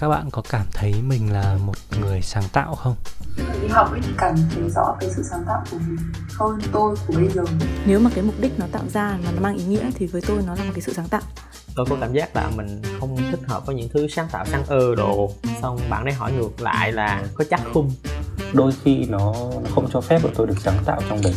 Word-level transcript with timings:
các 0.00 0.08
bạn 0.08 0.30
có 0.30 0.42
cảm 0.48 0.66
thấy 0.72 0.94
mình 1.02 1.32
là 1.32 1.56
một 1.64 1.74
người 2.00 2.20
sáng 2.22 2.44
tạo 2.52 2.74
không? 2.74 2.94
Đi 3.62 3.68
học 3.68 3.90
ấy 3.90 4.00
thì 4.02 4.12
cảm 4.18 4.34
thấy 4.54 4.70
rõ 4.74 4.96
cái 5.00 5.10
sự 5.16 5.22
sáng 5.30 5.44
tạo 5.46 5.64
của 5.70 5.78
mình 5.78 5.96
hơn 6.38 6.58
tôi 6.72 6.96
của 7.06 7.14
bây 7.16 7.28
giờ. 7.28 7.42
Nếu 7.86 8.00
mà 8.00 8.10
cái 8.14 8.24
mục 8.24 8.34
đích 8.40 8.58
nó 8.58 8.66
tạo 8.72 8.82
ra 8.92 9.18
mà 9.24 9.30
nó 9.34 9.40
mang 9.40 9.56
ý 9.56 9.64
nghĩa 9.64 9.90
thì 9.94 10.06
với 10.06 10.22
tôi 10.26 10.42
nó 10.46 10.54
là 10.54 10.64
một 10.64 10.70
cái 10.74 10.80
sự 10.80 10.92
sáng 10.92 11.08
tạo. 11.08 11.22
Tôi 11.76 11.86
có 11.90 11.96
cảm 12.00 12.12
giác 12.12 12.36
là 12.36 12.50
mình 12.56 12.82
không 13.00 13.16
thích 13.30 13.40
hợp 13.46 13.66
với 13.66 13.76
những 13.76 13.88
thứ 13.94 14.06
sáng 14.08 14.28
tạo 14.32 14.44
sáng 14.46 14.66
ơ 14.66 14.94
đồ. 14.94 15.32
Xong 15.62 15.80
bạn 15.90 16.04
ấy 16.04 16.14
hỏi 16.14 16.32
ngược 16.32 16.60
lại 16.60 16.92
là 16.92 17.22
có 17.34 17.44
chắc 17.50 17.60
khung 17.74 17.92
đôi 18.52 18.72
khi 18.84 19.06
nó, 19.08 19.34
nó 19.64 19.70
không 19.74 19.88
cho 19.92 20.00
phép 20.00 20.18
của 20.22 20.30
tôi 20.34 20.46
được 20.46 20.58
sáng 20.58 20.78
tạo 20.86 21.00
trong 21.08 21.20
đấy. 21.22 21.34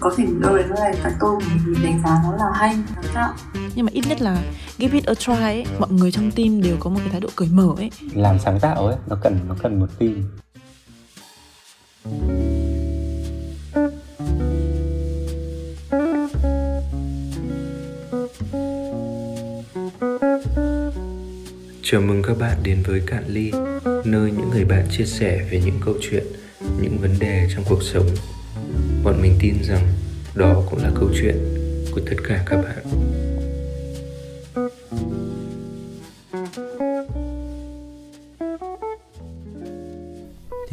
Có 0.00 0.14
thể 0.16 0.24
đâu 0.40 0.56
đấy 0.56 0.64
nó 0.68 0.74
là 0.74 0.92
cái 1.02 1.12
tôi 1.20 1.40
mình 1.66 1.84
đánh 1.84 2.00
giá 2.04 2.20
nó 2.24 2.36
là 2.36 2.44
hay 2.54 2.76
sáng 2.94 3.04
tạo. 3.14 3.34
Nhưng 3.74 3.86
mà 3.86 3.90
ít 3.94 4.04
nhất 4.08 4.22
là 4.22 4.42
give 4.78 4.94
it 4.94 5.06
a 5.06 5.14
try 5.14 5.32
ấy, 5.32 5.64
mọi 5.78 5.90
người 5.90 6.12
trong 6.12 6.30
team 6.30 6.62
đều 6.62 6.76
có 6.80 6.90
một 6.90 7.00
cái 7.00 7.08
thái 7.10 7.20
độ 7.20 7.28
cởi 7.36 7.48
mở 7.52 7.68
ấy. 7.76 7.90
Làm 8.14 8.38
sáng 8.38 8.60
tạo 8.60 8.86
ấy 8.86 8.96
nó 9.06 9.16
cần 9.22 9.38
nó 9.48 9.54
cần 9.62 9.80
một 9.80 9.86
team. 9.98 10.24
Chào 21.82 22.00
mừng 22.00 22.22
các 22.22 22.38
bạn 22.38 22.56
đến 22.62 22.82
với 22.86 23.02
Cạn 23.06 23.24
Ly, 23.28 23.52
nơi 24.04 24.30
những 24.30 24.50
người 24.50 24.64
bạn 24.64 24.86
chia 24.90 25.04
sẻ 25.04 25.48
về 25.50 25.62
những 25.64 25.80
câu 25.84 25.94
chuyện, 26.00 26.26
những 26.80 26.98
vấn 26.98 27.14
đề 27.18 27.48
trong 27.54 27.64
cuộc 27.68 27.82
sống. 27.82 28.06
Bọn 29.04 29.22
mình 29.22 29.36
tin 29.40 29.54
rằng 29.62 29.86
đó 30.34 30.62
cũng 30.70 30.82
là 30.82 30.90
câu 30.94 31.08
chuyện 31.20 31.36
của 31.92 32.00
tất 32.06 32.16
cả 32.28 32.44
các 32.46 32.56
bạn. 32.56 32.84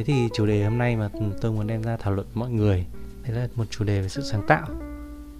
Thế 0.01 0.05
thì 0.05 0.29
chủ 0.33 0.45
đề 0.45 0.63
hôm 0.63 0.77
nay 0.77 0.95
mà 0.95 1.09
tôi 1.41 1.51
muốn 1.51 1.67
đem 1.67 1.81
ra 1.81 1.97
thảo 1.97 2.13
luận 2.13 2.27
mọi 2.33 2.49
người 2.49 2.85
Đấy 3.23 3.31
là 3.31 3.47
một 3.55 3.65
chủ 3.69 3.85
đề 3.85 4.01
về 4.01 4.09
sự 4.09 4.21
sáng 4.21 4.41
tạo 4.47 4.67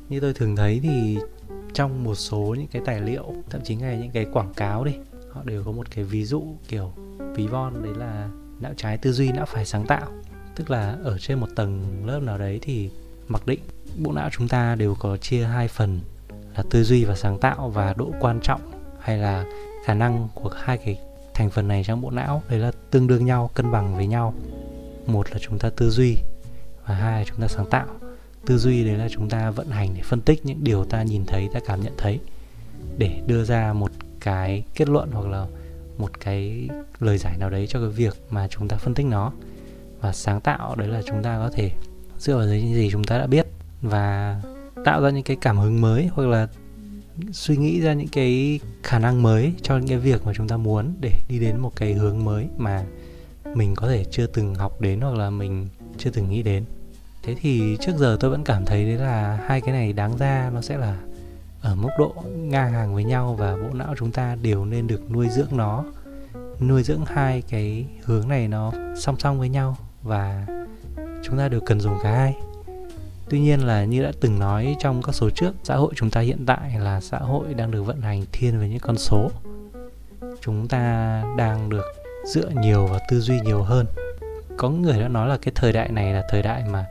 Như 0.10 0.20
tôi 0.20 0.34
thường 0.34 0.56
thấy 0.56 0.80
thì 0.84 1.18
trong 1.74 2.04
một 2.04 2.16
số 2.16 2.56
những 2.60 2.68
cái 2.72 2.82
tài 2.86 3.02
liệu 3.02 3.34
Thậm 3.50 3.62
chí 3.64 3.76
ngay 3.76 3.98
những 3.98 4.12
cái 4.12 4.26
quảng 4.34 4.54
cáo 4.54 4.84
đi 4.84 4.92
Họ 5.32 5.42
đều 5.46 5.64
có 5.64 5.72
một 5.72 5.88
cái 5.96 6.04
ví 6.04 6.26
dụ 6.26 6.44
kiểu 6.68 6.92
ví 7.36 7.48
von 7.48 7.84
Đấy 7.84 7.94
là 7.96 8.30
não 8.60 8.74
trái 8.78 8.98
tư 8.98 9.12
duy, 9.12 9.32
não 9.32 9.46
phải 9.46 9.66
sáng 9.66 9.86
tạo 9.86 10.12
Tức 10.56 10.70
là 10.70 10.98
ở 11.04 11.18
trên 11.18 11.40
một 11.40 11.48
tầng 11.56 12.04
lớp 12.06 12.20
nào 12.20 12.38
đấy 12.38 12.60
thì 12.62 12.90
mặc 13.28 13.46
định 13.46 13.60
bộ 13.98 14.12
não 14.12 14.30
chúng 14.30 14.48
ta 14.48 14.76
đều 14.76 14.96
có 15.00 15.18
chia 15.18 15.44
hai 15.44 15.68
phần, 15.68 16.00
là 16.58 16.64
tư 16.70 16.84
duy 16.84 17.06
và 17.06 17.16
sáng 17.16 17.40
tạo 17.40 17.70
và 17.70 17.94
độ 17.94 18.12
quan 18.20 18.40
trọng 18.42 18.62
hay 19.00 19.18
là 19.18 19.46
khả 19.86 19.94
năng 19.94 20.28
của 20.34 20.50
hai 20.56 20.78
cái 20.78 21.00
thành 21.34 21.50
phần 21.50 21.68
này 21.68 21.84
trong 21.84 22.02
bộ 22.02 22.12
não. 22.12 22.44
Đấy 22.50 22.60
là 22.60 22.72
tương 22.92 23.08
đương 23.08 23.26
nhau, 23.26 23.50
cân 23.54 23.72
bằng 23.72 23.96
với 23.96 24.08
nhau. 24.08 24.34
Một 25.06 25.32
là 25.32 25.38
chúng 25.42 25.60
ta 25.60 25.70
tư 25.70 25.90
duy 25.90 26.18
và 26.86 26.96
hai 26.96 27.20
là 27.20 27.26
chúng 27.28 27.42
ta 27.42 27.48
sáng 27.48 27.70
tạo. 27.70 27.88
Tư 28.46 28.58
duy 28.58 28.86
đấy 28.86 28.98
là 28.98 29.08
chúng 29.12 29.30
ta 29.30 29.52
vận 29.52 29.70
hành 29.70 29.94
để 29.96 30.02
phân 30.04 30.22
tích 30.22 30.46
những 30.46 30.64
điều 30.64 30.86
ta 30.86 31.04
nhìn 31.04 31.26
thấy, 31.26 31.50
ta 31.54 31.60
cảm 31.66 31.82
nhận 31.82 31.94
thấy. 31.98 32.20
Để 32.98 33.22
đưa 33.28 33.44
ra 33.44 33.74
một 33.74 33.92
cái 34.20 34.64
kết 34.76 34.90
luận 34.90 35.12
hoặc 35.12 35.28
là 35.28 35.46
một 35.98 36.20
cái 36.20 36.70
lời 37.00 37.18
giải 37.18 37.38
nào 37.38 37.50
đấy 37.50 37.68
cho 37.68 37.80
cái 37.80 37.90
việc 37.90 38.18
mà 38.30 38.48
chúng 38.48 38.68
ta 38.68 38.78
phân 38.78 38.94
tích 38.94 39.06
nó 39.06 39.32
và 40.02 40.14
sáng 40.14 40.42
tạo, 40.42 40.76
đấy 40.76 40.88
là 40.88 41.02
chúng 41.06 41.24
ta 41.24 41.38
có 41.38 41.50
thể 41.54 41.72
dựa 42.18 42.38
vào 42.38 42.46
những 42.46 42.74
gì 42.74 42.90
chúng 42.92 43.04
ta 43.04 43.18
đã 43.18 43.28
biết 43.28 43.48
và 43.82 44.42
tạo 44.86 45.02
ra 45.02 45.10
những 45.10 45.24
cái 45.24 45.38
cảm 45.42 45.58
hứng 45.58 45.82
mới 45.82 46.10
hoặc 46.14 46.28
là 46.28 46.48
suy 47.32 47.58
nghĩ 47.58 47.82
ra 47.82 47.94
những 47.94 48.08
cái 48.08 48.60
khả 48.84 49.00
năng 49.00 49.24
mới 49.24 49.54
cho 49.62 49.78
những 49.78 49.88
cái 49.88 49.98
việc 49.98 50.26
mà 50.26 50.34
chúng 50.36 50.48
ta 50.48 50.58
muốn 50.58 50.94
để 51.02 51.12
đi 51.30 51.40
đến 51.40 51.58
một 51.58 51.76
cái 51.76 51.94
hướng 51.94 52.26
mới 52.26 52.48
mà 52.58 52.84
mình 53.56 53.76
có 53.76 53.88
thể 53.88 54.06
chưa 54.12 54.28
từng 54.28 54.56
học 54.56 54.82
đến 54.82 55.02
hoặc 55.02 55.16
là 55.16 55.30
mình 55.30 55.68
chưa 55.98 56.10
từng 56.10 56.30
nghĩ 56.30 56.44
đến. 56.44 56.66
Thế 57.24 57.36
thì 57.42 57.78
trước 57.82 57.94
giờ 57.98 58.18
tôi 58.20 58.32
vẫn 58.32 58.44
cảm 58.44 58.66
thấy 58.66 58.86
đấy 58.86 58.96
là 58.96 59.40
hai 59.46 59.62
cái 59.62 59.72
này 59.72 59.94
đáng 59.94 60.18
ra, 60.18 60.50
nó 60.54 60.62
sẽ 60.62 60.78
là 60.78 60.98
ở 61.62 61.76
mức 61.76 61.90
độ 62.00 62.16
ngang 62.36 62.74
hàng 62.74 62.96
với 62.96 63.04
nhau 63.04 63.36
và 63.40 63.58
bộ 63.58 63.74
não 63.74 63.96
chúng 63.98 64.12
ta 64.12 64.36
đều 64.42 64.66
nên 64.66 64.88
được 64.88 65.12
nuôi 65.12 65.28
dưỡng 65.30 65.58
nó, 65.58 65.86
nuôi 66.60 66.84
dưỡng 66.84 67.06
hai 67.06 67.42
cái 67.42 67.86
hướng 68.04 68.28
này 68.28 68.48
nó 68.48 68.72
song 68.98 69.20
song 69.20 69.40
với 69.40 69.50
nhau 69.50 69.78
và 70.04 70.46
chúng 71.24 71.38
ta 71.38 71.48
đều 71.48 71.62
cần 71.66 71.80
dùng 71.80 71.98
cả 72.04 72.12
hai. 72.12 72.36
Tuy 73.30 73.40
nhiên 73.40 73.60
là 73.60 73.84
như 73.84 74.04
đã 74.04 74.12
từng 74.20 74.40
nói 74.40 74.76
trong 74.80 75.02
các 75.04 75.16
số 75.16 75.30
trước, 75.30 75.54
xã 75.64 75.76
hội 75.76 75.94
chúng 75.96 76.10
ta 76.10 76.22
hiện 76.22 76.46
tại 76.46 76.80
là 76.80 77.02
xã 77.02 77.18
hội 77.18 77.54
đang 77.54 77.72
được 77.72 77.84
vận 77.84 78.02
hành 78.02 78.24
thiên 78.32 78.60
về 78.60 78.70
những 78.70 78.80
con 78.80 78.98
số. 78.98 79.32
Chúng 80.42 80.68
ta 80.68 81.24
đang 81.38 81.70
được 81.70 81.86
dựa 82.26 82.50
nhiều 82.62 82.88
vào 82.88 83.00
tư 83.10 83.20
duy 83.20 83.40
nhiều 83.40 83.64
hơn. 83.64 83.86
Có 84.58 84.70
người 84.70 85.00
đã 85.00 85.08
nói 85.08 85.30
là 85.30 85.38
cái 85.42 85.52
thời 85.56 85.74
đại 85.74 85.90
này 85.90 86.14
là 86.14 86.24
thời 86.30 86.42
đại 86.42 86.64
mà 86.72 86.86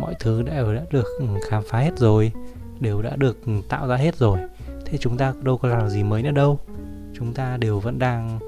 mọi 0.00 0.14
thứ 0.20 0.42
đều 0.42 0.74
đã 0.74 0.82
được 0.90 1.06
khám 1.48 1.62
phá 1.70 1.78
hết 1.78 1.98
rồi, 1.98 2.32
đều 2.80 3.02
đã 3.02 3.16
được 3.16 3.38
tạo 3.68 3.88
ra 3.88 3.96
hết 3.96 4.16
rồi. 4.16 4.38
Thế 4.86 4.98
chúng 4.98 5.16
ta 5.16 5.32
đâu 5.42 5.58
có 5.58 5.68
làm 5.68 5.88
gì 5.88 6.02
mới 6.02 6.22
nữa 6.22 6.30
đâu. 6.30 6.58
Chúng 7.14 7.32
ta 7.34 7.56
đều 7.56 7.80
vẫn 7.80 7.98
đang 7.98 8.38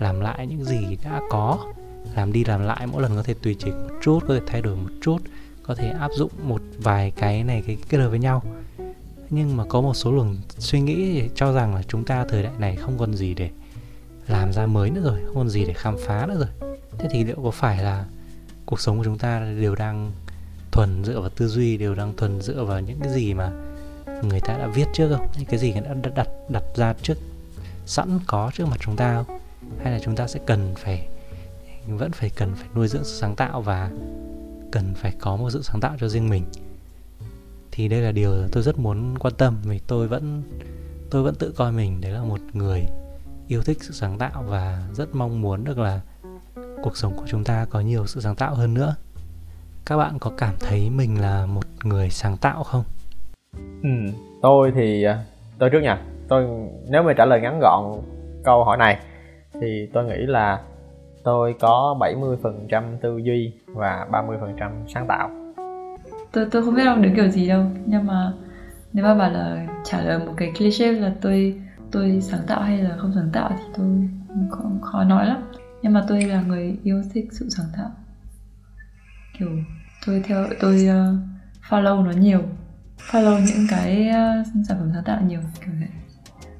làm 0.00 0.20
lại 0.20 0.46
những 0.46 0.64
gì 0.64 0.98
đã 1.04 1.20
có 1.30 1.58
làm 2.14 2.32
đi 2.32 2.44
làm 2.44 2.62
lại, 2.62 2.86
mỗi 2.86 3.02
lần 3.02 3.16
có 3.16 3.22
thể 3.22 3.34
tùy 3.42 3.56
chỉnh 3.58 3.86
một 3.88 3.94
chút, 4.02 4.20
có 4.28 4.34
thể 4.34 4.40
thay 4.46 4.62
đổi 4.62 4.76
một 4.76 4.90
chút, 5.02 5.18
có 5.62 5.74
thể 5.74 5.88
áp 5.88 6.10
dụng 6.16 6.30
một 6.42 6.62
vài 6.78 7.10
cái 7.10 7.44
này, 7.44 7.62
cái 7.66 7.76
kết 7.88 7.98
hợp 7.98 8.08
với 8.08 8.18
nhau. 8.18 8.42
Nhưng 9.30 9.56
mà 9.56 9.64
có 9.68 9.80
một 9.80 9.94
số 9.94 10.12
luồng 10.12 10.36
suy 10.58 10.80
nghĩ 10.80 11.22
cho 11.34 11.52
rằng 11.52 11.74
là 11.74 11.82
chúng 11.88 12.04
ta 12.04 12.24
thời 12.28 12.42
đại 12.42 12.52
này 12.58 12.76
không 12.76 12.98
còn 12.98 13.14
gì 13.14 13.34
để 13.34 13.50
làm 14.28 14.52
ra 14.52 14.66
mới 14.66 14.90
nữa 14.90 15.00
rồi, 15.04 15.20
không 15.26 15.34
còn 15.34 15.48
gì 15.48 15.64
để 15.64 15.72
khám 15.72 15.96
phá 16.06 16.26
nữa 16.26 16.36
rồi. 16.38 16.70
Thế 16.98 17.08
thì 17.10 17.24
liệu 17.24 17.36
có 17.42 17.50
phải 17.50 17.82
là 17.82 18.04
cuộc 18.66 18.80
sống 18.80 18.98
của 18.98 19.04
chúng 19.04 19.18
ta 19.18 19.40
đều 19.60 19.74
đang 19.74 20.12
thuần 20.72 21.04
dựa 21.04 21.20
vào 21.20 21.28
tư 21.28 21.48
duy, 21.48 21.76
đều 21.76 21.94
đang 21.94 22.16
thuần 22.16 22.40
dựa 22.40 22.64
vào 22.64 22.80
những 22.80 23.00
cái 23.00 23.12
gì 23.12 23.34
mà 23.34 23.50
người 24.22 24.40
ta 24.40 24.58
đã 24.58 24.66
viết 24.66 24.84
trước 24.92 25.16
không? 25.16 25.26
Những 25.36 25.46
cái 25.46 25.58
gì 25.58 25.72
đã 25.72 25.94
đặt 26.02 26.14
đặt 26.14 26.28
đặt 26.48 26.64
ra 26.76 26.94
trước, 27.02 27.18
sẵn 27.86 28.20
có 28.26 28.50
trước 28.54 28.66
mặt 28.68 28.76
chúng 28.80 28.96
ta 28.96 29.14
không? 29.14 29.38
Hay 29.82 29.92
là 29.92 29.98
chúng 30.04 30.16
ta 30.16 30.28
sẽ 30.28 30.40
cần 30.46 30.74
phải 30.78 31.08
vẫn 31.86 32.12
phải 32.12 32.30
cần 32.30 32.54
phải 32.54 32.68
nuôi 32.74 32.88
dưỡng 32.88 33.04
sự 33.04 33.20
sáng 33.20 33.36
tạo 33.36 33.60
và 33.60 33.90
cần 34.72 34.94
phải 34.94 35.12
có 35.20 35.36
một 35.36 35.50
sự 35.50 35.62
sáng 35.62 35.80
tạo 35.80 35.96
cho 36.00 36.08
riêng 36.08 36.28
mình. 36.28 36.44
Thì 37.70 37.88
đây 37.88 38.00
là 38.00 38.12
điều 38.12 38.48
tôi 38.52 38.62
rất 38.62 38.78
muốn 38.78 39.18
quan 39.18 39.34
tâm 39.34 39.56
vì 39.64 39.78
tôi 39.86 40.08
vẫn 40.08 40.42
tôi 41.10 41.22
vẫn 41.22 41.34
tự 41.34 41.52
coi 41.56 41.72
mình 41.72 42.00
đấy 42.00 42.12
là 42.12 42.22
một 42.22 42.40
người 42.52 42.86
yêu 43.48 43.62
thích 43.62 43.78
sự 43.80 43.92
sáng 43.92 44.18
tạo 44.18 44.44
và 44.46 44.88
rất 44.94 45.14
mong 45.14 45.40
muốn 45.40 45.64
được 45.64 45.78
là 45.78 46.00
cuộc 46.82 46.96
sống 46.96 47.12
của 47.16 47.24
chúng 47.26 47.44
ta 47.44 47.66
có 47.70 47.80
nhiều 47.80 48.06
sự 48.06 48.20
sáng 48.20 48.36
tạo 48.36 48.54
hơn 48.54 48.74
nữa. 48.74 48.94
Các 49.86 49.96
bạn 49.96 50.18
có 50.18 50.32
cảm 50.38 50.54
thấy 50.60 50.90
mình 50.90 51.20
là 51.20 51.46
một 51.46 51.64
người 51.84 52.10
sáng 52.10 52.36
tạo 52.36 52.62
không? 52.62 52.84
Ừ 53.82 53.88
tôi 54.42 54.72
thì 54.74 55.04
à, 55.04 55.18
tôi 55.58 55.70
trước 55.70 55.80
nha, 55.80 56.02
tôi, 56.28 56.46
nếu 56.88 57.02
mà 57.02 57.12
trả 57.12 57.24
lời 57.24 57.40
ngắn 57.40 57.60
gọn 57.60 58.00
câu 58.44 58.64
hỏi 58.64 58.76
này 58.76 58.98
thì 59.60 59.88
tôi 59.92 60.04
nghĩ 60.04 60.16
là 60.16 60.62
tôi 61.26 61.54
có 61.60 61.96
70% 62.00 62.96
tư 63.02 63.18
duy 63.18 63.52
và 63.66 64.06
30% 64.10 64.70
sáng 64.88 65.06
tạo. 65.08 65.30
Tôi 66.32 66.46
tôi 66.50 66.64
không 66.64 66.74
biết 66.74 66.86
ông 66.86 67.02
đứng 67.02 67.14
kiểu 67.16 67.28
gì 67.28 67.48
đâu 67.48 67.64
nhưng 67.86 68.06
mà 68.06 68.32
nếu 68.92 69.04
mà 69.04 69.14
bảo 69.14 69.30
là 69.30 69.66
trả 69.84 70.00
lời 70.00 70.18
một 70.18 70.32
cái 70.36 70.52
cliché 70.58 70.92
là 70.92 71.12
tôi 71.20 71.60
tôi 71.90 72.20
sáng 72.20 72.40
tạo 72.46 72.62
hay 72.62 72.78
là 72.78 72.96
không 72.96 73.12
sáng 73.14 73.30
tạo 73.32 73.50
thì 73.50 73.64
tôi 73.76 73.86
không 74.50 74.80
khó 74.82 75.04
nói 75.04 75.26
lắm. 75.26 75.42
Nhưng 75.82 75.92
mà 75.92 76.04
tôi 76.08 76.22
là 76.22 76.42
người 76.42 76.78
yêu 76.82 77.02
thích 77.14 77.28
sự 77.30 77.48
sáng 77.48 77.66
tạo. 77.76 77.90
Kiểu 79.38 79.48
tôi 80.06 80.22
theo 80.24 80.46
tôi 80.60 80.74
uh, 80.74 81.18
follow 81.68 82.04
nó 82.04 82.10
nhiều 82.10 82.42
follow 83.10 83.38
những 83.38 83.66
cái 83.70 84.08
uh, 84.10 84.46
sản 84.46 84.78
phẩm 84.78 84.90
sáng 84.94 85.04
tạo 85.04 85.20
nhiều 85.26 85.40
kiểu 85.60 85.74
vậy 85.80 86.05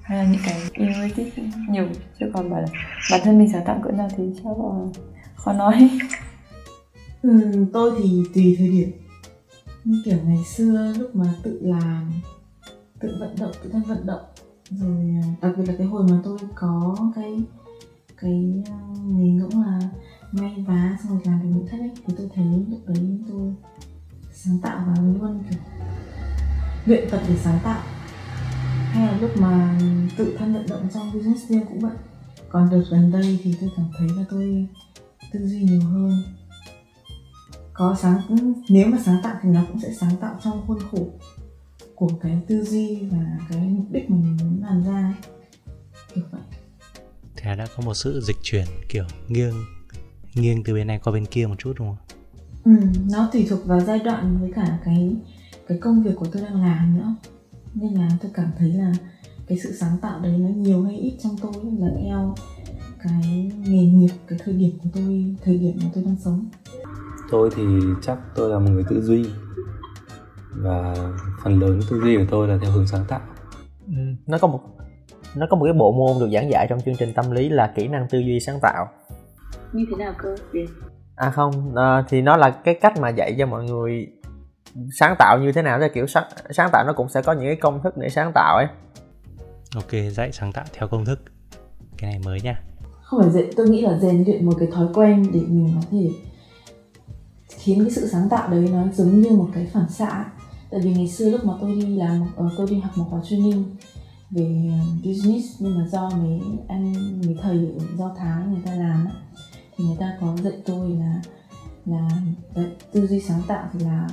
hay 0.07 0.19
là 0.19 0.31
những 0.33 0.41
cái 0.45 0.61
innovative 0.73 1.43
nhiều 1.69 1.89
chứ 2.21 2.27
còn 2.35 2.51
bảo 2.51 2.61
là 2.61 2.69
bản 3.11 3.21
thân 3.25 3.39
mình 3.39 3.53
sáng 3.53 3.65
tạo 3.65 3.81
cỡ 3.85 3.91
nào 3.91 4.09
thì 4.17 4.25
chắc 4.37 4.45
là 4.45 5.03
khó 5.37 5.53
nói. 5.53 5.91
Ừ, 7.23 7.53
tôi 7.73 7.93
thì 7.99 8.23
tùy 8.35 8.57
thời 8.59 8.69
điểm. 8.69 8.91
Như 9.85 10.03
kiểu 10.05 10.19
ngày 10.27 10.45
xưa 10.45 10.93
lúc 10.99 11.17
mà 11.17 11.35
tự 11.43 11.59
làm 11.63 12.13
tự 13.01 13.17
vận 13.21 13.37
động 13.39 13.53
tự 13.63 13.71
thân 13.71 13.83
vận 13.83 14.07
động. 14.07 14.25
Rồi 14.71 15.15
à, 15.23 15.27
đặc 15.43 15.53
biệt 15.57 15.65
là 15.69 15.75
cái 15.79 15.87
hồi 15.87 16.03
mà 16.11 16.21
tôi 16.25 16.39
có 16.55 16.97
cái 17.17 17.43
cái 18.17 18.63
à, 18.67 18.79
nghề 19.07 19.29
ngỗng 19.29 19.63
là 19.63 19.81
may 20.33 20.65
vá 20.67 20.99
xong 21.03 21.13
rồi 21.13 21.21
làm 21.25 21.41
cái 21.43 21.51
nội 21.51 21.65
thất 21.71 21.79
ấy 21.79 21.91
thì 22.07 22.15
tôi 22.19 22.31
thấy 22.35 22.45
lúc 22.71 22.81
đấy 22.87 23.19
tôi 23.29 23.55
sáng 24.33 24.59
tạo 24.63 24.85
và 24.87 25.03
luôn 25.03 25.43
kiểu 25.51 25.59
luyện 26.87 27.09
tập 27.11 27.21
để 27.29 27.37
sáng 27.37 27.59
tạo 27.65 27.83
hay 28.93 29.07
là 29.07 29.19
lúc 29.21 29.31
mà 29.37 29.79
tự 30.17 30.37
thân 30.39 30.55
vận 30.55 30.67
động 30.67 30.89
trong 30.95 31.13
business 31.13 31.49
riêng 31.49 31.65
cũng 31.69 31.81
vậy. 31.81 31.97
Còn 32.49 32.71
đợt 32.71 32.83
gần 32.91 33.13
đây 33.13 33.39
thì 33.43 33.55
tôi 33.61 33.71
cảm 33.77 33.87
thấy 33.99 34.09
là 34.17 34.25
tôi 34.31 34.67
tư 35.33 35.49
duy 35.49 35.63
nhiều 35.63 35.81
hơn. 35.81 36.23
Có 37.73 37.97
sáng 38.01 38.21
nếu 38.69 38.87
mà 38.87 38.99
sáng 39.05 39.21
tạo 39.23 39.37
thì 39.43 39.49
nó 39.49 39.65
cũng 39.69 39.81
sẽ 39.81 39.93
sáng 40.01 40.17
tạo 40.21 40.39
trong 40.45 40.63
khuôn 40.67 40.79
khổ 40.91 41.09
của 41.95 42.11
cái 42.23 42.39
tư 42.49 42.65
duy 42.65 42.99
và 43.11 43.39
cái 43.51 43.59
mục 43.59 43.87
đích 43.91 44.11
mà 44.11 44.17
mình 44.17 44.37
muốn 44.41 44.63
làm 44.63 44.85
ra 44.85 45.15
kiểu 46.15 46.25
vậy. 46.31 46.41
Thế 47.37 47.57
đã 47.57 47.67
có 47.77 47.83
một 47.83 47.95
sự 47.95 48.21
dịch 48.21 48.37
chuyển 48.43 48.67
kiểu 48.89 49.05
nghiêng 49.29 49.55
nghiêng 50.35 50.65
từ 50.65 50.75
bên 50.75 50.87
này 50.87 51.01
qua 51.05 51.13
bên 51.13 51.27
kia 51.27 51.47
một 51.47 51.55
chút 51.59 51.73
đúng 51.79 51.89
không? 51.89 51.97
Ừ, 52.65 52.87
nó 53.11 53.29
tùy 53.33 53.47
thuộc 53.51 53.67
vào 53.67 53.81
giai 53.81 53.99
đoạn 53.99 54.39
với 54.41 54.53
cả 54.55 54.79
cái 54.85 55.17
cái 55.69 55.79
công 55.79 56.03
việc 56.03 56.11
của 56.17 56.27
tôi 56.33 56.43
đang 56.43 56.63
làm 56.63 56.99
nữa 56.99 57.15
nên 57.77 57.95
là 57.95 58.09
tôi 58.23 58.31
cảm 58.35 58.51
thấy 58.59 58.73
là 58.73 58.93
cái 59.47 59.59
sự 59.59 59.73
sáng 59.73 59.97
tạo 60.03 60.21
đấy 60.21 60.39
nó 60.39 60.49
nhiều 60.49 60.83
hay 60.83 60.97
ít 60.97 61.17
trong 61.23 61.37
tôi 61.43 61.53
là 61.79 61.89
theo 62.05 62.35
cái 63.03 63.53
nghề 63.67 63.87
nghiệp 63.87 64.15
cái 64.27 64.39
thời 64.45 64.55
điểm 64.55 64.71
của 64.83 64.89
tôi 64.95 65.37
thời 65.45 65.59
điểm 65.59 65.79
mà 65.83 65.91
tôi 65.95 66.05
đang 66.05 66.17
sống. 66.25 66.49
Tôi 67.31 67.51
thì 67.57 67.63
chắc 68.03 68.19
tôi 68.35 68.51
là 68.51 68.59
một 68.59 68.71
người 68.71 68.85
tư 68.89 69.03
duy. 69.03 69.25
Và 70.51 70.95
phần 71.45 71.61
lớn 71.61 71.81
tư 71.91 72.01
duy 72.01 72.17
của 72.17 72.25
tôi 72.31 72.49
là 72.49 72.59
theo 72.63 72.71
hướng 72.71 72.87
sáng 72.87 73.05
tạo. 73.09 73.21
Ừ, 73.87 73.93
nó 74.27 74.39
có 74.39 74.49
một 74.49 74.61
nó 75.37 75.47
có 75.51 75.57
một 75.57 75.65
cái 75.65 75.75
bộ 75.75 75.93
môn 75.93 76.21
được 76.21 76.31
giảng 76.33 76.51
dạy 76.51 76.67
trong 76.71 76.81
chương 76.85 76.97
trình 76.99 77.13
tâm 77.15 77.31
lý 77.31 77.49
là 77.49 77.73
kỹ 77.77 77.89
năng 77.89 78.07
tư 78.11 78.19
duy 78.19 78.41
sáng 78.41 78.59
tạo. 78.63 78.87
Như 79.73 79.87
thế 79.91 79.97
nào 79.97 80.15
cơ? 80.19 80.37
À 81.17 81.31
không 81.31 81.77
à, 81.77 82.05
thì 82.09 82.23
nó 82.23 82.37
là 82.37 82.51
cái 82.51 82.75
cách 82.75 83.01
mà 83.01 83.09
dạy 83.09 83.35
cho 83.39 83.47
mọi 83.47 83.65
người 83.65 84.09
sáng 84.99 85.15
tạo 85.19 85.39
như 85.39 85.53
thế 85.53 85.63
nào 85.63 85.79
thì 85.81 85.87
kiểu 85.95 86.07
sáng, 86.07 86.25
sáng 86.51 86.71
tạo 86.73 86.85
nó 86.87 86.93
cũng 86.93 87.09
sẽ 87.09 87.23
có 87.23 87.33
những 87.33 87.47
cái 87.47 87.57
công 87.57 87.83
thức 87.83 87.97
để 87.97 88.09
sáng 88.09 88.33
tạo 88.35 88.57
ấy. 88.57 88.67
Ok, 89.75 90.13
dạy 90.13 90.33
sáng 90.33 90.53
tạo 90.53 90.65
theo 90.73 90.89
công 90.89 91.05
thức. 91.05 91.21
Cái 91.99 92.11
này 92.11 92.21
mới 92.25 92.41
nha. 92.41 92.63
Không 93.03 93.23
phải 93.23 93.31
dạy 93.31 93.53
tôi 93.57 93.69
nghĩ 93.69 93.83
là 93.83 93.99
rèn 93.99 94.25
luyện 94.25 94.47
một 94.47 94.53
cái 94.59 94.69
thói 94.73 94.87
quen 94.95 95.27
để 95.33 95.41
mình 95.41 95.73
có 95.75 95.87
thể 95.91 96.11
khiến 97.67 97.81
cái 97.85 97.91
sự 97.91 98.09
sáng 98.09 98.29
tạo 98.29 98.51
đấy 98.51 98.69
nó 98.73 98.85
giống 98.95 99.21
như 99.21 99.31
một 99.31 99.49
cái 99.55 99.67
phản 99.73 99.89
xạ 99.91 100.25
tại 100.71 100.81
vì 100.81 100.95
ngày 100.95 101.09
xưa 101.09 101.31
lúc 101.31 101.45
mà 101.45 101.53
tôi 101.61 101.75
đi 101.75 101.97
làm 101.97 102.23
uh, 102.23 102.53
tôi 102.57 102.67
đi 102.71 102.79
học 102.79 102.93
một 102.97 103.07
khóa 103.11 103.21
training 103.29 103.65
về 104.31 104.71
business 105.05 105.47
nhưng 105.59 105.79
mà 105.79 105.87
do 105.89 106.11
mấy 106.11 106.41
anh 106.69 106.93
mấy 107.27 107.37
thầy 107.43 107.57
ở 107.79 107.85
do 107.99 108.15
thái 108.19 108.47
người 108.47 108.63
ta 108.67 108.75
làm 108.75 109.09
thì 109.77 109.85
người 109.85 109.97
ta 110.01 110.17
có 110.21 110.37
dạy 110.43 110.55
tôi 110.67 110.91
là 110.91 111.21
là 111.87 112.09
tư 112.93 113.07
duy 113.07 113.21
sáng 113.21 113.43
tạo 113.49 113.69
thì 113.73 113.85
là 113.85 114.09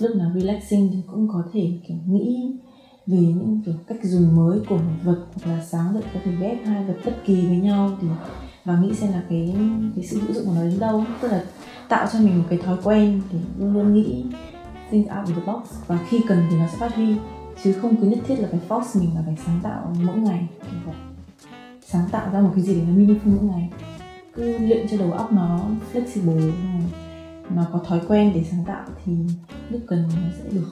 lúc 0.00 0.16
nào 0.16 0.30
relaxing 0.34 0.90
thì 0.92 0.98
cũng 1.06 1.28
có 1.28 1.42
thể, 1.52 1.72
kiểu, 1.88 1.96
nghĩ 2.06 2.52
về 3.06 3.18
những, 3.18 3.60
kiểu, 3.66 3.74
cách 3.86 3.98
dùng 4.02 4.36
mới 4.36 4.60
của 4.68 4.76
một 4.76 4.94
vật 5.04 5.26
hoặc 5.34 5.52
là 5.52 5.64
sáng 5.64 5.94
dậy 5.94 6.02
có 6.14 6.20
thể 6.24 6.32
ghép 6.40 6.66
hai 6.66 6.84
vật 6.84 6.96
bất 7.04 7.12
kỳ 7.24 7.46
với 7.46 7.56
nhau 7.56 7.90
thì, 8.00 8.08
và 8.64 8.80
nghĩ 8.80 8.94
xem 8.94 9.12
là 9.12 9.22
cái 9.28 9.54
cái 9.96 10.04
sự 10.04 10.20
hữu 10.20 10.32
dụng 10.32 10.46
của 10.46 10.52
nó 10.54 10.62
đến 10.62 10.78
đâu. 10.78 11.04
Tức 11.20 11.28
là 11.28 11.44
tạo 11.88 12.06
cho 12.12 12.18
mình 12.18 12.38
một 12.38 12.44
cái 12.50 12.58
thói 12.58 12.76
quen 12.84 13.20
để 13.32 13.38
luôn 13.58 13.72
luôn 13.72 13.94
nghĩ, 13.94 14.24
think 14.90 15.06
out 15.18 15.28
of 15.28 15.34
the 15.34 15.52
box, 15.52 15.62
và 15.86 15.98
khi 16.08 16.20
cần 16.28 16.38
thì 16.50 16.56
nó 16.56 16.66
sẽ 16.66 16.76
phát 16.78 16.94
huy, 16.94 17.14
chứ 17.64 17.72
không 17.72 17.96
cứ 17.96 18.06
nhất 18.06 18.18
thiết 18.26 18.36
là 18.36 18.48
phải 18.50 18.60
force 18.68 19.00
mình 19.00 19.14
là 19.14 19.22
phải 19.26 19.36
sáng 19.46 19.60
tạo 19.62 19.94
mỗi 20.04 20.18
ngày 20.18 20.46
phải 20.60 20.94
sáng 21.86 22.08
tạo 22.12 22.32
ra 22.32 22.40
một 22.40 22.50
cái 22.54 22.64
gì 22.64 22.74
để 22.74 22.82
nó 22.88 22.94
meaningful 22.94 23.36
mỗi 23.36 23.44
ngày. 23.44 23.70
Cứ 24.34 24.58
luyện 24.58 24.86
cho 24.90 24.96
đầu 24.96 25.12
óc 25.12 25.32
nó 25.32 25.60
flexible 25.92 26.50
nó 27.54 27.66
có 27.72 27.78
thói 27.78 28.00
quen 28.08 28.32
để 28.34 28.44
sáng 28.50 28.64
tạo 28.66 28.84
thì 29.04 29.12
lúc 29.70 29.80
cần 29.88 30.08
nó 30.14 30.30
sẽ 30.38 30.50
được. 30.52 30.70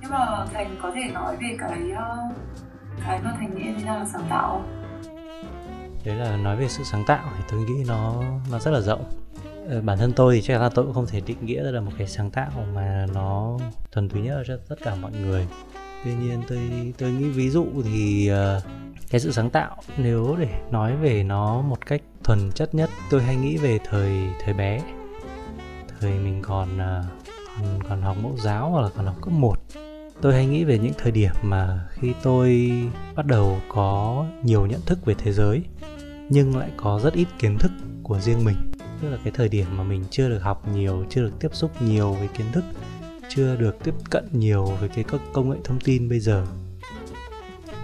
Nhưng 0.00 0.10
mà 0.10 0.46
thành 0.52 0.76
có 0.82 0.90
thể 0.94 1.10
nói 1.14 1.36
về 1.36 1.56
cái 1.58 1.90
ờ, 1.96 2.18
cái 3.06 3.20
mà 3.24 3.32
thành 3.38 3.54
nghĩ 3.54 3.64
thế 3.76 3.84
nào 3.84 3.98
là 3.98 4.06
sáng 4.12 4.26
tạo 4.28 4.48
không? 4.50 4.82
Đấy 6.04 6.16
là 6.16 6.36
nói 6.36 6.56
về 6.56 6.68
sự 6.68 6.84
sáng 6.84 7.04
tạo 7.06 7.24
thì 7.36 7.44
tôi 7.50 7.60
nghĩ 7.60 7.84
nó 7.88 8.22
nó 8.50 8.58
rất 8.58 8.70
là 8.70 8.80
rộng. 8.80 9.04
Ờ, 9.68 9.80
bản 9.80 9.98
thân 9.98 10.12
tôi 10.12 10.34
thì 10.34 10.42
chắc 10.42 10.60
là 10.60 10.68
tôi 10.68 10.84
cũng 10.84 10.94
không 10.94 11.06
thể 11.06 11.20
định 11.20 11.46
nghĩa 11.46 11.64
ra 11.64 11.70
là 11.70 11.80
một 11.80 11.92
cái 11.98 12.06
sáng 12.06 12.30
tạo 12.30 12.50
mà 12.74 13.06
nó 13.14 13.58
thuần 13.92 14.08
túy 14.08 14.22
nhất 14.22 14.42
cho 14.46 14.56
tất 14.68 14.76
cả 14.82 14.94
mọi 14.94 15.12
người. 15.12 15.46
Tuy 16.04 16.14
nhiên 16.14 16.42
tôi 16.48 16.92
tôi 16.98 17.10
nghĩ 17.10 17.28
ví 17.28 17.50
dụ 17.50 17.66
thì 17.84 18.30
uh, 18.32 18.62
cái 19.10 19.20
sự 19.20 19.32
sáng 19.32 19.50
tạo 19.50 19.76
nếu 19.96 20.36
để 20.38 20.48
nói 20.70 20.96
về 20.96 21.22
nó 21.22 21.60
một 21.60 21.86
cách 21.86 22.00
thuần 22.24 22.50
chất 22.54 22.74
nhất 22.74 22.90
tôi 23.10 23.22
hay 23.22 23.36
nghĩ 23.36 23.56
về 23.56 23.78
thời 23.84 24.22
thời 24.44 24.54
bé 24.54 24.80
thời 26.02 26.18
mình 26.18 26.42
còn 26.42 26.74
uh, 26.74 27.04
còn 27.58 27.82
còn 27.88 28.02
học 28.02 28.16
mẫu 28.22 28.36
giáo 28.38 28.70
hoặc 28.70 28.82
là 28.82 28.88
còn 28.96 29.06
học 29.06 29.16
cấp 29.22 29.32
1 29.32 29.54
tôi 30.20 30.34
hay 30.34 30.46
nghĩ 30.46 30.64
về 30.64 30.78
những 30.78 30.92
thời 30.98 31.12
điểm 31.12 31.32
mà 31.42 31.88
khi 31.90 32.14
tôi 32.22 32.72
bắt 33.14 33.26
đầu 33.26 33.60
có 33.68 34.26
nhiều 34.42 34.66
nhận 34.66 34.80
thức 34.86 35.04
về 35.04 35.14
thế 35.18 35.32
giới 35.32 35.62
nhưng 36.28 36.56
lại 36.56 36.70
có 36.76 37.00
rất 37.02 37.14
ít 37.14 37.28
kiến 37.38 37.58
thức 37.58 37.72
của 38.02 38.20
riêng 38.20 38.44
mình. 38.44 38.56
Tức 39.00 39.08
là 39.08 39.18
cái 39.24 39.32
thời 39.36 39.48
điểm 39.48 39.66
mà 39.76 39.84
mình 39.84 40.04
chưa 40.10 40.28
được 40.28 40.38
học 40.38 40.68
nhiều 40.74 41.04
chưa 41.10 41.22
được 41.22 41.32
tiếp 41.40 41.48
xúc 41.52 41.82
nhiều 41.82 42.12
với 42.12 42.28
kiến 42.28 42.46
thức 42.52 42.64
chưa 43.28 43.56
được 43.56 43.84
tiếp 43.84 43.94
cận 44.10 44.28
nhiều 44.32 44.64
với 44.64 44.88
cái 44.88 45.04
các 45.04 45.20
công 45.32 45.50
nghệ 45.50 45.56
thông 45.64 45.80
tin 45.80 46.08
bây 46.08 46.20
giờ. 46.20 46.46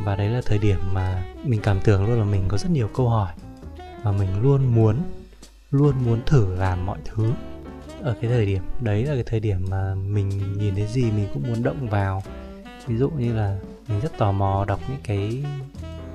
Và 0.04 0.16
đấy 0.16 0.28
là 0.28 0.40
thời 0.46 0.58
điểm 0.58 0.78
mà 0.92 1.24
mình 1.44 1.60
cảm 1.62 1.80
tưởng 1.84 2.06
luôn 2.06 2.18
là 2.18 2.24
mình 2.24 2.44
có 2.48 2.58
rất 2.58 2.70
nhiều 2.70 2.88
câu 2.94 3.08
hỏi 3.08 3.32
và 4.02 4.12
mình 4.12 4.42
luôn 4.42 4.74
muốn 4.74 5.02
luôn 5.70 5.94
muốn 6.04 6.20
thử 6.26 6.54
làm 6.54 6.86
mọi 6.86 6.98
thứ 7.04 7.30
ở 8.02 8.14
cái 8.20 8.30
thời 8.30 8.46
điểm, 8.46 8.62
đấy 8.80 9.04
là 9.04 9.14
cái 9.14 9.24
thời 9.26 9.40
điểm 9.40 9.66
mà 9.70 9.94
mình 9.94 10.28
nhìn 10.58 10.74
thấy 10.74 10.86
gì 10.86 11.02
mình 11.02 11.26
cũng 11.34 11.42
muốn 11.48 11.62
động 11.62 11.88
vào. 11.88 12.22
Ví 12.86 12.96
dụ 12.96 13.10
như 13.10 13.34
là 13.34 13.58
mình 13.88 14.00
rất 14.00 14.18
tò 14.18 14.32
mò 14.32 14.64
đọc 14.68 14.80
những 14.88 15.00
cái 15.04 15.44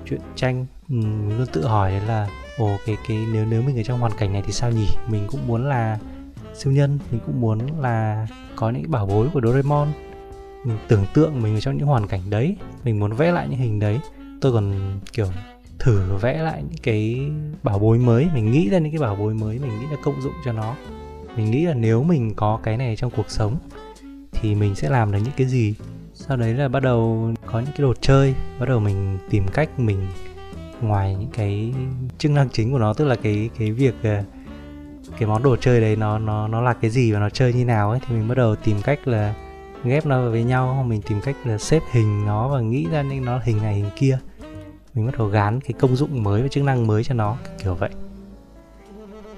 truyện 0.05 0.21
tranh 0.35 0.65
ừ, 0.89 0.95
mình 0.95 1.37
luôn 1.37 1.47
tự 1.53 1.67
hỏi 1.67 1.91
là, 2.07 2.27
ồ, 2.57 2.69
cái 2.85 2.97
cái, 3.07 3.17
nếu 3.33 3.45
nếu 3.45 3.61
mình 3.61 3.77
ở 3.77 3.83
trong 3.83 3.99
hoàn 3.99 4.11
cảnh 4.17 4.33
này 4.33 4.43
thì 4.45 4.51
sao 4.51 4.71
nhỉ? 4.71 4.87
Mình 5.07 5.27
cũng 5.27 5.47
muốn 5.47 5.69
là 5.69 5.99
siêu 6.55 6.73
nhân, 6.73 6.99
mình 7.11 7.19
cũng 7.25 7.41
muốn 7.41 7.81
là 7.81 8.27
có 8.55 8.69
những 8.69 8.91
bảo 8.91 9.05
bối 9.05 9.27
của 9.33 9.41
Doraemon. 9.41 9.87
Mình 10.65 10.77
tưởng 10.87 11.05
tượng 11.13 11.41
mình 11.41 11.53
ở 11.53 11.59
trong 11.59 11.77
những 11.77 11.87
hoàn 11.87 12.07
cảnh 12.07 12.21
đấy, 12.29 12.55
mình 12.83 12.99
muốn 12.99 13.13
vẽ 13.13 13.31
lại 13.31 13.47
những 13.49 13.59
hình 13.59 13.79
đấy. 13.79 13.99
Tôi 14.41 14.53
còn, 14.53 14.73
kiểu, 15.13 15.27
thử 15.79 16.15
vẽ 16.21 16.37
lại 16.37 16.63
những 16.69 16.79
cái 16.83 17.19
bảo 17.63 17.79
bối 17.79 17.97
mới, 17.97 18.27
mình 18.33 18.51
nghĩ 18.51 18.69
ra 18.69 18.79
những 18.79 18.91
cái 18.91 19.01
bảo 19.01 19.15
bối 19.15 19.33
mới, 19.33 19.59
mình 19.59 19.79
nghĩ 19.79 19.85
là 19.91 19.97
công 20.03 20.21
dụng 20.21 20.33
cho 20.45 20.51
nó 20.51 20.75
mình 21.37 21.51
nghĩ 21.51 21.65
là 21.65 21.73
nếu 21.73 22.03
mình 22.03 22.33
có 22.35 22.59
cái 22.63 22.77
này 22.77 22.95
trong 22.95 23.11
cuộc 23.11 23.29
sống, 23.29 23.57
thì 24.31 24.55
mình 24.55 24.75
sẽ 24.75 24.89
làm 24.89 25.11
được 25.11 25.19
những 25.23 25.33
cái 25.37 25.47
gì? 25.47 25.75
Sau 26.13 26.37
đấy 26.37 26.53
là 26.53 26.67
bắt 26.67 26.79
đầu 26.83 27.31
có 27.45 27.59
những 27.59 27.71
cái 27.71 27.81
đồ 27.81 27.93
chơi, 28.01 28.33
bắt 28.59 28.69
đầu 28.69 28.79
mình 28.79 29.17
tìm 29.29 29.47
cách 29.47 29.79
mình 29.79 30.07
ngoài 30.81 31.15
những 31.15 31.29
cái 31.33 31.73
chức 32.17 32.31
năng 32.31 32.49
chính 32.49 32.71
của 32.71 32.79
nó, 32.79 32.93
tức 32.93 33.05
là 33.05 33.15
cái 33.15 33.49
cái 33.59 33.71
việc 33.71 33.95
ờ, 34.03 34.23
cái 35.19 35.27
món 35.27 35.43
đồ 35.43 35.55
chơi 35.55 35.81
đấy 35.81 35.95
nó 35.95 36.19
nó 36.19 36.47
nó 36.47 36.61
là 36.61 36.73
cái 36.73 36.91
gì 36.91 37.11
và 37.11 37.19
nó 37.19 37.29
chơi 37.29 37.53
như 37.53 37.65
nào 37.65 37.91
ấy, 37.91 37.99
thì 38.07 38.15
mình 38.15 38.27
bắt 38.27 38.35
đầu 38.35 38.55
tìm 38.55 38.77
cách 38.83 39.07
là 39.07 39.33
ghép 39.83 40.05
nó 40.05 40.29
với 40.29 40.43
nhau 40.43 40.85
mình 40.87 41.01
tìm 41.01 41.21
cách 41.21 41.35
là 41.45 41.57
xếp 41.57 41.81
hình 41.91 42.25
nó 42.25 42.47
và 42.47 42.61
nghĩ 42.61 42.87
ra 42.91 43.03
nên 43.03 43.25
nó 43.25 43.39
hình 43.43 43.57
này 43.61 43.75
hình 43.75 43.89
kia. 43.95 44.19
Mình 44.93 45.05
bắt 45.05 45.17
đầu 45.17 45.27
gán 45.27 45.61
cái 45.61 45.73
công 45.79 45.95
dụng 45.95 46.23
mới 46.23 46.41
và 46.41 46.47
chức 46.47 46.63
năng 46.63 46.87
mới 46.87 47.03
cho 47.03 47.13
nó, 47.13 47.37
kiểu 47.63 47.75
vậy 47.75 47.89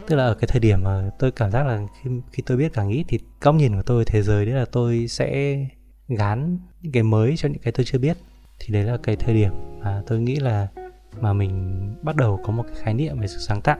tức 0.07 0.15
là 0.15 0.23
ở 0.25 0.33
cái 0.33 0.47
thời 0.47 0.59
điểm 0.59 0.83
mà 0.83 1.09
tôi 1.19 1.31
cảm 1.31 1.51
giác 1.51 1.67
là 1.67 1.87
khi 2.01 2.09
khi 2.31 2.43
tôi 2.45 2.57
biết 2.57 2.73
càng 2.73 2.89
ít 2.89 3.05
thì 3.07 3.19
góc 3.41 3.55
nhìn 3.55 3.75
của 3.75 3.81
tôi, 3.85 4.05
thế 4.05 4.21
giới 4.21 4.45
đấy 4.45 4.55
là 4.55 4.65
tôi 4.65 5.07
sẽ 5.07 5.57
gán 6.07 6.59
những 6.81 6.91
cái 6.91 7.03
mới 7.03 7.37
cho 7.37 7.49
những 7.49 7.61
cái 7.61 7.73
tôi 7.73 7.85
chưa 7.85 7.99
biết. 7.99 8.17
Thì 8.59 8.73
đấy 8.73 8.83
là 8.83 8.97
cái 9.03 9.15
thời 9.15 9.35
điểm 9.35 9.51
mà 9.79 10.03
tôi 10.07 10.19
nghĩ 10.19 10.35
là, 10.35 10.67
mà 11.19 11.33
mình 11.33 11.95
bắt 12.01 12.15
đầu 12.15 12.39
có 12.45 12.51
một 12.51 12.63
cái 12.63 12.75
khái 12.81 12.93
niệm 12.93 13.19
về 13.19 13.27
sự 13.27 13.37
sáng 13.37 13.61
tạo. 13.61 13.77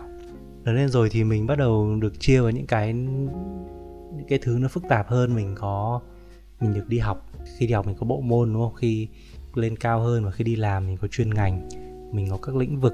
Lớn 0.63 0.75
lên 0.75 0.89
rồi 0.89 1.09
thì 1.11 1.23
mình 1.23 1.47
bắt 1.47 1.57
đầu 1.57 1.95
được 1.95 2.19
chia 2.19 2.41
vào 2.41 2.51
những 2.51 2.67
cái 2.67 2.93
những 2.93 4.27
cái 4.27 4.39
thứ 4.41 4.57
nó 4.61 4.67
phức 4.67 4.83
tạp 4.89 5.09
hơn. 5.09 5.35
Mình 5.35 5.55
có, 5.59 6.01
mình 6.59 6.73
được 6.73 6.87
đi 6.87 6.99
học, 6.99 7.29
khi 7.57 7.67
đi 7.67 7.73
học 7.73 7.87
mình 7.87 7.95
có 7.99 8.05
bộ 8.05 8.21
môn, 8.21 8.53
đúng 8.53 8.61
không? 8.63 8.73
Khi 8.73 9.07
lên 9.53 9.75
cao 9.75 9.99
hơn 9.99 10.25
và 10.25 10.31
khi 10.31 10.43
đi 10.43 10.55
làm 10.55 10.87
mình 10.87 10.97
có 10.97 11.07
chuyên 11.07 11.33
ngành, 11.33 11.69
mình 12.11 12.29
có 12.29 12.37
các 12.37 12.55
lĩnh 12.55 12.79
vực 12.79 12.93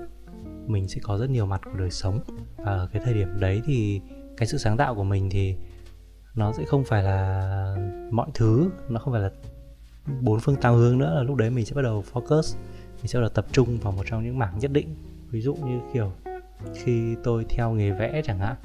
mình 0.68 0.88
sẽ 0.88 1.02
có 1.04 1.18
rất 1.18 1.30
nhiều 1.30 1.46
mặt 1.46 1.62
của 1.66 1.78
đời 1.78 1.92
sống. 1.92 2.20
Và 2.58 2.72
ở 2.72 2.90
cái 2.94 3.02
thời 3.06 3.14
điểm 3.14 3.40
đấy 3.40 3.62
thì 3.66 4.02
cái 4.38 4.48
sự 4.48 4.58
sáng 4.58 4.78
tạo 4.78 4.96
của 4.96 5.04
mình 5.04 5.30
thì 5.30 5.56
nó 6.36 6.54
sẽ 6.54 6.66
không 6.66 6.84
phải 6.84 7.04
là 7.04 7.76
mọi 8.12 8.30
thứ, 8.34 8.70
nó 8.90 9.00
không 9.00 9.14
phải 9.14 9.22
là 9.22 9.30
bốn 10.22 10.40
phương 10.40 10.56
tám 10.56 10.74
hướng 10.74 10.98
nữa. 10.98 11.14
Là 11.16 11.24
lúc 11.24 11.36
đấy 11.36 11.50
mình 11.50 11.66
sẽ 11.66 11.76
bắt 11.76 11.82
đầu 11.82 12.04
focus, 12.14 12.58
mình 12.98 13.08
sẽ 13.08 13.20
bắt 13.20 13.22
đầu 13.22 13.30
tập 13.30 13.46
trung 13.52 13.78
vào 13.78 13.92
một 13.92 14.04
trong 14.06 14.24
những 14.24 14.40
mảng 14.40 14.60
nhất 14.60 14.72
định. 14.72 14.96
Ví 15.30 15.42
dụ 15.42 15.56
như 15.56 15.80
kiểu 15.94 16.12
khi 16.74 17.16
tôi 17.24 17.46
theo 17.50 17.72
nghề 17.72 17.92
vẽ 17.92 18.22
chẳng 18.26 18.40
hạn, 18.40 18.56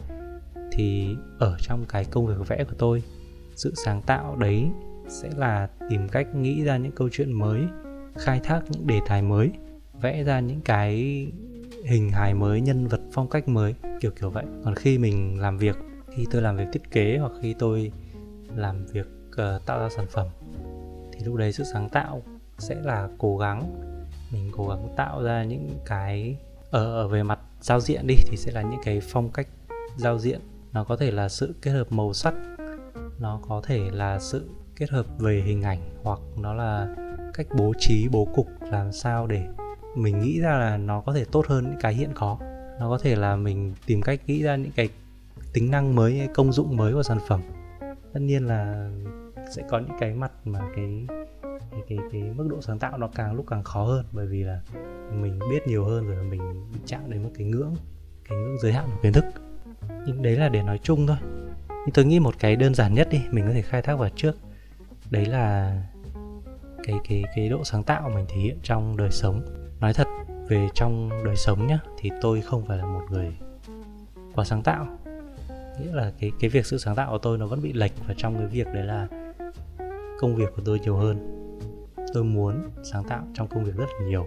thì 0.73 1.17
ở 1.39 1.57
trong 1.61 1.85
cái 1.89 2.05
công 2.05 2.27
việc 2.27 2.49
vẽ 2.49 2.65
của 2.65 2.75
tôi, 2.79 3.03
sự 3.57 3.73
sáng 3.85 4.03
tạo 4.03 4.37
đấy 4.37 4.65
sẽ 5.09 5.31
là 5.37 5.69
tìm 5.91 6.09
cách 6.09 6.35
nghĩ 6.35 6.65
ra 6.65 6.77
những 6.77 6.93
câu 6.93 7.09
chuyện 7.13 7.33
mới, 7.33 7.63
khai 8.17 8.41
thác 8.45 8.61
những 8.71 8.87
đề 8.87 9.01
tài 9.07 9.23
mới, 9.23 9.51
vẽ 10.01 10.25
ra 10.25 10.41
những 10.41 10.61
cái 10.61 11.27
hình 11.87 12.11
hài 12.11 12.35
mới 12.35 12.61
nhân 12.61 12.87
vật 12.87 13.01
phong 13.13 13.29
cách 13.29 13.49
mới 13.49 13.75
kiểu 14.01 14.11
kiểu 14.21 14.31
vậy. 14.31 14.45
Còn 14.65 14.75
khi 14.75 14.99
mình 14.99 15.41
làm 15.41 15.59
việc 15.59 15.77
khi 16.09 16.27
tôi 16.31 16.43
làm 16.43 16.57
việc 16.57 16.67
thiết 16.73 16.91
kế 16.91 17.19
hoặc 17.19 17.33
khi 17.43 17.55
tôi 17.59 17.93
làm 18.55 18.87
việc 18.87 19.07
uh, 19.29 19.67
tạo 19.67 19.79
ra 19.79 19.89
sản 19.97 20.07
phẩm 20.11 20.27
thì 21.13 21.25
lúc 21.25 21.37
đấy 21.37 21.53
sự 21.53 21.65
sáng 21.73 21.89
tạo 21.89 22.23
sẽ 22.59 22.75
là 22.75 23.09
cố 23.19 23.39
gắng. 23.39 23.83
Mình 24.33 24.51
cố 24.53 24.69
gắng 24.69 24.89
tạo 24.97 25.23
ra 25.23 25.45
những 25.45 25.71
cái 25.87 26.37
ở, 26.71 26.85
ở 26.85 27.09
về 27.09 27.23
mặt 27.23 27.39
giao 27.61 27.81
diện 27.81 28.07
đi 28.07 28.15
thì 28.27 28.37
sẽ 28.37 28.53
là 28.53 28.63
những 28.63 28.81
cái 28.85 29.01
phong 29.01 29.29
cách 29.31 29.49
giao 29.97 30.19
diện. 30.19 30.41
Nó 30.73 30.85
có 30.85 30.97
thể 30.97 31.11
là 31.11 31.29
sự 31.29 31.55
kết 31.63 31.71
hợp 31.71 31.93
màu 31.93 32.13
sắc 32.13 32.35
nó 33.19 33.41
có 33.49 33.63
thể 33.65 33.91
là 33.91 34.19
sự 34.19 34.49
kết 34.77 34.91
hợp 34.91 35.07
về 35.19 35.43
hình 35.47 35.63
ảnh 35.63 35.81
hoặc 36.03 36.21
nó 36.37 36.55
là 36.55 36.89
cách 37.35 37.47
bố 37.59 37.73
trí 37.79 38.09
bố 38.09 38.29
cục 38.35 38.47
làm 38.61 38.93
sao 38.93 39.27
để 39.27 39.47
mình 39.97 40.21
nghĩ 40.21 40.41
ra 40.41 40.59
là 40.59 40.77
nó 40.77 41.01
có 41.01 41.13
thể 41.13 41.25
tốt 41.25 41.47
hơn 41.47 41.65
những 41.65 41.81
cái 41.81 41.95
hiện 41.95 42.11
có. 42.15 42.39
Nó 42.81 42.89
có 42.91 42.99
thể 43.03 43.17
là 43.17 43.37
mình 43.37 43.75
tìm 43.87 44.03
cách 44.03 44.21
nghĩ 44.27 44.43
ra 44.43 44.57
những 44.57 44.73
cái 44.77 44.89
tính 45.53 45.71
năng 45.71 45.95
mới 45.95 46.29
công 46.35 46.53
dụng 46.53 46.77
mới 46.77 46.93
của 46.93 47.03
sản 47.03 47.19
phẩm. 47.29 47.41
Tất 48.13 48.21
nhiên 48.21 48.47
là 48.47 48.91
sẽ 49.51 49.63
có 49.71 49.79
những 49.79 49.97
cái 50.01 50.15
mặt 50.15 50.33
mà 50.45 50.61
cái 50.77 51.07
cái 51.71 51.81
cái, 51.89 51.99
cái 52.13 52.23
mức 52.23 52.47
độ 52.51 52.61
sáng 52.61 52.79
tạo 52.79 52.99
nó 52.99 53.09
càng 53.15 53.35
lúc 53.35 53.45
càng 53.49 53.65
khó 53.65 53.85
hơn 53.85 54.05
bởi 54.13 54.27
vì 54.27 54.43
là 54.43 54.61
mình 55.13 55.39
biết 55.51 55.67
nhiều 55.67 55.85
hơn 55.85 56.07
rồi 56.07 56.25
mình 56.25 56.67
chạm 56.87 57.11
đến 57.11 57.23
một 57.23 57.31
cái 57.39 57.47
ngưỡng 57.47 57.75
cái 58.29 58.39
ngưỡng 58.39 58.59
giới 58.63 58.73
hạn 58.73 58.87
của 58.87 58.99
kiến 59.03 59.13
thức. 59.13 59.25
Nhưng 60.07 60.23
đấy 60.23 60.37
là 60.37 60.49
để 60.49 60.63
nói 60.63 60.79
chung 60.83 61.07
thôi. 61.07 61.17
Nhưng 61.69 61.93
tôi 61.95 62.05
nghĩ 62.05 62.21
một 62.21 62.35
cái 62.39 62.57
đơn 62.57 62.75
giản 62.75 62.95
nhất 62.95 63.09
đi 63.11 63.21
mình 63.31 63.47
có 63.47 63.53
thể 63.53 63.63
khai 63.63 63.83
thác 63.83 63.99
vào 63.99 64.09
trước. 64.17 64.37
Đấy 65.11 65.27
là 65.27 65.73
cái 66.85 66.97
cái 67.09 67.25
cái 67.37 67.49
độ 67.49 67.65
sáng 67.65 67.83
tạo 67.83 68.11
mình 68.15 68.25
thể 68.29 68.37
hiện 68.37 68.59
trong 68.63 68.97
đời 68.97 69.11
sống 69.11 69.66
nói 69.87 69.95
thật, 69.95 70.09
về 70.49 70.69
trong 70.75 71.11
đời 71.25 71.37
sống 71.37 71.67
nhá, 71.67 71.79
thì 71.99 72.11
tôi 72.21 72.41
không 72.41 72.67
phải 72.67 72.79
là 72.79 72.85
một 72.85 73.03
người 73.11 73.33
quá 74.35 74.45
sáng 74.45 74.63
tạo. 74.63 74.87
Nghĩa 75.81 75.93
là 75.93 76.13
cái 76.21 76.33
cái 76.41 76.51
việc 76.51 76.67
sự 76.67 76.79
sáng 76.79 76.95
tạo 76.95 77.11
của 77.11 77.19
tôi 77.19 77.39
nó 77.39 77.47
vẫn 77.47 77.63
bị 77.63 77.73
lệch 77.73 78.07
vào 78.07 78.15
trong 78.17 78.37
cái 78.39 78.47
việc 78.47 78.67
đấy 78.75 78.85
là 78.85 79.09
công 80.19 80.37
việc 80.37 80.49
của 80.57 80.63
tôi 80.65 80.81
nhiều 80.81 80.97
hơn. 80.97 81.19
Tôi 82.15 82.25
muốn 82.25 82.71
sáng 82.83 83.05
tạo 83.05 83.23
trong 83.35 83.49
công 83.49 83.65
việc 83.65 83.77
rất 83.77 83.87
là 84.01 84.07
nhiều, 84.07 84.27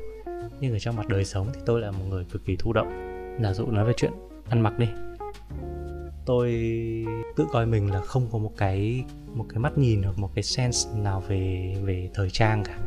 nhưng 0.60 0.74
ở 0.74 0.80
trong 0.80 0.96
mặt 0.96 1.08
đời 1.08 1.26
sống 1.26 1.48
thì 1.54 1.62
tôi 1.66 1.82
là 1.82 1.92
một 1.92 2.06
người 2.10 2.26
cực 2.32 2.46
kỳ 2.46 2.56
thụ 2.56 2.74
động. 2.74 2.88
Giả 3.42 3.54
dụ 3.54 3.66
nói 3.66 3.86
về 3.86 3.94
chuyện 3.98 4.12
ăn 4.50 4.62
mặc 4.62 4.80
đi. 4.80 4.88
Tôi 6.26 6.52
tự 7.36 7.46
coi 7.52 7.66
mình 7.66 7.92
là 7.92 8.02
không 8.02 8.28
có 8.32 8.38
một 8.38 8.52
cái 8.58 9.06
một 9.34 9.46
cái 9.50 9.60
mắt 9.60 9.78
nhìn 9.78 10.04
hoặc 10.04 10.18
một 10.18 10.30
cái 10.36 10.44
sense 10.44 10.90
nào 11.00 11.24
về 11.28 11.76
về 11.84 12.10
thời 12.14 12.30
trang 12.30 12.64
cả. 12.64 12.78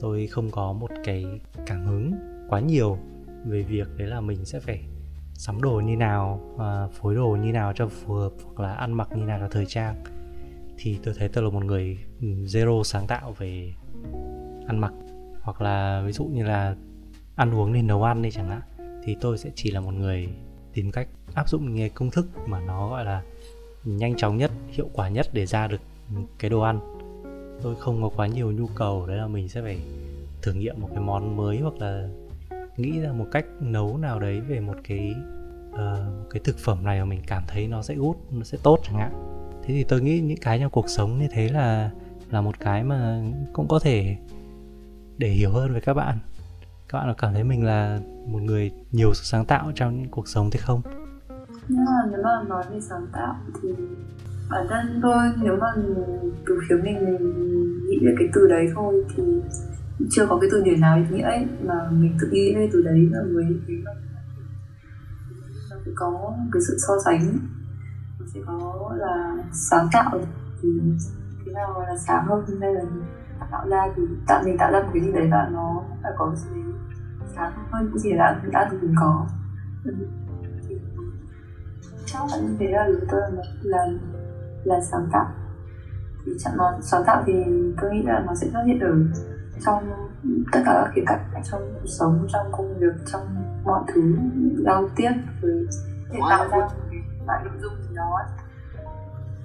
Tôi 0.00 0.26
không 0.26 0.50
có 0.50 0.72
một 0.72 0.85
cái 1.06 1.26
cảm 1.66 1.86
hứng 1.86 2.12
quá 2.48 2.60
nhiều 2.60 2.98
về 3.44 3.62
việc 3.62 3.88
đấy 3.96 4.08
là 4.08 4.20
mình 4.20 4.44
sẽ 4.44 4.60
phải 4.60 4.80
sắm 5.34 5.62
đồ 5.62 5.80
như 5.80 5.96
nào 5.96 6.40
à, 6.58 6.86
phối 6.92 7.14
đồ 7.14 7.36
như 7.42 7.52
nào 7.52 7.72
cho 7.76 7.88
phù 7.88 8.14
hợp 8.14 8.32
hoặc 8.44 8.60
là 8.60 8.74
ăn 8.74 8.92
mặc 8.92 9.08
như 9.14 9.24
nào 9.24 9.38
cho 9.40 9.48
thời 9.48 9.66
trang. 9.66 10.04
Thì 10.78 10.98
tôi 11.02 11.14
thấy 11.18 11.28
tôi 11.28 11.44
là 11.44 11.50
một 11.50 11.64
người 11.64 11.98
ừ, 12.20 12.26
zero 12.26 12.82
sáng 12.82 13.06
tạo 13.06 13.34
về 13.38 13.72
ăn 14.66 14.78
mặc. 14.78 14.92
Hoặc 15.40 15.60
là 15.60 16.02
ví 16.06 16.12
dụ 16.12 16.24
như 16.24 16.44
là 16.44 16.76
ăn 17.36 17.54
uống 17.54 17.72
nên 17.72 17.86
nấu 17.86 18.02
ăn 18.02 18.22
đi 18.22 18.30
chẳng 18.30 18.48
hạn 18.48 18.62
thì 19.04 19.16
tôi 19.20 19.38
sẽ 19.38 19.50
chỉ 19.54 19.70
là 19.70 19.80
một 19.80 19.94
người 19.94 20.28
tìm 20.72 20.92
cách 20.92 21.08
áp 21.34 21.48
dụng 21.48 21.74
những 21.74 21.90
công 21.94 22.10
thức 22.10 22.26
mà 22.46 22.60
nó 22.60 22.90
gọi 22.90 23.04
là 23.04 23.22
nhanh 23.84 24.16
chóng 24.16 24.36
nhất 24.36 24.50
hiệu 24.68 24.88
quả 24.92 25.08
nhất 25.08 25.26
để 25.32 25.46
ra 25.46 25.66
được 25.68 25.80
cái 26.38 26.50
đồ 26.50 26.60
ăn. 26.60 26.80
Tôi 27.62 27.74
không 27.78 28.02
có 28.02 28.08
quá 28.16 28.26
nhiều 28.26 28.52
nhu 28.52 28.66
cầu 28.66 29.06
đấy 29.06 29.16
là 29.16 29.26
mình 29.26 29.48
sẽ 29.48 29.62
phải 29.62 29.80
thử 30.46 30.52
nghiệm 30.52 30.80
một 30.80 30.88
cái 30.94 31.00
món 31.00 31.36
mới 31.36 31.58
hoặc 31.58 31.74
là 31.78 32.08
nghĩ 32.76 33.00
ra 33.00 33.12
một 33.12 33.26
cách 33.32 33.46
nấu 33.60 33.98
nào 33.98 34.20
đấy 34.20 34.40
về 34.40 34.60
một 34.60 34.76
cái 34.84 35.14
uh, 35.70 35.78
một 36.18 36.26
cái 36.30 36.40
thực 36.44 36.58
phẩm 36.58 36.84
này 36.84 36.98
mà 36.98 37.04
mình 37.04 37.20
cảm 37.26 37.42
thấy 37.48 37.68
nó 37.68 37.82
sẽ 37.82 37.94
út 37.94 38.16
nó 38.30 38.44
sẽ 38.44 38.58
tốt 38.62 38.78
chẳng 38.82 38.96
hạn. 38.96 39.12
Thế 39.62 39.74
thì 39.74 39.84
tôi 39.84 40.00
nghĩ 40.00 40.20
những 40.20 40.38
cái 40.40 40.58
trong 40.60 40.70
cuộc 40.70 40.88
sống 40.88 41.18
như 41.18 41.26
thế 41.30 41.48
là 41.48 41.90
là 42.30 42.40
một 42.40 42.60
cái 42.60 42.84
mà 42.84 43.22
cũng 43.52 43.68
có 43.68 43.78
thể 43.78 44.16
để 45.18 45.28
hiểu 45.28 45.50
hơn 45.50 45.74
về 45.74 45.80
các 45.80 45.94
bạn. 45.94 46.18
Các 46.88 46.98
bạn 46.98 47.08
có 47.08 47.14
cảm 47.18 47.32
thấy 47.34 47.44
mình 47.44 47.64
là 47.64 48.00
một 48.26 48.42
người 48.42 48.70
nhiều 48.92 49.14
sự 49.14 49.22
sáng 49.24 49.44
tạo 49.44 49.72
trong 49.74 49.96
những 49.96 50.10
cuộc 50.10 50.28
sống 50.28 50.50
thế 50.50 50.60
không? 50.62 50.82
Nhưng 51.68 51.84
mà 51.84 51.92
nếu 52.10 52.20
mà 52.24 52.42
nói 52.48 52.64
về 52.70 52.80
sáng 52.80 53.06
tạo 53.12 53.34
thì 53.62 53.68
bản 54.50 54.66
thân 54.68 55.00
tôi 55.02 55.18
nếu 55.42 55.56
mà 55.60 55.66
từ 56.46 56.58
phía 56.68 56.76
mình 56.84 57.04
mình 57.04 57.32
nghĩ 57.88 57.98
về 58.06 58.14
cái 58.18 58.28
từ 58.34 58.48
đấy 58.48 58.66
thôi 58.74 59.04
thì 59.16 59.22
chưa 60.10 60.26
có 60.26 60.38
cái 60.40 60.50
từ 60.52 60.62
điển 60.62 60.80
nào 60.80 60.96
ý 60.96 61.02
nghĩa 61.10 61.22
ấy, 61.22 61.46
mà 61.64 61.74
mình 61.90 62.16
tự 62.20 62.28
nghĩ 62.30 62.54
lên 62.54 62.70
từ 62.72 62.82
đấy 62.82 63.08
là 63.12 63.20
với 63.34 63.44
cái 63.66 63.76
nó 65.70 65.76
phải 65.84 65.92
có 65.96 66.34
cái 66.52 66.62
sự 66.68 66.76
so 66.86 66.94
sánh. 67.04 67.38
Nó 68.20 68.26
sẽ 68.34 68.40
có 68.46 68.92
là 68.98 69.36
sáng 69.52 69.88
tạo 69.92 70.20
thì 70.62 70.68
thế 71.46 71.52
nào 71.52 71.84
là 71.88 71.96
sáng 72.06 72.26
hơn 72.26 72.44
hay 72.60 72.74
là 72.74 72.82
tạo 73.50 73.68
ra 73.68 73.82
thì 73.96 74.02
tạo, 74.26 74.42
mình 74.44 74.58
tạo 74.58 74.72
ra 74.72 74.82
một 74.82 74.90
cái 74.94 75.02
gì 75.02 75.12
đấy 75.12 75.28
và 75.30 75.48
nó 75.52 75.84
phải 76.02 76.12
có 76.16 76.26
cái 76.26 76.36
gì 76.36 76.60
sáng 77.36 77.52
hơn, 77.70 77.90
cái 77.92 77.98
gì 77.98 78.12
đã 78.12 78.40
đã 78.52 78.68
từng 78.70 78.94
có. 78.96 79.26
Chắc 82.06 82.20
là 82.30 82.38
như 82.38 82.56
thế 82.58 82.70
là 82.70 82.86
đối 82.86 83.00
tôi 83.10 83.20
là 83.20 83.42
là 83.62 83.86
là 84.64 84.80
sáng 84.90 85.08
tạo. 85.12 85.26
Thì 86.26 86.32
chẳng 86.38 86.56
nó 86.56 86.78
sáng 86.82 87.02
tạo 87.06 87.22
thì 87.26 87.32
tôi 87.80 87.90
nghĩ 87.90 88.02
là 88.02 88.24
nó 88.26 88.34
sẽ 88.34 88.48
xuất 88.52 88.62
hiện 88.66 88.80
ở 88.80 88.94
trong 89.64 90.08
tất 90.52 90.60
cả 90.64 90.72
các 90.84 90.90
khía 90.94 91.02
cạnh 91.06 91.42
trong 91.50 91.60
cuộc 91.74 91.86
sống 91.86 92.26
trong 92.32 92.46
công 92.52 92.78
việc 92.78 92.94
trong 93.06 93.22
mọi 93.64 93.82
thứ 93.88 94.16
giao 94.64 94.88
tiếp 94.96 95.10
rồi 95.42 95.66
để 96.12 96.18
tạo 96.30 96.48
ra 96.48 96.58
một 96.58 96.68
cái 96.90 97.00
loại 97.26 97.44
nội 97.44 97.54
dung 97.62 97.72
gì 97.88 97.96
đó. 97.96 98.20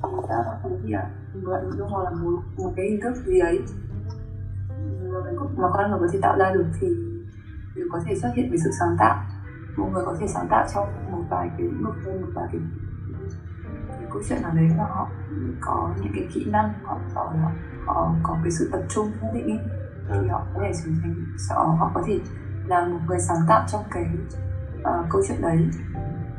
Thì 0.04 0.10
ra 0.30 0.36
là 0.36 0.60
cái 0.64 0.72
gì 0.84 0.94
một 1.34 1.50
loại 1.50 1.64
nội 1.64 1.72
dung 1.78 1.90
hoặc 1.90 2.04
là 2.04 2.10
một, 2.10 2.40
một 2.58 2.74
cái 2.76 2.86
hình 2.90 3.00
thức 3.04 3.16
gì 3.26 3.40
ấy 3.40 3.60
mà 5.58 5.70
con 5.74 5.92
người 5.92 6.00
có 6.00 6.08
thể 6.12 6.20
tạo 6.22 6.38
ra 6.38 6.52
được 6.54 6.66
thì 6.80 6.88
đều 7.76 7.86
có 7.92 8.00
thể 8.06 8.16
xuất 8.16 8.30
hiện 8.36 8.50
với 8.50 8.60
sự 8.64 8.72
sáng 8.80 8.96
tạo. 9.00 9.24
Một 9.78 9.90
người 9.94 10.06
có 10.06 10.16
thể 10.20 10.28
sáng 10.28 10.48
tạo 10.50 10.68
trong 10.76 11.12
một 11.12 11.24
vài 11.30 11.50
cái 11.58 11.68
lĩnh 11.68 11.84
vực 11.84 12.22
một 12.22 12.28
vài 12.34 12.48
cái, 12.52 12.62
cái 13.88 14.08
câu 14.14 14.22
chuyện 14.30 14.42
nào 14.42 14.52
đấy 14.56 14.68
mà 14.78 14.84
họ 14.84 15.10
có 15.62 15.90
những 16.02 16.12
cái 16.16 16.28
kỹ 16.34 16.46
năng 16.52 16.74
họ 16.84 16.98
họ, 17.14 17.34
họ 17.86 18.16
có 18.24 18.38
cái 18.44 18.52
sự 18.52 18.70
tập 18.72 18.82
trung 18.90 19.12
nhất 19.22 19.32
định 19.34 19.60
thì 20.10 20.28
họ 20.28 20.46
có 20.54 20.62
thể 20.64 20.72
trở 20.74 20.92
thành 21.02 21.16
họ, 21.50 21.76
họ 21.80 21.92
có 21.94 22.04
thể 22.08 22.20
là 22.68 22.88
một 22.88 23.00
người 23.08 23.20
sáng 23.20 23.42
tạo 23.48 23.66
trong 23.68 23.84
cái 23.92 24.06
uh, 24.80 25.06
câu 25.10 25.22
chuyện 25.28 25.42
đấy. 25.42 25.70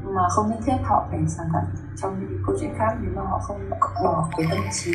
Mà 0.05 0.29
không 0.31 0.51
nhất 0.51 0.59
thiết 0.65 0.77
họ 0.85 1.09
phải 1.11 1.25
sáng 1.29 1.49
tạo 1.53 1.63
trong 1.97 2.21
những 2.21 2.43
câu 2.47 2.57
chuyện 2.61 2.75
khác 2.79 2.97
nếu 3.01 3.13
mà 3.17 3.23
họ 3.23 3.39
không 3.39 3.71
bỏ 4.05 4.29
cái 4.37 4.47
tâm 4.51 4.61
trí 4.73 4.93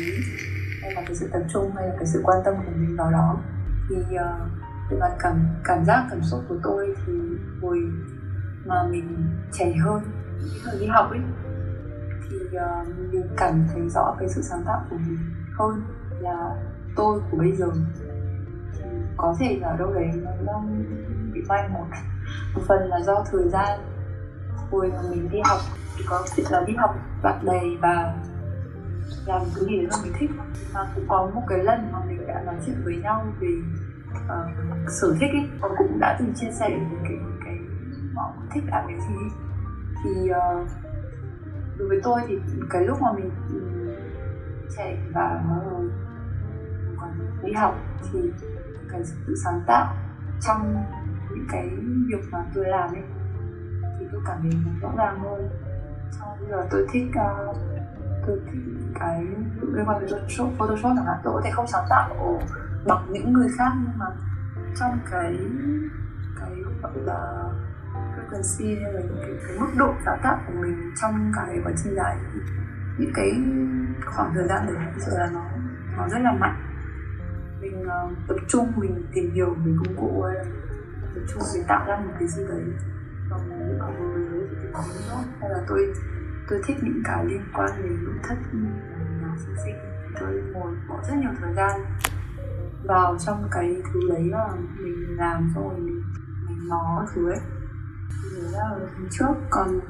hay 0.82 0.92
là 0.94 1.02
cái 1.06 1.16
sự 1.16 1.28
tập 1.32 1.42
trung 1.52 1.72
hay 1.76 1.88
là 1.88 1.94
cái 1.98 2.06
sự 2.06 2.20
quan 2.24 2.38
tâm 2.44 2.54
của 2.56 2.72
mình 2.76 2.96
vào 2.96 3.10
đó. 3.10 3.36
Thì 3.88 3.96
uh, 3.96 4.50
về 4.90 4.98
mặt 5.00 5.16
cảm 5.18 5.46
cảm 5.64 5.84
giác 5.84 6.06
cảm 6.10 6.22
xúc 6.22 6.40
của 6.48 6.56
tôi 6.62 6.94
thì 7.06 7.12
hồi 7.62 7.78
mà 8.66 8.82
mình 8.90 9.26
trẻ 9.52 9.74
hơn 9.84 10.02
thời 10.64 10.80
đi 10.80 10.86
học 10.86 11.10
ấy 11.10 11.20
thì 12.30 12.36
uh, 12.36 12.88
mình 13.12 13.26
cảm 13.36 13.66
thấy 13.72 13.88
rõ 13.88 14.16
cái 14.18 14.28
sự 14.28 14.42
sáng 14.42 14.62
tạo 14.66 14.84
của 14.90 14.96
mình 14.96 15.18
hơn 15.58 15.82
là 16.20 16.56
tôi 16.96 17.20
của 17.30 17.36
bây 17.36 17.52
giờ 17.56 17.66
có 19.18 19.34
thể 19.38 19.58
là 19.60 19.76
đâu 19.78 19.94
đấy 19.94 20.10
nó 20.44 20.62
bị 21.32 21.40
mai 21.48 21.68
một 21.68 21.86
một 22.54 22.62
phần 22.68 22.88
là 22.88 23.00
do 23.00 23.24
thời 23.30 23.48
gian 23.48 23.80
hồi 24.70 24.92
mà 24.94 25.02
mình 25.10 25.28
đi 25.30 25.38
học. 25.44 25.58
Thì 25.96 26.04
có 26.08 26.24
chuyện 26.36 26.46
là 26.50 26.64
đi 26.66 26.74
học 26.74 26.96
bạn 27.22 27.44
bè 27.46 27.60
và 27.80 28.14
làm 29.26 29.42
cái 29.54 29.64
gì 29.64 29.76
đấy 29.76 29.86
mà 29.90 29.96
mình 30.02 30.12
thích. 30.18 30.30
Mà 30.74 30.80
cũng 30.94 31.04
có 31.08 31.30
một 31.34 31.42
cái 31.48 31.58
lần 31.58 31.92
mà 31.92 31.98
mình 32.08 32.26
đã 32.26 32.42
nói 32.46 32.54
chuyện 32.66 32.76
với 32.84 32.96
nhau 32.96 33.26
về 33.40 33.48
uh, 34.10 34.90
sở 34.90 35.14
thích 35.20 35.30
ấy. 35.32 35.48
Và 35.60 35.68
cũng 35.78 35.98
đã 36.00 36.16
từng 36.18 36.32
chia 36.34 36.50
sẻ 36.50 36.68
về 36.70 36.96
cái 37.02 37.18
cái 37.44 37.58
họ 38.14 38.32
thích 38.50 38.62
làm 38.66 38.84
cái 38.86 38.96
gì 39.00 39.14
thì 40.04 40.30
uh, 40.30 40.68
đối 41.78 41.88
với 41.88 42.00
tôi 42.02 42.20
thì 42.28 42.38
cái 42.70 42.84
lúc 42.84 43.02
mà 43.02 43.12
mình 43.12 43.30
ừ, 43.52 43.60
chạy 44.76 44.98
và 45.14 45.42
mới 45.48 45.88
còn 46.96 47.10
đi 47.42 47.52
học 47.52 47.78
thì 48.12 48.18
cái 48.92 49.04
sự 49.04 49.34
sáng 49.44 49.60
tạo 49.66 49.94
trong 50.40 50.84
những 51.30 51.46
cái 51.48 51.68
việc 52.08 52.28
mà 52.30 52.38
tôi 52.54 52.64
làm 52.66 52.90
ấy 52.94 53.02
thì 53.98 54.06
tôi 54.12 54.20
cảm 54.26 54.38
thấy 54.42 54.50
nó 54.64 54.70
rõ 54.82 54.94
ràng 54.96 55.20
hơn. 55.20 55.48
Sau 56.10 56.36
bây 56.40 56.50
giờ 56.50 56.66
tôi 56.70 56.86
thích 56.92 57.06
uh, 57.08 57.56
tôi 58.26 58.40
thích 58.46 58.60
cái 59.00 59.26
liên 59.72 59.84
quan 59.86 60.00
đến 60.00 60.10
Photoshop, 60.10 60.48
Photoshop 60.58 60.92
chẳng 60.96 61.06
hạn 61.06 61.16
tôi 61.24 61.34
có 61.34 61.40
thể 61.44 61.50
không 61.50 61.66
sáng 61.66 61.84
tạo 61.90 62.40
bằng 62.86 63.06
những 63.12 63.32
người 63.32 63.48
khác 63.58 63.72
nhưng 63.74 63.98
mà 63.98 64.06
trong 64.80 64.98
cái 65.10 65.36
cái 66.40 66.50
gọi 66.82 66.92
là 66.94 67.50
frequency 67.92 68.82
hay 68.82 68.92
là 68.92 69.00
những 69.00 69.18
cái, 69.22 69.30
cái 69.48 69.58
mức 69.60 69.68
độ 69.76 69.94
sáng 70.04 70.20
tạo 70.22 70.38
của 70.46 70.52
mình 70.60 70.92
trong 71.00 71.32
cái 71.36 71.58
quá 71.64 71.72
trình 71.84 71.94
dài 71.96 72.16
những 72.98 73.12
cái 73.14 73.30
khoảng 74.06 74.34
thời 74.34 74.48
gian 74.48 74.66
đấy 74.66 74.76
thực 74.94 75.02
sự 75.06 75.12
là 75.18 75.30
nó 75.32 75.44
nó 75.96 76.08
rất 76.08 76.18
là 76.18 76.32
mạnh 76.32 76.67
uh, 77.88 78.18
tập 78.28 78.36
trung 78.48 78.72
mình 78.76 79.06
tìm 79.14 79.30
hiểu 79.34 79.54
về 79.64 79.72
công 79.84 79.96
cụ 79.96 80.22
hay 80.22 80.34
là 80.34 80.44
tập 81.14 81.20
trung 81.28 81.42
để 81.54 81.64
tạo 81.68 81.84
ra 81.88 81.96
một 81.96 82.12
cái 82.18 82.28
gì 82.28 82.42
đấy 82.48 82.62
còn 83.30 83.40
những 83.48 83.78
cái 83.80 83.94
người 84.00 84.28
đấy 84.30 84.48
thì 84.50 84.68
cũng 84.72 84.84
hiểu 84.84 85.16
hay 85.40 85.50
là 85.50 85.64
tôi 85.68 85.94
tôi 86.48 86.60
thích 86.64 86.76
những 86.82 87.02
cái 87.04 87.24
liên 87.24 87.42
quan 87.54 87.70
đến 87.82 88.04
nội 88.04 88.14
thất 88.22 88.36
ừ, 88.52 88.58
nhà 89.20 89.34
sinh 89.36 89.56
sinh. 89.64 89.74
Tôi 90.20 90.42
ngồi 90.52 90.72
bỏ 90.88 90.96
rất 91.08 91.14
nhiều 91.16 91.30
thời 91.40 91.54
gian 91.54 91.80
vào 92.84 93.16
trong 93.18 93.48
cái 93.50 93.82
thứ 93.92 94.00
đấy 94.08 94.28
là 94.30 94.48
mình 94.78 95.16
làm 95.16 95.50
xong 95.54 95.68
rồi 95.68 95.78
mình 95.78 96.02
mình 96.48 96.68
nó 96.68 97.06
thứ 97.14 97.30
ấy. 97.30 97.40
Thì 98.22 98.40
đấy 98.42 98.52
là 98.52 98.76
trước. 99.10 99.34
Còn 99.50 99.80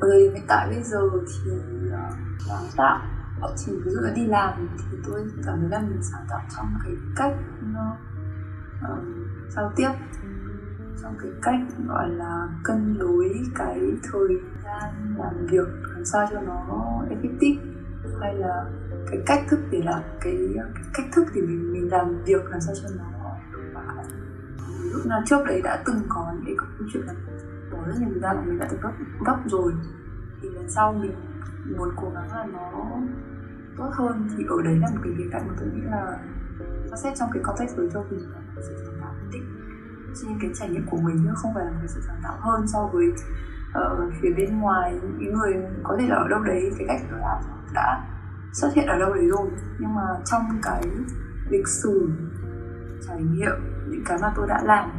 ở 0.00 0.08
hiện 0.18 0.44
tại 0.48 0.68
bây 0.68 0.82
giờ 0.82 0.98
thì 1.12 1.50
uh, 1.86 2.14
sáng 2.38 2.64
tạo 2.76 3.00
họ 3.40 3.52
chỉ 3.56 3.72
ví 3.84 3.90
dụ 3.90 4.00
là 4.00 4.10
đi 4.10 4.26
làm 4.26 4.68
thì 4.78 4.98
tôi 5.06 5.26
cảm 5.46 5.60
thấy 5.60 5.68
là 5.68 5.80
mình 5.80 6.02
sáng 6.02 6.26
tạo 6.28 6.40
trong 6.56 6.66
cái 6.84 6.92
cách 7.16 7.36
nó 7.74 7.96
uh, 8.92 9.04
giao 9.48 9.72
tiếp 9.76 9.90
trong 11.02 11.14
cái 11.22 11.30
cách 11.42 11.60
gọi 11.86 12.08
là 12.08 12.48
cân 12.64 12.98
đối 12.98 13.30
cái 13.54 13.80
thời 14.12 14.28
gian 14.64 15.14
làm 15.18 15.46
việc 15.46 15.68
làm 15.94 16.04
sao 16.04 16.26
cho 16.30 16.40
nó 16.40 17.02
effective 17.10 17.56
hay 18.20 18.34
là 18.34 18.64
cái 19.10 19.22
cách 19.26 19.44
thức 19.48 19.60
để 19.70 19.80
làm 19.84 20.02
cái, 20.20 20.36
cái 20.54 20.84
cách 20.94 21.06
thức 21.12 21.24
để 21.34 21.42
mình 21.42 21.72
mình 21.72 21.90
làm 21.90 22.24
việc 22.24 22.44
làm 22.50 22.60
sao 22.60 22.74
cho 22.82 22.88
nó 22.98 23.04
hiệu 23.50 23.70
quả. 23.74 24.04
Lúc 24.92 25.06
nào 25.06 25.22
trước 25.26 25.44
đấy 25.46 25.60
đã 25.64 25.82
từng 25.86 26.00
có 26.08 26.32
những 26.34 26.44
cái 26.44 26.54
câu 26.58 26.88
chuyện 26.92 27.02
là 27.06 27.14
bỏ 27.72 27.78
rất 27.86 27.94
nhiều 27.98 28.08
thời 28.10 28.20
gian 28.20 28.36
mà 28.36 28.42
mình 28.46 28.58
đã 28.58 28.66
từng 28.70 28.80
vấp 28.80 28.92
vấp 29.18 29.36
rồi 29.46 29.72
thì 30.42 30.48
lần 30.48 30.70
sau 30.70 30.92
mình 30.92 31.12
muốn 31.76 31.88
cố 31.96 32.10
gắng 32.14 32.28
là 32.30 32.44
nó 32.52 32.82
tốt 33.76 33.90
hơn. 33.92 34.28
Thì 34.36 34.44
ở 34.48 34.62
đấy 34.64 34.78
là 34.80 34.88
một 34.90 35.00
cái 35.04 35.12
khía 35.18 35.28
cạnh 35.32 35.48
mà 35.48 35.54
tôi 35.58 35.68
nghĩ 35.68 35.82
là 35.82 36.18
nó 36.90 36.96
xét 36.96 37.12
trong 37.16 37.30
cái 37.32 37.42
context 37.42 37.76
với 37.76 37.88
cho 37.92 38.04
mình 38.10 38.20
là 38.32 38.38
một 38.54 38.62
sự 38.68 38.76
sáng 38.84 39.00
tạo 39.00 39.12
nhất 39.12 39.28
định. 39.32 39.44
Trên 40.20 40.30
cái 40.40 40.50
trải 40.54 40.68
nghiệm 40.68 40.86
của 40.86 40.96
mình 40.96 41.16
chứ 41.24 41.30
không 41.34 41.54
phải 41.54 41.64
là 41.64 41.70
một 41.70 41.86
sự 41.86 42.00
sáng 42.06 42.20
tạo 42.22 42.36
hơn 42.40 42.66
so 42.66 42.90
với 42.92 43.12
ở 43.72 44.06
uh, 44.06 44.14
phía 44.20 44.32
bên 44.36 44.60
ngoài. 44.60 45.00
Những 45.18 45.34
người 45.34 45.54
có 45.82 45.96
thể 46.00 46.08
là 46.08 46.16
ở 46.16 46.28
đâu 46.28 46.42
đấy 46.42 46.72
cái 46.78 46.86
cách 46.88 47.00
nó 47.10 47.16
làm 47.18 47.42
đã 47.74 48.06
xuất 48.52 48.68
hiện 48.74 48.86
ở 48.86 48.98
đâu 48.98 49.14
đấy 49.14 49.28
rồi. 49.28 49.48
Nhưng 49.78 49.94
mà 49.94 50.02
trong 50.24 50.42
cái 50.62 50.82
lịch 51.48 51.68
sử 51.68 52.10
trải 53.06 53.22
nghiệm 53.22 53.52
những 53.88 54.02
cái 54.04 54.18
mà 54.22 54.32
tôi 54.36 54.46
đã 54.48 54.62
làm 54.64 54.90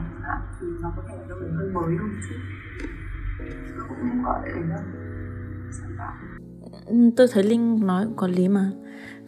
thì 0.60 0.68
nó 0.82 0.92
có 0.96 1.04
thể 1.08 1.16
là 1.18 1.24
đâu 1.30 1.40
đấy 1.40 1.50
hơi 1.58 1.70
mới 1.70 1.98
hơn 1.98 2.08
một 2.08 2.20
chút. 2.30 2.36
Tôi 3.78 3.86
cũng 3.88 4.24
gọi 4.24 4.40
đấy 4.44 4.64
là 4.70 4.84
sáng 5.72 5.92
tạo 5.98 6.14
tôi 7.16 7.28
thấy 7.32 7.44
linh 7.44 7.88
nói 7.88 8.06
cũng 8.06 8.16
có 8.16 8.28
lý 8.28 8.48
mà. 8.48 8.72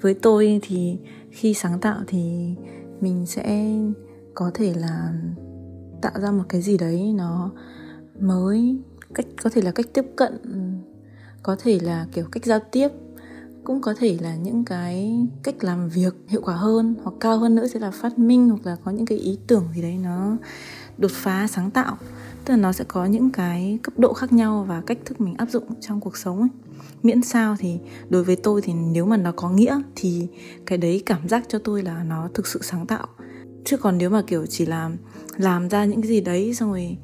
Với 0.01 0.13
tôi 0.13 0.59
thì 0.61 0.97
khi 1.31 1.53
sáng 1.53 1.79
tạo 1.79 1.99
thì 2.07 2.55
mình 3.01 3.25
sẽ 3.25 3.75
có 4.33 4.51
thể 4.53 4.73
là 4.73 5.13
tạo 6.01 6.13
ra 6.21 6.31
một 6.31 6.43
cái 6.49 6.61
gì 6.61 6.77
đấy 6.77 7.13
nó 7.15 7.51
mới, 8.19 8.77
cách, 9.13 9.25
có 9.43 9.49
thể 9.53 9.61
là 9.61 9.71
cách 9.71 9.85
tiếp 9.93 10.05
cận, 10.15 10.33
có 11.43 11.55
thể 11.59 11.79
là 11.81 12.07
kiểu 12.13 12.25
cách 12.31 12.45
giao 12.45 12.59
tiếp 12.71 12.87
cũng 13.63 13.81
có 13.81 13.93
thể 13.93 14.17
là 14.21 14.35
những 14.35 14.65
cái 14.65 15.27
cách 15.43 15.63
làm 15.63 15.89
việc 15.89 16.15
hiệu 16.27 16.41
quả 16.43 16.55
hơn 16.55 16.95
hoặc 17.03 17.13
cao 17.19 17.37
hơn 17.37 17.55
nữa 17.55 17.67
sẽ 17.67 17.79
là 17.79 17.91
phát 17.91 18.19
minh 18.19 18.49
hoặc 18.49 18.65
là 18.65 18.77
có 18.83 18.91
những 18.91 19.05
cái 19.05 19.17
ý 19.17 19.37
tưởng 19.47 19.67
gì 19.75 19.81
đấy 19.81 19.97
nó 20.03 20.37
đột 20.97 21.11
phá 21.11 21.47
sáng 21.47 21.71
tạo. 21.71 21.97
Tức 22.45 22.53
là 22.53 22.57
nó 22.57 22.71
sẽ 22.71 22.83
có 22.87 23.05
những 23.05 23.29
cái 23.31 23.79
cấp 23.83 23.99
độ 23.99 24.13
khác 24.13 24.33
nhau 24.33 24.65
và 24.67 24.81
cách 24.81 24.97
thức 25.05 25.21
mình 25.21 25.35
áp 25.37 25.49
dụng 25.49 25.63
trong 25.81 26.01
cuộc 26.01 26.17
sống 26.17 26.39
ấy. 26.39 26.49
Miễn 27.03 27.21
sao 27.21 27.55
thì 27.59 27.79
đối 28.09 28.23
với 28.23 28.35
tôi 28.35 28.61
thì 28.61 28.73
nếu 28.73 29.05
mà 29.05 29.17
nó 29.17 29.31
có 29.31 29.49
nghĩa 29.49 29.81
thì 29.95 30.27
cái 30.65 30.77
đấy 30.77 31.03
cảm 31.05 31.27
giác 31.27 31.45
cho 31.47 31.59
tôi 31.59 31.83
là 31.83 32.03
nó 32.03 32.29
thực 32.33 32.47
sự 32.47 32.59
sáng 32.63 32.87
tạo. 32.87 33.07
Chứ 33.65 33.77
còn 33.77 33.97
nếu 33.97 34.09
mà 34.09 34.21
kiểu 34.27 34.45
chỉ 34.45 34.65
làm 34.65 34.97
làm 35.37 35.69
ra 35.69 35.85
những 35.85 36.01
cái 36.01 36.09
gì 36.09 36.21
đấy 36.21 36.53
xong 36.53 36.69
rồi 36.69 36.97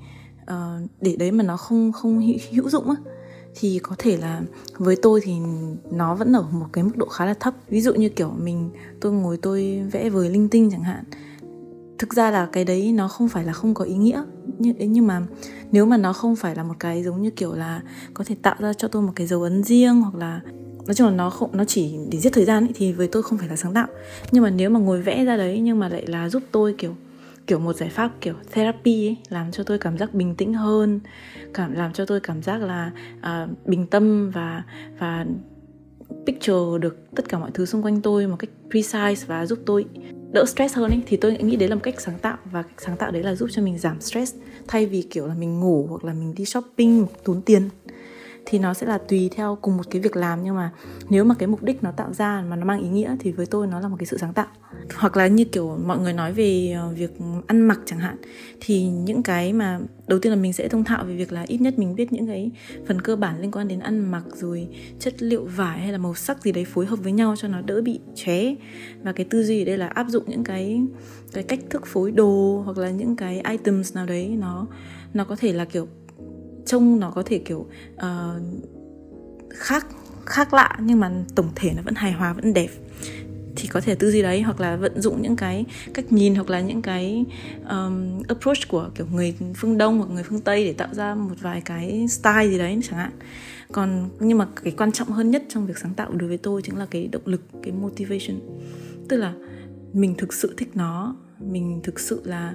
uh, 0.52 0.90
để 1.02 1.16
đấy 1.16 1.32
mà 1.32 1.44
nó 1.44 1.58
không 1.58 1.92
không 1.92 2.34
hữu 2.52 2.70
dụng 2.70 2.90
á 2.90 2.96
thì 3.60 3.80
có 3.84 3.96
thể 3.98 4.18
là 4.18 4.42
với 4.78 4.96
tôi 4.96 5.22
thì 5.24 5.34
nó 5.92 6.16
vẫn 6.16 6.34
ở 6.34 6.46
một 6.52 6.66
cái 6.74 6.84
mức 6.84 6.98
độ 6.98 7.06
khá 7.06 7.26
là 7.26 7.34
thấp. 7.34 7.54
Ví 7.70 7.82
dụ 7.82 7.94
như 7.94 8.10
kiểu 8.10 8.32
mình 8.38 8.70
tôi 9.02 9.12
ngồi 9.12 9.38
tôi 9.38 9.82
vẽ 9.92 10.10
với 10.10 10.30
linh 10.30 10.50
tinh 10.50 10.70
chẳng 10.72 10.84
hạn. 10.84 11.04
Thực 11.98 12.14
ra 12.14 12.32
là 12.32 12.46
cái 12.52 12.66
đấy 12.66 12.92
nó 12.92 13.08
không 13.08 13.30
phải 13.30 13.44
là 13.44 13.54
không 13.54 13.74
có 13.74 13.86
ý 13.86 13.96
nghĩa. 13.96 14.24
Nhưng 14.60 14.94
nhưng 14.94 15.08
mà 15.08 15.22
nếu 15.72 15.86
mà 15.86 15.98
nó 15.98 16.14
không 16.14 16.36
phải 16.36 16.56
là 16.56 16.64
một 16.64 16.76
cái 16.80 17.04
giống 17.04 17.22
như 17.22 17.30
kiểu 17.30 17.54
là 17.54 17.82
có 18.14 18.24
thể 18.24 18.36
tạo 18.42 18.56
ra 18.60 18.74
cho 18.74 18.88
tôi 18.88 19.02
một 19.02 19.12
cái 19.16 19.28
dấu 19.28 19.44
ấn 19.44 19.64
riêng 19.64 20.02
hoặc 20.02 20.16
là 20.16 20.42
nói 20.86 20.94
chung 20.94 21.08
là 21.08 21.14
nó 21.14 21.30
không 21.30 21.50
nó 21.58 21.66
chỉ 21.66 21.96
để 22.12 22.20
giết 22.20 22.34
thời 22.34 22.46
gian 22.46 22.64
ấy, 22.64 22.72
thì 22.76 22.94
với 22.94 23.08
tôi 23.08 23.24
không 23.24 23.38
phải 23.38 23.48
là 23.48 23.56
sáng 23.56 23.74
tạo. 23.74 23.88
Nhưng 24.32 24.44
mà 24.44 24.50
nếu 24.50 24.70
mà 24.70 24.80
ngồi 24.80 25.02
vẽ 25.02 25.26
ra 25.26 25.38
đấy 25.38 25.60
nhưng 25.60 25.80
mà 25.80 25.90
lại 25.90 26.08
là 26.08 26.30
giúp 26.30 26.44
tôi 26.52 26.76
kiểu 26.78 26.96
kiểu 27.48 27.60
một 27.60 27.76
giải 27.76 27.90
pháp 27.90 28.12
kiểu 28.22 28.34
therapy 28.52 29.08
ấy 29.08 29.18
làm 29.30 29.52
cho 29.52 29.64
tôi 29.64 29.78
cảm 29.78 29.98
giác 29.98 30.14
bình 30.14 30.36
tĩnh 30.36 30.54
hơn 30.54 31.00
cảm 31.54 31.74
làm 31.74 31.94
cho 31.94 32.06
tôi 32.06 32.20
cảm 32.20 32.44
giác 32.44 32.62
là 32.62 32.92
uh, 33.20 33.68
bình 33.68 33.86
tâm 33.88 34.32
và 34.32 34.64
và 35.00 35.26
picture 36.26 36.80
được 36.82 37.16
tất 37.16 37.30
cả 37.30 37.40
mọi 37.40 37.52
thứ 37.54 37.66
xung 37.66 37.84
quanh 37.84 38.02
tôi 38.02 38.28
một 38.28 38.36
cách 38.40 38.50
precise 38.70 39.26
và 39.28 39.46
giúp 39.46 39.60
tôi 39.66 39.86
đỡ 40.34 40.46
stress 40.46 40.76
hơn 40.76 40.92
ấy. 40.92 41.02
Thì 41.06 41.18
tôi 41.18 41.38
nghĩ 41.38 41.56
đấy 41.56 41.70
là 41.70 41.76
một 41.76 41.82
cách 41.84 42.02
sáng 42.02 42.20
tạo 42.20 42.38
và 42.52 42.62
cách 42.62 42.82
sáng 42.82 42.98
tạo 42.98 43.12
đấy 43.12 43.24
là 43.24 43.36
giúp 43.36 43.50
cho 43.52 43.62
mình 43.62 43.78
giảm 43.78 44.02
stress 44.02 44.36
thay 44.68 44.86
vì 44.86 45.02
kiểu 45.02 45.28
là 45.28 45.34
mình 45.34 45.60
ngủ 45.60 45.88
hoặc 45.90 46.04
là 46.04 46.14
mình 46.14 46.36
đi 46.36 46.46
shopping 46.46 47.06
tốn 47.24 47.42
tiền 47.42 47.70
thì 48.50 48.60
nó 48.60 48.74
sẽ 48.74 48.88
là 48.88 48.98
tùy 48.98 49.30
theo 49.36 49.58
cùng 49.62 49.78
một 49.78 49.84
cái 49.90 50.02
việc 50.02 50.16
làm, 50.16 50.44
nhưng 50.44 50.56
mà 50.56 50.72
nếu 51.10 51.24
mà 51.24 51.36
cái 51.36 51.48
mục 51.48 51.64
đích 51.64 51.84
nó 51.84 51.92
tạo 51.92 52.14
ra 52.14 52.44
mà 52.50 52.56
nó 52.56 52.66
mang 52.66 52.80
ý 52.80 52.90
nghĩa 52.90 53.16
thì 53.20 53.32
với 53.32 53.46
tôi 53.46 53.68
nó 53.68 53.80
là 53.80 53.88
một 53.88 53.96
cái 54.00 54.06
sự 54.06 54.18
sáng 54.18 54.34
tạo. 54.34 54.48
Hoặc 54.96 55.18
là 55.18 55.28
như 55.28 55.46
kiểu 55.46 55.78
mọi 55.86 56.00
người 56.00 56.14
nói 56.14 56.34
về 56.34 56.76
ờ, 56.78 56.90
việc 56.90 57.12
ăn 57.48 57.62
mặc 57.62 57.80
chẳng 57.86 58.00
hạn, 58.00 58.16
thì 58.60 58.84
những 58.88 59.24
cái 59.24 59.54
mà 59.54 59.80
đầu 60.08 60.20
tiên 60.20 60.32
là 60.32 60.36
mình 60.36 60.54
sẽ 60.54 60.68
thông 60.68 60.84
thạo 60.84 61.06
về 61.06 61.16
việc 61.16 61.32
là 61.32 61.46
ít 61.48 61.62
nhất 61.62 61.80
mình 61.80 61.96
biết 61.96 62.14
những 62.14 62.28
cái 62.28 62.52
phần 62.88 63.02
cơ 63.02 63.16
bản 63.16 63.42
liên 63.42 63.52
quan 63.52 63.68
đến 63.68 63.80
ăn 63.80 64.12
mặc, 64.12 64.24
rồi 64.34 64.68
chất 65.00 65.24
liệu 65.24 65.46
vải 65.46 65.80
hay 65.80 65.92
là 65.92 65.98
màu 65.98 66.16
sắc 66.16 66.44
gì 66.44 66.52
đấy 66.52 66.66
phối 66.66 66.86
hợp 66.86 67.00
với 67.04 67.12
nhau 67.12 67.36
cho 67.38 67.48
nó 67.48 67.62
đỡ 67.62 67.82
bị 67.82 68.00
ché 68.16 68.56
và 69.04 69.12
cái 69.12 69.26
tư 69.30 69.44
duy 69.44 69.62
ở 69.62 69.66
đây 69.66 69.78
là 69.78 69.88
áp 69.88 70.06
dụng 70.10 70.24
những 70.28 70.44
cái 70.44 70.82
cái 71.34 71.44
cách 71.44 71.60
thức 71.70 71.86
phối 71.86 72.12
đồ 72.12 72.62
hoặc 72.66 72.78
là 72.78 72.90
những 72.90 73.16
cái 73.16 73.42
items 73.52 73.96
nào 73.96 74.06
đấy 74.06 74.36
nó 74.40 74.68
nó 75.14 75.24
có 75.24 75.36
thể 75.36 75.54
là 75.54 75.66
kiểu 75.66 75.88
trông 76.68 77.00
nó 77.00 77.12
có 77.12 77.24
thể 77.26 77.38
kiểu 77.38 77.68
uh, 77.96 78.42
khác 79.50 79.86
khác 80.26 80.54
lạ 80.54 80.78
nhưng 80.80 81.00
mà 81.00 81.12
tổng 81.36 81.50
thể 81.56 81.74
nó 81.76 81.82
vẫn 81.82 81.96
hài 81.96 82.12
hòa 82.12 82.34
vẫn 82.34 82.54
đẹp. 82.54 82.70
Thì 83.56 83.68
có 83.68 83.82
thể 83.82 83.96
tư 83.96 84.12
duy 84.12 84.22
đấy 84.22 84.42
hoặc 84.42 84.60
là 84.60 84.76
vận 84.76 85.02
dụng 85.02 85.22
những 85.22 85.36
cái 85.36 85.66
cách 85.94 86.12
nhìn 86.12 86.36
hoặc 86.36 86.50
là 86.50 86.62
những 86.62 86.82
cái 86.82 87.26
um, 87.70 88.22
approach 88.28 88.68
của 88.68 88.90
kiểu 88.96 89.06
người 89.14 89.36
phương 89.56 89.78
đông 89.78 89.98
hoặc 89.98 90.10
người 90.10 90.24
phương 90.24 90.42
tây 90.42 90.66
để 90.66 90.74
tạo 90.74 90.88
ra 90.92 91.16
một 91.16 91.36
vài 91.42 91.62
cái 91.62 92.08
style 92.10 92.48
gì 92.48 92.58
đấy 92.58 92.80
chẳng 92.84 93.00
hạn. 93.00 93.12
Còn 93.72 94.10
nhưng 94.20 94.38
mà 94.38 94.48
cái 94.64 94.74
quan 94.78 94.92
trọng 94.92 95.08
hơn 95.08 95.32
nhất 95.32 95.44
trong 95.50 95.68
việc 95.68 95.78
sáng 95.78 95.94
tạo 95.94 96.12
đối 96.14 96.30
với 96.30 96.38
tôi 96.38 96.62
chính 96.62 96.78
là 96.78 96.86
cái 96.86 97.08
động 97.08 97.22
lực 97.26 97.42
cái 97.64 97.72
motivation. 97.72 98.40
Tức 99.10 99.18
là 99.18 99.34
mình 99.94 100.16
thực 100.18 100.34
sự 100.34 100.54
thích 100.58 100.70
nó 100.74 101.16
mình 101.40 101.80
thực 101.84 102.00
sự 102.00 102.22
là 102.26 102.54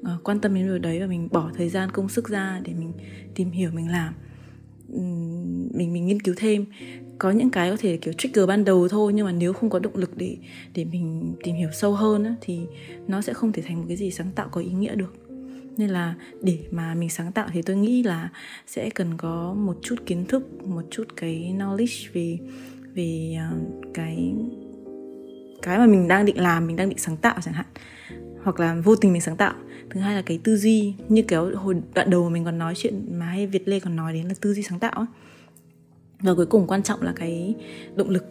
uh, 0.00 0.24
quan 0.24 0.40
tâm 0.40 0.54
đến 0.54 0.66
điều 0.66 0.78
đấy 0.78 1.00
và 1.00 1.06
mình 1.06 1.28
bỏ 1.32 1.50
thời 1.56 1.68
gian 1.68 1.90
công 1.90 2.08
sức 2.08 2.28
ra 2.28 2.60
để 2.64 2.74
mình 2.74 2.92
tìm 3.34 3.50
hiểu 3.50 3.70
mình 3.74 3.90
làm. 3.90 4.14
Mình 5.74 5.92
mình 5.92 6.06
nghiên 6.06 6.22
cứu 6.22 6.34
thêm. 6.38 6.66
Có 7.18 7.30
những 7.30 7.50
cái 7.50 7.70
có 7.70 7.76
thể 7.80 7.96
kiểu 7.96 8.14
trigger 8.18 8.48
ban 8.48 8.64
đầu 8.64 8.88
thôi 8.88 9.12
nhưng 9.12 9.26
mà 9.26 9.32
nếu 9.32 9.52
không 9.52 9.70
có 9.70 9.78
động 9.78 9.96
lực 9.96 10.16
để 10.16 10.36
để 10.74 10.84
mình 10.84 11.34
tìm 11.42 11.56
hiểu 11.56 11.68
sâu 11.72 11.92
hơn 11.92 12.24
á, 12.24 12.34
thì 12.40 12.60
nó 13.08 13.22
sẽ 13.22 13.32
không 13.32 13.52
thể 13.52 13.62
thành 13.62 13.78
một 13.78 13.84
cái 13.88 13.96
gì 13.96 14.10
sáng 14.10 14.30
tạo 14.34 14.48
có 14.48 14.60
ý 14.60 14.70
nghĩa 14.70 14.94
được. 14.94 15.14
Nên 15.76 15.90
là 15.90 16.14
để 16.42 16.58
mà 16.70 16.94
mình 16.94 17.10
sáng 17.10 17.32
tạo 17.32 17.48
thì 17.52 17.62
tôi 17.62 17.76
nghĩ 17.76 18.02
là 18.02 18.30
sẽ 18.66 18.90
cần 18.90 19.16
có 19.16 19.54
một 19.54 19.78
chút 19.82 19.96
kiến 20.06 20.24
thức 20.26 20.66
một 20.66 20.82
chút 20.90 21.04
cái 21.16 21.54
knowledge 21.58 22.08
về 22.12 22.38
về 22.94 23.36
ờ, 23.38 23.56
cái 23.94 24.34
cái 25.62 25.78
mà 25.78 25.86
mình 25.86 26.08
đang 26.08 26.26
định 26.26 26.40
làm 26.40 26.66
mình 26.66 26.76
đang 26.76 26.88
định 26.88 26.98
sáng 26.98 27.16
tạo 27.16 27.36
chẳng 27.42 27.54
hạn. 27.54 27.66
Hoặc 28.42 28.60
là 28.60 28.80
vô 28.84 28.96
tình 28.96 29.12
mình 29.12 29.22
sáng 29.22 29.36
tạo 29.36 29.54
thứ 29.90 30.00
hai 30.00 30.14
là 30.14 30.22
cái 30.22 30.38
tư 30.44 30.56
duy, 30.56 30.94
như 31.08 31.22
kiểu 31.22 31.56
hồi 31.56 31.76
đoạn 31.94 32.10
đầu 32.10 32.30
mình 32.30 32.44
còn 32.44 32.58
nói 32.58 32.74
chuyện 32.76 33.18
mà 33.18 33.26
hay 33.26 33.46
Việt 33.46 33.68
Lê 33.68 33.80
còn 33.80 33.96
nói 33.96 34.12
đến 34.12 34.26
là 34.26 34.34
tư 34.40 34.54
duy 34.54 34.62
sáng 34.62 34.78
tạo 34.78 34.92
ấy. 34.92 35.06
và 36.20 36.34
cuối 36.34 36.46
cùng 36.46 36.66
quan 36.66 36.82
trọng 36.82 37.02
là 37.02 37.12
cái 37.16 37.54
động 37.96 38.10
lực 38.10 38.24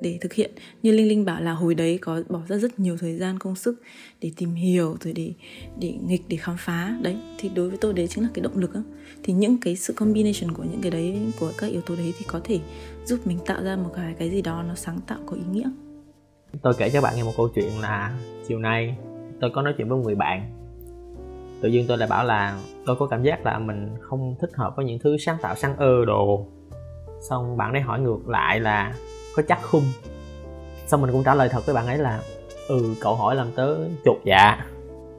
để 0.00 0.18
thực 0.20 0.32
hiện 0.32 0.50
như 0.82 0.92
linh 0.92 1.08
linh 1.08 1.24
bảo 1.24 1.40
là 1.40 1.52
hồi 1.52 1.74
đấy 1.74 1.98
có 1.98 2.22
bỏ 2.28 2.40
ra 2.48 2.56
rất 2.56 2.80
nhiều 2.80 2.96
thời 2.96 3.16
gian, 3.16 3.38
công 3.38 3.56
sức 3.56 3.82
để 4.20 4.32
tìm 4.36 4.54
hiểu, 4.54 4.96
rồi 5.00 5.12
để 5.12 5.32
để 5.78 5.94
nghịch, 6.06 6.22
để 6.28 6.36
khám 6.36 6.56
phá 6.58 6.96
đấy, 7.02 7.16
thì 7.38 7.50
đối 7.54 7.68
với 7.68 7.78
tôi 7.78 7.92
đấy 7.92 8.08
chính 8.08 8.24
là 8.24 8.30
cái 8.34 8.42
động 8.42 8.58
lực 8.58 8.74
đó. 8.74 8.82
thì 9.22 9.32
những 9.32 9.60
cái 9.60 9.76
sự 9.76 9.92
combination 9.92 10.52
của 10.52 10.64
những 10.64 10.80
cái 10.82 10.90
đấy, 10.90 11.20
của 11.40 11.52
các 11.58 11.66
yếu 11.66 11.80
tố 11.80 11.96
đấy 11.96 12.14
thì 12.18 12.24
có 12.28 12.40
thể 12.44 12.60
giúp 13.04 13.26
mình 13.26 13.38
tạo 13.46 13.62
ra 13.64 13.76
một 13.76 13.90
cái 13.96 14.14
cái 14.18 14.30
gì 14.30 14.42
đó 14.42 14.62
nó 14.68 14.74
sáng 14.74 15.00
tạo, 15.06 15.18
có 15.26 15.36
ý 15.36 15.42
nghĩa 15.52 15.70
tôi 16.62 16.74
kể 16.78 16.90
cho 16.90 17.00
bạn 17.00 17.16
nghe 17.16 17.22
một 17.22 17.32
câu 17.36 17.48
chuyện 17.54 17.80
là 17.80 18.18
chiều 18.48 18.58
nay 18.58 18.96
tôi 19.40 19.50
có 19.54 19.62
nói 19.62 19.74
chuyện 19.78 19.88
với 19.88 19.98
một 19.98 20.04
người 20.04 20.14
bạn 20.14 20.61
tự 21.62 21.68
dưng 21.68 21.84
tôi 21.88 21.98
lại 21.98 22.08
bảo 22.08 22.24
là 22.24 22.58
tôi 22.86 22.96
có 22.96 23.06
cảm 23.06 23.22
giác 23.22 23.46
là 23.46 23.58
mình 23.58 23.88
không 24.00 24.34
thích 24.40 24.50
hợp 24.54 24.76
với 24.76 24.84
những 24.84 24.98
thứ 24.98 25.16
sáng 25.18 25.36
tạo, 25.42 25.54
sáng 25.54 25.76
ơ 25.76 26.04
đồ. 26.04 26.46
Xong 27.20 27.56
bạn 27.56 27.72
ấy 27.72 27.80
hỏi 27.80 28.00
ngược 28.00 28.28
lại 28.28 28.60
là 28.60 28.94
có 29.36 29.42
chắc 29.48 29.62
không? 29.62 29.82
Xong 30.86 31.02
mình 31.02 31.12
cũng 31.12 31.22
trả 31.24 31.34
lời 31.34 31.48
thật 31.48 31.66
với 31.66 31.74
bạn 31.74 31.86
ấy 31.86 31.98
là 31.98 32.20
ừ 32.68 32.94
cậu 33.00 33.14
hỏi 33.14 33.34
làm 33.34 33.46
tớ 33.56 33.76
chột 34.04 34.16
dạ. 34.24 34.66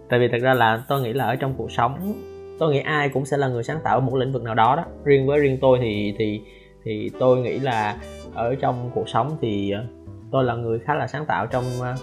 Tại 0.10 0.20
vì 0.20 0.28
thật 0.28 0.38
ra 0.42 0.54
là 0.54 0.84
tôi 0.88 1.02
nghĩ 1.02 1.14
là 1.14 1.26
ở 1.26 1.36
trong 1.36 1.54
cuộc 1.58 1.72
sống, 1.72 2.14
tôi 2.60 2.74
nghĩ 2.74 2.80
ai 2.80 3.10
cũng 3.10 3.26
sẽ 3.26 3.38
là 3.38 3.48
người 3.48 3.64
sáng 3.64 3.80
tạo 3.84 3.98
ở 3.98 4.02
một 4.02 4.16
lĩnh 4.16 4.34
vực 4.34 4.44
nào 4.44 4.56
đó 4.56 4.76
đó. 4.76 4.84
Riêng 5.04 5.28
với 5.28 5.40
riêng 5.40 5.58
tôi 5.62 5.80
thì 5.82 6.16
thì 6.18 6.42
thì 6.84 7.12
tôi 7.20 7.38
nghĩ 7.38 7.60
là 7.60 7.98
ở 8.34 8.56
trong 8.56 8.92
cuộc 8.96 9.10
sống 9.10 9.38
thì 9.42 9.72
ờ, 9.72 9.84
tôi 10.32 10.44
là 10.44 10.56
người 10.56 10.80
khá 10.80 10.96
là 10.96 11.08
sáng 11.08 11.26
tạo 11.26 11.48
trong 11.48 11.64
ờ, 11.82 11.96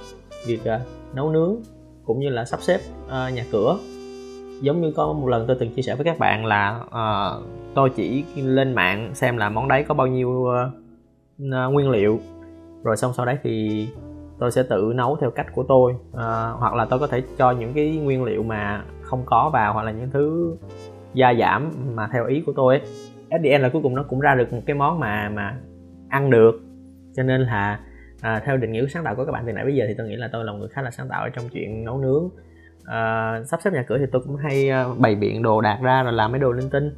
việc 0.46 0.64
ờ, 0.64 0.80
nấu 1.14 1.30
nướng 1.30 1.56
cũng 2.04 2.20
như 2.20 2.28
là 2.28 2.44
sắp 2.44 2.62
xếp 2.62 2.80
nhà 3.10 3.44
cửa 3.52 3.78
giống 4.60 4.80
như 4.80 4.92
có 4.96 5.12
một 5.12 5.28
lần 5.28 5.46
tôi 5.46 5.56
từng 5.60 5.70
chia 5.70 5.82
sẻ 5.82 5.94
với 5.94 6.04
các 6.04 6.18
bạn 6.18 6.46
là 6.46 6.80
uh, 6.84 7.44
tôi 7.74 7.90
chỉ 7.90 8.24
lên 8.36 8.74
mạng 8.74 9.10
xem 9.14 9.36
là 9.36 9.48
món 9.48 9.68
đấy 9.68 9.84
có 9.88 9.94
bao 9.94 10.06
nhiêu 10.06 10.28
uh, 10.28 11.72
nguyên 11.72 11.90
liệu. 11.90 12.20
Rồi 12.82 12.96
xong 12.96 13.12
sau 13.12 13.26
đấy 13.26 13.38
thì 13.42 13.88
tôi 14.38 14.50
sẽ 14.50 14.62
tự 14.62 14.92
nấu 14.94 15.16
theo 15.16 15.30
cách 15.30 15.46
của 15.54 15.64
tôi 15.68 15.92
uh, 15.92 16.58
hoặc 16.58 16.74
là 16.74 16.84
tôi 16.84 16.98
có 16.98 17.06
thể 17.06 17.22
cho 17.38 17.50
những 17.50 17.72
cái 17.74 17.96
nguyên 17.96 18.24
liệu 18.24 18.42
mà 18.42 18.84
không 19.02 19.22
có 19.26 19.50
vào 19.52 19.72
hoặc 19.72 19.82
là 19.82 19.92
những 19.92 20.10
thứ 20.10 20.56
gia 21.14 21.34
giảm 21.34 21.72
mà 21.94 22.08
theo 22.12 22.26
ý 22.26 22.42
của 22.46 22.52
tôi 22.56 22.78
ấy. 22.78 22.86
At 23.30 23.40
the 23.44 23.50
end 23.50 23.62
là 23.62 23.68
cuối 23.68 23.82
cùng 23.82 23.94
nó 23.94 24.02
cũng 24.02 24.20
ra 24.20 24.34
được 24.34 24.52
một 24.52 24.60
cái 24.66 24.76
món 24.76 25.00
mà 25.00 25.28
mà 25.28 25.56
ăn 26.08 26.30
được. 26.30 26.60
Cho 27.16 27.22
nên 27.22 27.40
là 27.40 27.80
à, 28.20 28.42
theo 28.44 28.56
định 28.56 28.72
nghĩa 28.72 28.86
sáng 28.86 29.04
tạo 29.04 29.14
của 29.14 29.24
các 29.24 29.32
bạn 29.32 29.44
từ 29.46 29.52
nãy 29.52 29.64
bây 29.64 29.74
giờ 29.74 29.84
thì 29.88 29.94
tôi 29.98 30.08
nghĩ 30.08 30.16
là 30.16 30.28
tôi 30.32 30.44
là 30.44 30.52
một 30.52 30.58
người 30.58 30.68
khá 30.68 30.82
là 30.82 30.90
sáng 30.90 31.08
tạo 31.08 31.22
ở 31.22 31.28
trong 31.28 31.44
chuyện 31.52 31.84
nấu 31.84 31.98
nướng 31.98 32.28
à, 32.84 33.34
sắp 33.46 33.60
xếp 33.64 33.72
nhà 33.72 33.84
cửa 33.88 33.98
thì 33.98 34.04
tôi 34.12 34.22
cũng 34.26 34.36
hay 34.36 34.70
uh, 34.90 34.98
bày 34.98 35.14
biện 35.14 35.42
đồ 35.42 35.60
đạc 35.60 35.78
ra 35.82 36.02
rồi 36.02 36.12
làm 36.12 36.32
mấy 36.32 36.40
đồ 36.40 36.52
linh 36.52 36.70
tinh. 36.70 36.90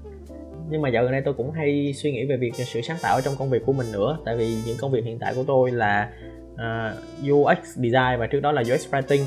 Nhưng 0.71 0.83
mà 0.83 0.89
dạo 0.89 1.03
gần 1.03 1.13
đây 1.13 1.23
tôi 1.25 1.35
cũng 1.35 1.51
hay 1.51 1.93
suy 1.97 2.13
nghĩ 2.13 2.25
về 2.25 2.37
việc 2.37 2.55
sự 2.55 2.81
sáng 2.81 2.97
tạo 3.03 3.15
ở 3.15 3.21
trong 3.21 3.35
công 3.39 3.51
việc 3.51 3.63
của 3.67 3.73
mình 3.73 3.93
nữa. 3.93 4.19
Tại 4.25 4.37
vì 4.37 4.57
những 4.67 4.77
công 4.81 4.93
việc 4.93 5.05
hiện 5.05 5.19
tại 5.19 5.33
của 5.37 5.45
tôi 5.47 5.71
là 5.71 6.11
à, 6.57 6.95
uh, 7.23 7.33
UX 7.33 7.59
design 7.59 8.19
và 8.19 8.27
trước 8.31 8.41
đó 8.41 8.53
là 8.53 8.63
UX 8.75 8.95
writing 8.95 9.25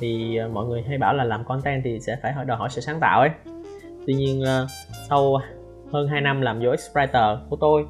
thì 0.00 0.38
uh, 0.46 0.52
mọi 0.52 0.66
người 0.66 0.82
hay 0.82 0.98
bảo 0.98 1.14
là 1.14 1.24
làm 1.24 1.44
content 1.44 1.84
thì 1.84 2.00
sẽ 2.00 2.16
phải 2.22 2.34
đòi 2.46 2.56
hỏi 2.56 2.68
sự 2.72 2.80
sáng 2.80 3.00
tạo 3.00 3.20
ấy. 3.20 3.30
Tuy 4.06 4.14
nhiên 4.14 4.42
uh, 4.42 4.70
sau 5.08 5.40
hơn 5.92 6.08
2 6.08 6.20
năm 6.20 6.40
làm 6.40 6.60
UX 6.60 6.90
writer 6.92 7.38
của 7.48 7.56
tôi 7.56 7.86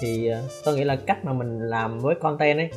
thì 0.00 0.30
uh, 0.32 0.50
tôi 0.64 0.76
nghĩ 0.76 0.84
là 0.84 0.96
cách 0.96 1.24
mà 1.24 1.32
mình 1.32 1.58
làm 1.60 1.98
với 1.98 2.14
content 2.14 2.58
ấy 2.58 2.70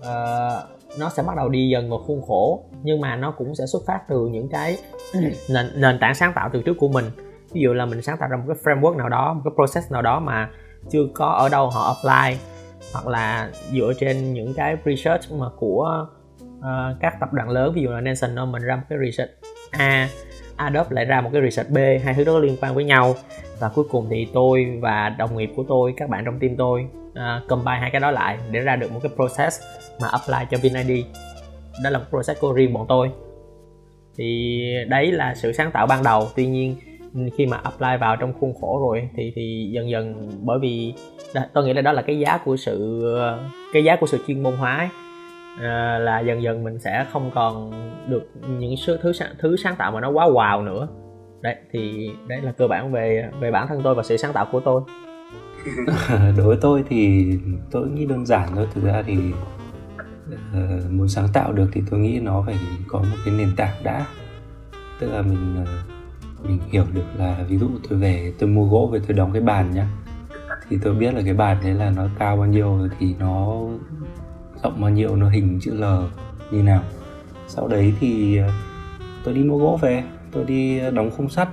uh, 0.00 0.98
nó 0.98 1.08
sẽ 1.08 1.22
bắt 1.26 1.36
đầu 1.36 1.48
đi 1.48 1.68
dần 1.68 1.90
vào 1.90 1.98
khuôn 1.98 2.22
khổ 2.22 2.64
nhưng 2.86 3.00
mà 3.00 3.16
nó 3.16 3.30
cũng 3.30 3.54
sẽ 3.54 3.66
xuất 3.66 3.82
phát 3.86 4.00
từ 4.08 4.28
những 4.32 4.48
cái 4.48 4.78
nền, 5.48 5.66
nền 5.76 5.98
tảng 5.98 6.14
sáng 6.14 6.32
tạo 6.32 6.50
từ 6.52 6.62
trước 6.62 6.76
của 6.78 6.88
mình. 6.88 7.04
Ví 7.52 7.60
dụ 7.60 7.72
là 7.72 7.86
mình 7.86 8.02
sáng 8.02 8.16
tạo 8.18 8.28
ra 8.28 8.36
một 8.36 8.44
cái 8.48 8.56
framework 8.64 8.96
nào 8.96 9.08
đó 9.08 9.32
một 9.32 9.40
cái 9.44 9.52
process 9.54 9.92
nào 9.92 10.02
đó 10.02 10.20
mà 10.20 10.50
chưa 10.90 11.06
có 11.14 11.26
ở 11.26 11.48
đâu 11.48 11.70
họ 11.70 11.94
apply 11.94 12.38
hoặc 12.92 13.06
là 13.06 13.50
dựa 13.72 13.92
trên 14.00 14.32
những 14.32 14.54
cái 14.54 14.76
research 14.84 15.32
mà 15.32 15.46
của 15.58 16.06
uh, 16.58 16.64
các 17.00 17.14
tập 17.20 17.32
đoàn 17.32 17.50
lớn 17.50 17.72
ví 17.74 17.82
dụ 17.82 17.90
là 17.90 18.00
Nelson 18.00 18.34
Norman 18.34 18.62
ra 18.62 18.76
một 18.76 18.82
cái 18.88 18.98
research 19.04 19.32
A 19.70 20.08
Adobe 20.56 20.88
lại 20.90 21.04
ra 21.04 21.20
một 21.20 21.30
cái 21.32 21.42
research 21.42 21.70
B 21.70 21.78
hai 22.04 22.14
thứ 22.14 22.24
đó 22.24 22.38
liên 22.38 22.56
quan 22.60 22.74
với 22.74 22.84
nhau. 22.84 23.14
Và 23.58 23.68
cuối 23.68 23.84
cùng 23.90 24.06
thì 24.10 24.28
tôi 24.34 24.78
và 24.80 25.08
đồng 25.08 25.36
nghiệp 25.36 25.52
của 25.56 25.64
tôi 25.68 25.94
các 25.96 26.08
bạn 26.08 26.24
trong 26.24 26.38
team 26.40 26.56
tôi 26.56 26.88
uh, 27.10 27.48
combine 27.48 27.78
hai 27.80 27.90
cái 27.90 28.00
đó 28.00 28.10
lại 28.10 28.38
để 28.50 28.60
ra 28.60 28.76
được 28.76 28.92
một 28.92 29.00
cái 29.02 29.12
process 29.16 29.60
mà 30.00 30.08
apply 30.08 30.46
cho 30.50 30.58
VinID 30.62 31.06
đó 31.84 31.90
là 31.90 31.98
một 31.98 32.04
process 32.10 32.40
của 32.40 32.52
riêng 32.52 32.72
bọn 32.72 32.86
tôi. 32.88 33.10
Thì 34.18 34.60
đấy 34.88 35.12
là 35.12 35.34
sự 35.34 35.52
sáng 35.52 35.70
tạo 35.70 35.86
ban 35.86 36.02
đầu. 36.02 36.28
Tuy 36.36 36.46
nhiên 36.46 36.76
khi 37.36 37.46
mà 37.46 37.56
apply 37.56 37.96
vào 38.00 38.16
trong 38.16 38.32
khuôn 38.40 38.54
khổ 38.60 38.80
rồi 38.80 39.08
thì 39.16 39.32
thì 39.36 39.70
dần 39.72 39.90
dần 39.90 40.30
bởi 40.42 40.58
vì 40.58 40.94
tôi 41.52 41.64
nghĩ 41.64 41.72
là 41.72 41.82
đó 41.82 41.92
là 41.92 42.02
cái 42.02 42.18
giá 42.18 42.38
của 42.38 42.56
sự 42.56 43.04
cái 43.72 43.84
giá 43.84 43.96
của 43.96 44.06
sự 44.06 44.18
chuyên 44.26 44.42
môn 44.42 44.56
hóa 44.56 44.76
ấy. 44.76 44.88
À, 45.60 45.98
là 45.98 46.20
dần 46.20 46.42
dần 46.42 46.64
mình 46.64 46.78
sẽ 46.78 47.06
không 47.12 47.30
còn 47.34 47.72
được 48.08 48.30
những 48.58 48.74
thứ 48.86 48.98
thứ 49.02 49.12
thứ 49.38 49.56
sáng 49.56 49.76
tạo 49.76 49.92
mà 49.92 50.00
nó 50.00 50.10
quá 50.10 50.26
wow 50.26 50.64
nữa. 50.64 50.88
Đấy 51.40 51.56
thì 51.72 52.10
đấy 52.28 52.40
là 52.42 52.52
cơ 52.52 52.68
bản 52.68 52.92
về 52.92 53.28
về 53.40 53.50
bản 53.50 53.68
thân 53.68 53.80
tôi 53.84 53.94
và 53.94 54.02
sự 54.02 54.16
sáng 54.16 54.32
tạo 54.32 54.46
của 54.52 54.60
tôi. 54.60 54.82
Đối 56.36 56.46
với 56.46 56.56
tôi 56.60 56.84
thì 56.88 57.32
tôi 57.70 57.88
nghĩ 57.88 58.06
đơn 58.06 58.26
giản 58.26 58.48
thôi. 58.54 58.66
Thực 58.74 58.84
ra 58.84 59.02
thì 59.06 59.16
uh, 60.30 60.90
muốn 60.90 61.08
sáng 61.08 61.28
tạo 61.32 61.52
được 61.52 61.68
thì 61.72 61.82
tôi 61.90 62.00
nghĩ 62.00 62.20
nó 62.20 62.42
phải 62.46 62.58
có 62.88 62.98
một 62.98 63.16
cái 63.24 63.34
nền 63.34 63.56
tảng 63.56 63.74
đã. 63.84 64.06
Tức 65.00 65.12
là 65.12 65.22
mình 65.22 65.56
uh, 65.62 65.68
mình 66.48 66.58
hiểu 66.70 66.84
được 66.94 67.04
là 67.16 67.44
ví 67.48 67.58
dụ 67.58 67.70
tôi 67.88 67.98
về 67.98 68.32
tôi 68.38 68.48
mua 68.48 68.68
gỗ 68.68 68.90
về 68.92 69.00
tôi 69.06 69.16
đóng 69.16 69.32
cái 69.32 69.42
bàn 69.42 69.70
nhá 69.74 69.86
thì 70.68 70.78
tôi 70.82 70.94
biết 70.94 71.14
là 71.14 71.22
cái 71.24 71.34
bàn 71.34 71.58
đấy 71.62 71.74
là 71.74 71.90
nó 71.90 72.08
cao 72.18 72.36
bao 72.36 72.46
nhiêu 72.46 72.88
thì 72.98 73.14
nó 73.18 73.60
rộng 74.62 74.80
bao 74.80 74.90
nhiêu 74.90 75.16
nó 75.16 75.28
hình 75.28 75.58
chữ 75.62 75.74
L 75.74 75.84
như 76.50 76.62
nào. 76.62 76.82
Sau 77.48 77.68
đấy 77.68 77.94
thì 78.00 78.36
ờ, 78.36 78.50
tôi 79.24 79.34
đi 79.34 79.42
mua 79.42 79.58
gỗ 79.58 79.78
về 79.82 80.04
tôi 80.32 80.44
đi 80.44 80.80
đóng 80.90 81.10
khung 81.16 81.28
sắt. 81.28 81.48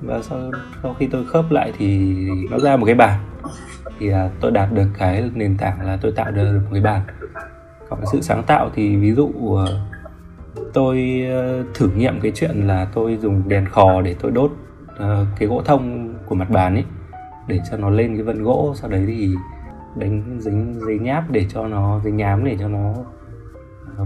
Và 0.00 0.22
sau, 0.22 0.50
sau 0.82 0.94
khi 0.94 1.06
tôi 1.06 1.24
khớp 1.26 1.50
lại 1.50 1.72
thì 1.78 2.14
nó 2.50 2.58
ra 2.58 2.76
một 2.76 2.86
cái 2.86 2.94
bàn. 2.94 3.20
Thì 3.98 4.10
à, 4.10 4.30
tôi 4.40 4.50
đạt 4.50 4.72
được 4.72 4.86
cái 4.98 5.30
nền 5.34 5.56
tảng 5.56 5.86
là 5.86 5.96
tôi 5.96 6.12
tạo 6.12 6.30
được 6.30 6.60
một 6.64 6.68
cái 6.72 6.80
bàn 6.80 7.02
còn 7.88 8.00
sự 8.12 8.20
sáng 8.20 8.42
tạo 8.46 8.70
thì 8.74 8.96
ví 8.96 9.12
dụ 9.12 9.32
ờ, 9.56 9.80
tôi 10.72 11.24
ờ, 11.30 11.64
thử 11.74 11.88
nghiệm 11.96 12.20
cái 12.20 12.32
chuyện 12.34 12.66
là 12.66 12.88
tôi 12.94 13.16
dùng 13.16 13.48
đèn 13.48 13.68
khò 13.68 14.02
để 14.02 14.14
tôi 14.20 14.30
đốt 14.30 14.52
ờ, 14.96 15.26
cái 15.38 15.48
gỗ 15.48 15.62
thông 15.64 16.14
của 16.26 16.34
mặt 16.34 16.50
bàn 16.50 16.74
ấy, 16.74 16.84
để 17.48 17.60
cho 17.70 17.76
nó 17.76 17.90
lên 17.90 18.14
cái 18.14 18.22
vân 18.22 18.42
gỗ, 18.42 18.72
sau 18.76 18.90
đấy 18.90 19.04
thì 19.06 19.34
đánh 19.96 20.38
dính 20.40 20.80
giấy 20.86 20.98
nháp 20.98 21.30
để 21.30 21.46
cho 21.48 21.68
nó, 21.68 22.00
giấy 22.04 22.12
nhám 22.12 22.44
để 22.44 22.56
cho 22.60 22.68
nó 22.68 22.94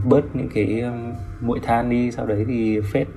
bớt 0.05 0.37
những 0.37 0.49
cái 0.55 0.67
muội 0.73 1.13
bụi 1.41 1.61
than 1.63 1.91
đi, 1.91 2.11
sau 2.11 2.27
đấy 2.27 2.45
thì 2.49 2.81
phết 2.81 3.09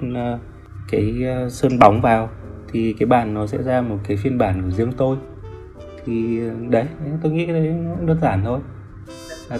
cái 0.91 1.23
sơn 1.49 1.79
bóng 1.79 2.01
vào, 2.01 2.29
thì 2.71 2.95
cái 2.99 3.07
bàn 3.07 3.33
nó 3.33 3.47
sẽ 3.47 3.63
ra 3.63 3.81
một 3.81 3.97
cái 4.07 4.17
phiên 4.17 4.37
bản 4.37 4.61
của 4.63 4.71
riêng 4.71 4.91
tôi. 4.97 5.17
Thì 6.05 6.41
đấy, 6.69 6.85
tôi 7.23 7.31
nghĩ 7.31 7.45
cái 7.45 7.55
đấy 7.55 7.69
nó 7.69 7.95
đơn 8.05 8.17
giản 8.21 8.41
thôi 8.43 8.59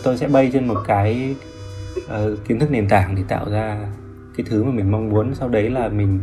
tôi 0.04 0.18
sẽ 0.18 0.28
bay 0.28 0.50
trên 0.54 0.68
một 0.68 0.78
cái 0.88 1.36
uh, 2.00 2.46
kiến 2.48 2.60
thức 2.60 2.72
nền 2.72 2.88
tảng 2.88 3.16
để 3.16 3.24
tạo 3.28 3.50
ra 3.50 3.78
cái 4.38 4.46
thứ 4.50 4.64
mà 4.64 4.72
mình 4.72 4.92
mong 4.92 5.10
muốn. 5.10 5.36
Sau 5.36 5.50
đấy 5.50 5.70
là 5.70 5.90
mình 5.90 6.20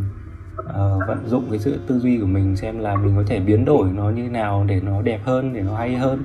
uh, 0.59 0.67
vận 1.07 1.27
dụng 1.27 1.45
cái 1.49 1.59
sự 1.59 1.79
tư 1.87 1.99
duy 1.99 2.17
của 2.19 2.27
mình 2.27 2.55
xem 2.55 2.79
là 2.79 2.95
mình 2.95 3.13
có 3.15 3.23
thể 3.27 3.39
biến 3.39 3.65
đổi 3.65 3.89
nó 3.91 4.09
như 4.09 4.23
thế 4.23 4.29
nào 4.29 4.65
để 4.67 4.81
nó 4.81 5.01
đẹp 5.01 5.19
hơn 5.23 5.53
để 5.53 5.61
nó 5.61 5.77
hay 5.77 5.95
hơn. 5.95 6.23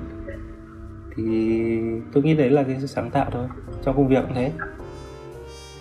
Thì 1.17 1.23
tôi 2.13 2.23
nghĩ 2.23 2.35
đấy 2.35 2.51
là 2.51 2.63
cái 2.63 2.77
sự 2.81 2.87
sáng 2.87 3.11
tạo 3.11 3.31
thôi 3.33 3.47
trong 3.85 3.97
công 3.97 4.09
việc 4.09 4.25
cũng 4.27 4.35
thế. 4.35 4.53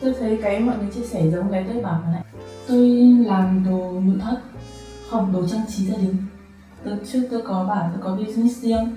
Tôi 0.02 0.14
thấy 0.20 0.40
cái 0.44 0.60
mọi 0.60 0.78
người 0.78 0.88
chia 0.96 1.04
sẻ 1.04 1.30
giống 1.30 1.52
cái 1.52 1.66
tôi 1.74 1.84
bảo 1.84 2.02
này. 2.12 2.24
Tôi 2.68 2.90
làm 3.26 3.64
đồ 3.70 4.02
nội 4.06 4.18
thất 4.22 4.38
không 5.10 5.34
đồ 5.34 5.48
trang 5.48 5.66
trí 5.68 5.86
gia 5.86 5.98
đình. 5.98 6.16
Từ 6.84 6.96
trước 7.06 7.28
tôi 7.32 7.42
có 7.42 7.66
bảo 7.70 7.92
tôi 7.94 8.02
có 8.04 8.16
business 8.16 8.64
riêng 8.64 8.96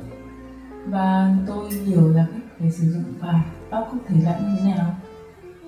và 0.86 1.34
tôi 1.46 1.70
hiểu 1.70 2.08
là 2.14 2.26
cái 2.32 2.40
về 2.58 2.70
sử 2.70 2.92
dụng 2.92 3.14
và 3.20 3.40
bao 3.70 3.88
cúc 3.90 4.02
thể 4.08 4.16
loại 4.24 4.42
như 4.42 4.56
thế 4.58 4.74
nào. 4.74 4.96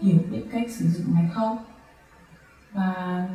Hiểu 0.03 0.18
biết 0.31 0.42
cách 0.53 0.70
sử 0.70 0.88
dụng 0.88 1.14
máy 1.14 1.31
không? 1.35 1.59
Và 2.72 3.29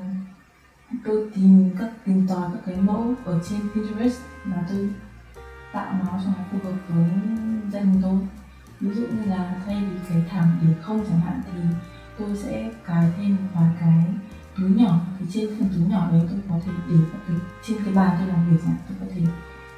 tôi 1.05 1.29
tìm 1.35 1.69
các, 1.79 1.89
tìm 2.05 2.27
tòi 2.27 2.49
các 2.53 2.59
cái 2.65 2.75
mẫu 2.75 3.13
ở 3.25 3.39
trên 3.49 3.59
Pinterest 3.75 4.21
mà 4.43 4.65
tôi 4.69 4.89
tạo 5.73 5.93
nó 5.93 6.19
cho 6.23 6.29
nó 6.37 6.43
phù 6.51 6.57
hợp 6.63 6.75
với 6.87 7.05
gia 7.71 7.79
đình 7.79 8.01
tôi. 8.01 8.19
Ví 8.79 8.93
dụ 8.93 9.07
như 9.07 9.25
là 9.25 9.61
thay 9.65 9.75
vì 9.75 9.97
cái 10.09 10.23
thảm 10.29 10.59
để 10.61 10.73
không 10.81 11.05
chẳng 11.09 11.19
hạn 11.19 11.41
thì 11.45 11.59
tôi 12.19 12.37
sẽ 12.37 12.71
cài 12.85 13.11
thêm 13.17 13.35
một 13.35 13.49
vài 13.53 13.69
cái 13.79 14.05
túi 14.57 14.69
nhỏ. 14.69 14.99
Thì 15.19 15.25
trên 15.31 15.49
phần 15.59 15.69
túi 15.75 15.87
nhỏ 15.87 16.11
đấy 16.11 16.21
tôi 16.29 16.39
có 16.49 16.55
thể 16.65 16.71
để 16.89 16.95
các 17.11 17.19
cái, 17.27 17.37
trên 17.63 17.77
cái 17.85 17.93
bàn 17.93 18.15
tôi 18.19 18.27
làm 18.27 18.49
việc 18.49 18.57
chẳng 18.65 18.75
tôi 18.89 18.97
có 18.99 19.05
thể 19.15 19.21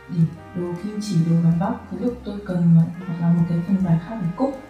để 0.09 0.19
đồ 0.55 0.73
kim 0.83 0.99
chỉ 1.01 1.15
đồ 1.29 1.35
gắn 1.43 1.59
bóc 1.59 1.87
cái 1.91 1.99
lúc 1.99 2.21
tôi 2.23 2.39
cần 2.45 2.75
hoặc 3.07 3.15
là 3.21 3.33
một 3.33 3.43
cái 3.49 3.57
phần 3.67 3.77
vải 3.77 3.99
khác 4.07 4.15
để 4.21 4.27
cúc. 4.35 4.61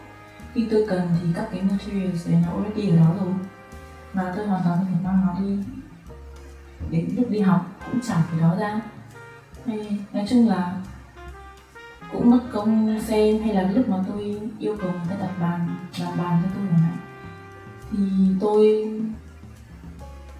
Khi 0.53 0.67
tôi 0.71 0.85
cần 0.89 1.09
thì 1.21 1.27
các 1.35 1.47
cái 1.51 1.61
materials 1.61 2.27
đấy 2.27 2.43
nó 2.45 2.51
already 2.51 2.89
ở 2.89 2.95
đó 2.95 3.15
rồi. 3.19 3.33
Mà 4.13 4.33
tôi 4.35 4.47
hoàn 4.47 4.61
toàn 4.65 4.79
có 4.79 4.85
thể 4.89 4.95
mang 5.03 5.25
nó 5.27 5.39
đi. 5.39 5.57
Đến 6.91 7.09
lúc 7.17 7.29
đi 7.29 7.39
học 7.39 7.65
cũng 7.91 8.01
trả 8.01 8.15
cái 8.31 8.39
đó 8.41 8.55
ra. 8.59 8.81
Hay, 9.65 9.99
nói 10.13 10.25
chung 10.29 10.49
là 10.49 10.81
cũng 12.11 12.29
mất 12.29 12.39
công 12.51 12.99
xem, 13.01 13.39
hay 13.43 13.53
là 13.53 13.71
lúc 13.71 13.89
mà 13.89 13.97
tôi 14.07 14.41
yêu 14.59 14.77
cầu 14.81 14.91
người 14.91 15.05
ta 15.09 15.15
đặt 15.19 15.39
bàn 15.41 15.75
đặt 15.99 16.11
bàn 16.17 16.41
cho 16.43 16.49
tôi 16.55 16.63
này 16.63 16.91
thì 17.91 17.97
tôi 18.41 18.89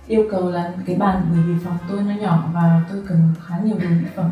yêu 0.08 0.28
cầu 0.32 0.52
là 0.52 0.74
cái 0.86 0.96
bàn 0.96 1.26
bởi 1.32 1.42
vì 1.42 1.66
phòng 1.66 1.78
tôi 1.90 2.04
nó 2.04 2.14
nhỏ 2.14 2.50
và 2.54 2.82
tôi 2.90 3.04
cần 3.08 3.34
khá 3.46 3.58
nhiều 3.58 3.76
đồ 3.82 3.90
mỹ 3.90 4.08
phẩm 4.16 4.32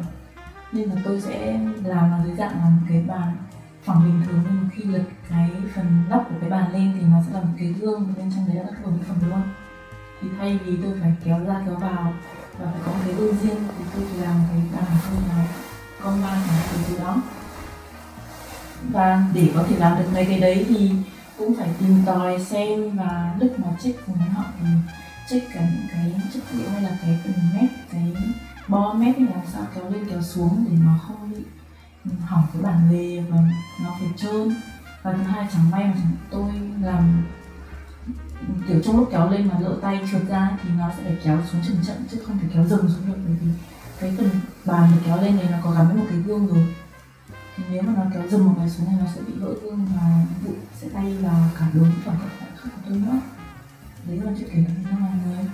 nên 0.74 0.90
là 0.90 0.96
tôi 1.04 1.22
sẽ 1.22 1.60
làm 1.84 2.12
nó 2.12 2.18
dưới 2.26 2.36
dạng 2.36 2.52
là 2.52 2.70
một 2.70 2.86
cái 2.90 3.04
bàn 3.08 3.36
phẳng 3.84 4.04
bình 4.04 4.22
thường, 4.28 4.42
nhưng 4.44 4.64
mà 4.64 4.70
khi 4.76 4.84
lật 4.84 5.04
cái 5.30 5.50
phần 5.76 6.04
nắp 6.10 6.30
của 6.30 6.36
cái 6.42 6.50
bàn 6.50 6.74
lên 6.74 6.94
thì 6.96 7.02
nó 7.02 7.18
sẽ 7.28 7.34
là 7.34 7.40
một 7.40 7.54
cái 7.58 7.68
gương, 7.68 8.14
bên 8.18 8.32
trong 8.36 8.48
đấy 8.48 8.56
là 8.56 8.64
các 8.72 8.86
đồ 8.86 8.92
mỹ 8.92 9.00
phẩm 9.08 9.18
luôn 9.30 9.42
thì 10.22 10.28
thay 10.40 10.60
vì 10.66 10.78
tôi 10.84 10.94
phải 11.02 11.14
kéo 11.24 11.40
ra, 11.46 11.62
kéo 11.66 11.76
vào 11.76 12.14
và 12.60 12.72
phải 12.72 12.82
có 12.86 12.92
một 12.92 13.00
cái 13.06 13.14
gương 13.14 13.36
riêng, 13.38 13.58
thì 13.78 13.86
tôi 13.94 14.04
chỉ 14.12 14.18
làm 14.18 14.36
cái 14.50 14.62
bàn 14.76 14.98
thôi 15.10 15.18
là 15.30 15.48
con 16.04 16.22
ban 16.24 16.38
của 16.48 16.54
cái 16.72 16.84
thứ 16.88 16.98
đó. 17.04 17.22
Và 18.92 19.24
để 19.34 19.50
có 19.56 19.64
thể 19.70 19.76
làm 19.78 19.98
được 19.98 20.10
mấy 20.14 20.26
cái 20.26 20.40
đấy 20.40 20.66
thì 20.70 20.92
cũng 21.38 21.56
phải 21.56 21.70
tìm 21.80 22.04
tòi 22.06 22.46
xem 22.46 22.98
và 22.98 23.36
lúc 23.40 23.60
mà 23.60 23.68
check 23.84 24.06
cùng 24.06 24.16
với 24.16 24.30
họ 24.30 24.44
thì 24.60 24.68
check 25.30 25.54
cả 25.54 25.62
những 25.62 25.88
cái 25.92 26.14
chất 26.34 26.44
liệu 26.52 26.70
hay 26.70 26.82
là 26.82 26.98
cái 27.02 27.20
từng 27.24 27.36
mép 27.54 27.70
cái 27.92 28.14
bo 28.67 28.93
mép 28.93 29.19
làm 29.19 29.45
sao 29.54 29.65
kéo 29.76 29.89
lên, 29.89 30.10
kéo 30.10 30.21
xuống 30.21 30.65
để 30.69 30.78
nó 30.86 30.99
không 31.08 31.32
bị 31.32 31.43
hỏng 32.26 32.43
cái 32.54 32.62
bản 32.62 32.91
lề 32.91 33.19
và 33.19 33.38
nó 33.84 33.89
phải 33.99 34.10
trơn. 34.17 34.56
Và 35.04 35.13
thứ 35.13 35.23
hai, 35.23 35.47
chẳng 35.54 35.69
may 35.69 35.84
mà 35.84 35.95
tôi 36.30 36.52
làm 36.82 37.23
kiểu 38.67 38.82
trong 38.86 38.97
lúc 38.97 39.10
kéo 39.12 39.30
lên 39.30 39.47
mà 39.47 39.60
lỡ 39.60 39.78
tay 39.82 39.99
trượt 40.12 40.28
ra 40.30 40.58
thì 40.63 40.69
nó 40.78 40.89
sẽ 40.97 41.04
phải 41.04 41.17
kéo 41.23 41.39
xuống 41.52 41.62
chậm 41.67 41.78
chậm, 41.88 41.97
chứ 42.12 42.17
không 42.28 42.39
thể 42.39 42.47
kéo 42.54 42.67
dừng 42.67 42.88
xuống 42.88 43.08
được, 43.08 43.17
bởi 43.26 43.36
vì 43.41 43.52
cái 43.99 44.13
phần 44.17 44.30
bàn 44.65 44.89
để 44.91 45.02
kéo 45.06 45.21
lên 45.21 45.36
này 45.36 45.47
nó 45.52 45.58
có 45.63 45.71
gắn 45.71 45.88
với 45.88 45.97
một 45.97 46.06
cái 46.10 46.17
gương 46.17 46.47
rồi. 46.47 46.76
Thì 47.58 47.63
nếu 47.71 47.82
mà 47.82 47.93
nó 47.95 48.04
kéo 48.13 48.28
dừng 48.30 48.45
một 48.45 48.54
cái 48.58 48.69
xuống 48.69 48.86
này 48.86 48.95
nó 48.99 49.06
sẽ 49.15 49.21
bị 49.21 49.34
vỡ 49.34 49.54
gương 49.63 49.86
và 49.86 50.26
bụi 50.45 50.56
sẽ 50.82 50.88
bay 50.93 51.17
vào 51.17 51.49
cả 51.60 51.67
đống 51.73 51.91
và 52.06 52.13
các 52.13 52.30
bạn 52.39 52.49
khác 52.58 52.69
của 52.76 52.82
tôi 52.89 52.97
nữa. 52.97 53.19
Đấy 54.08 54.21
là 54.23 54.32
chuyện 54.39 54.49
kể 54.54 54.65
của 54.91 54.97
mọi 54.99 55.12
người 55.26 55.45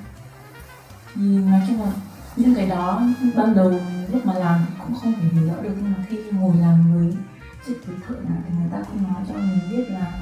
thì 1.15 1.21
nói 1.21 1.61
chung 1.67 1.81
là 1.81 1.91
những 2.39 2.55
cái 2.55 2.67
đó 2.67 3.01
ban 3.35 3.55
đầu 3.55 3.73
lúc 4.11 4.25
mà 4.25 4.33
làm 4.33 4.59
cũng 4.79 4.95
không 4.95 5.13
thể 5.13 5.27
hiểu 5.29 5.47
rõ 5.47 5.61
được, 5.61 5.73
nhưng 5.81 5.91
mà 5.91 6.05
khi 6.09 6.17
ngồi 6.31 6.55
làm 6.55 6.93
với 6.93 7.17
chiếc 7.65 7.87
với 7.87 7.95
thợ 8.07 8.15
này 8.15 8.41
thì 8.47 8.55
người 8.55 8.69
ta 8.71 8.77
cũng 8.87 9.03
nói 9.03 9.23
cho 9.27 9.33
mình 9.33 9.59
biết 9.69 9.89
là 9.89 10.21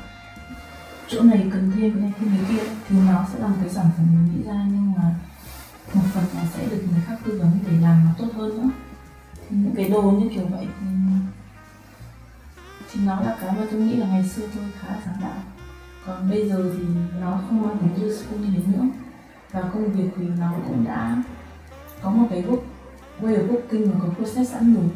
chỗ 1.08 1.22
này 1.22 1.50
cần 1.52 1.72
thêm 1.76 1.92
cái 1.94 2.02
này, 2.02 2.14
thêm 2.20 2.30
cái 2.38 2.46
kia, 2.50 2.64
thì 2.90 2.96
nó 3.08 3.26
sẽ 3.34 3.40
là 3.40 3.48
một 3.48 3.56
cái 3.62 3.70
sản 3.70 3.86
phẩm 3.98 4.06
mình 4.14 4.34
nghĩ 4.34 4.44
ra, 4.48 4.66
nhưng 4.72 4.94
mà 4.98 5.16
một 5.94 6.02
phần 6.14 6.24
là 6.36 6.46
sẽ 6.54 6.66
được 6.70 6.84
người 6.92 7.02
khác 7.08 7.16
tư 7.26 7.40
vấn 7.40 7.52
để 7.68 7.72
làm 7.82 8.06
nó 8.06 8.12
tốt 8.18 8.28
hơn 8.38 8.50
nữa. 8.58 8.70
Thì 9.50 9.58
những 9.58 9.76
cái 9.76 9.90
đồ 9.90 10.02
như 10.02 10.30
kiểu 10.36 10.46
vậy 10.46 10.68
thì 10.80 10.88
thì 12.92 13.02
nó 13.06 13.22
là 13.22 13.38
cái 13.42 13.52
mà 13.52 13.66
tôi 13.72 13.80
nghĩ 13.80 13.96
là 13.96 14.08
ngày 14.08 14.30
xưa 14.30 14.48
tôi 14.56 14.64
khá 14.80 14.88
là 14.88 15.02
sáng 15.06 15.18
tạo. 15.22 15.34
Còn 16.06 16.30
bây 16.30 16.50
giờ 16.50 16.74
thì 16.78 16.84
nó 17.22 17.42
không 17.48 17.62
mang 17.62 17.78
tính 17.78 18.08
useful 18.08 18.38
như 18.40 18.48
thế 18.56 18.74
nữa. 18.74 18.86
Và 19.52 19.62
công 19.62 19.92
việc 19.92 20.10
thì 20.18 20.28
nó 20.40 20.54
cũng 20.68 20.86
đã 20.86 21.24
có 22.04 22.10
một 22.10 22.28
cái 22.30 22.42
gốc 22.42 22.60
way 23.22 23.36
of 23.36 23.48
working 23.48 23.94
mà 23.94 24.00
có 24.02 24.14
process 24.16 24.52
sẵn 24.52 24.76
rồi. 24.76 24.90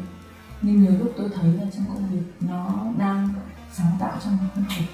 Nhưng 0.62 0.82
nhiều 0.82 0.92
lúc 1.00 1.12
tôi 1.16 1.30
thấy 1.34 1.52
là 1.52 1.64
trong 1.72 1.84
công 1.88 2.08
việc 2.12 2.32
nó 2.40 2.66
đang 2.98 3.28
sáng 3.72 3.96
tạo 4.00 4.12
trong 4.24 4.36
một 4.40 4.62
việc. 4.78 4.86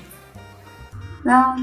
ra 1.22 1.56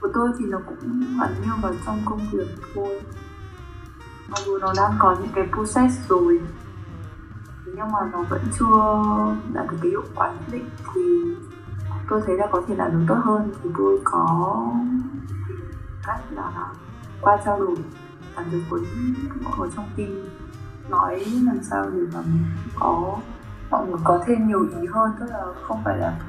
của 0.00 0.08
tôi 0.14 0.30
thì 0.38 0.44
nó 0.48 0.58
cũng 0.66 1.02
hẳn 1.18 1.34
như 1.42 1.50
vào 1.62 1.72
trong 1.86 2.00
công 2.04 2.20
việc 2.32 2.48
thôi. 2.74 3.00
Mặc 4.28 4.38
dù 4.46 4.58
nó 4.58 4.72
đang 4.76 4.92
có 4.98 5.16
những 5.20 5.32
cái 5.34 5.44
process 5.52 6.08
rồi, 6.08 6.40
nhưng 7.66 7.92
mà 7.92 7.98
nó 8.12 8.22
vẫn 8.22 8.40
chưa 8.58 9.02
đạt 9.52 9.66
được 9.70 9.76
cái 9.82 9.90
hiệu 9.90 10.04
quả 10.14 10.32
nhất 10.32 10.44
định 10.50 10.68
thì 10.94 11.00
tôi 12.08 12.22
thấy 12.26 12.36
là 12.36 12.46
có 12.52 12.62
thể 12.66 12.74
làm 12.76 12.90
được 12.92 13.04
tốt 13.08 13.20
hơn. 13.24 13.52
Thì 13.62 13.70
tôi 13.78 14.00
có 14.04 14.66
cách 16.06 16.20
là 16.30 16.72
qua 17.20 17.38
trao 17.44 17.60
đổi 17.60 17.76
cảm 18.36 18.44
được 18.52 18.60
với 18.68 18.80
mọi 19.42 19.52
người 19.58 19.68
trong 19.76 19.88
team. 19.96 20.10
Nói 20.88 21.24
làm 21.46 21.58
sao 21.62 21.90
để 21.90 22.00
mà 22.14 22.20
có 22.80 23.18
mọi 23.70 23.86
người 23.86 24.00
có 24.04 24.22
thêm 24.26 24.48
nhiều 24.48 24.60
ý 24.80 24.86
hơn 24.92 25.12
tức 25.20 25.26
là 25.30 25.44
không 25.62 25.82
phải 25.84 25.98
là 25.98 26.20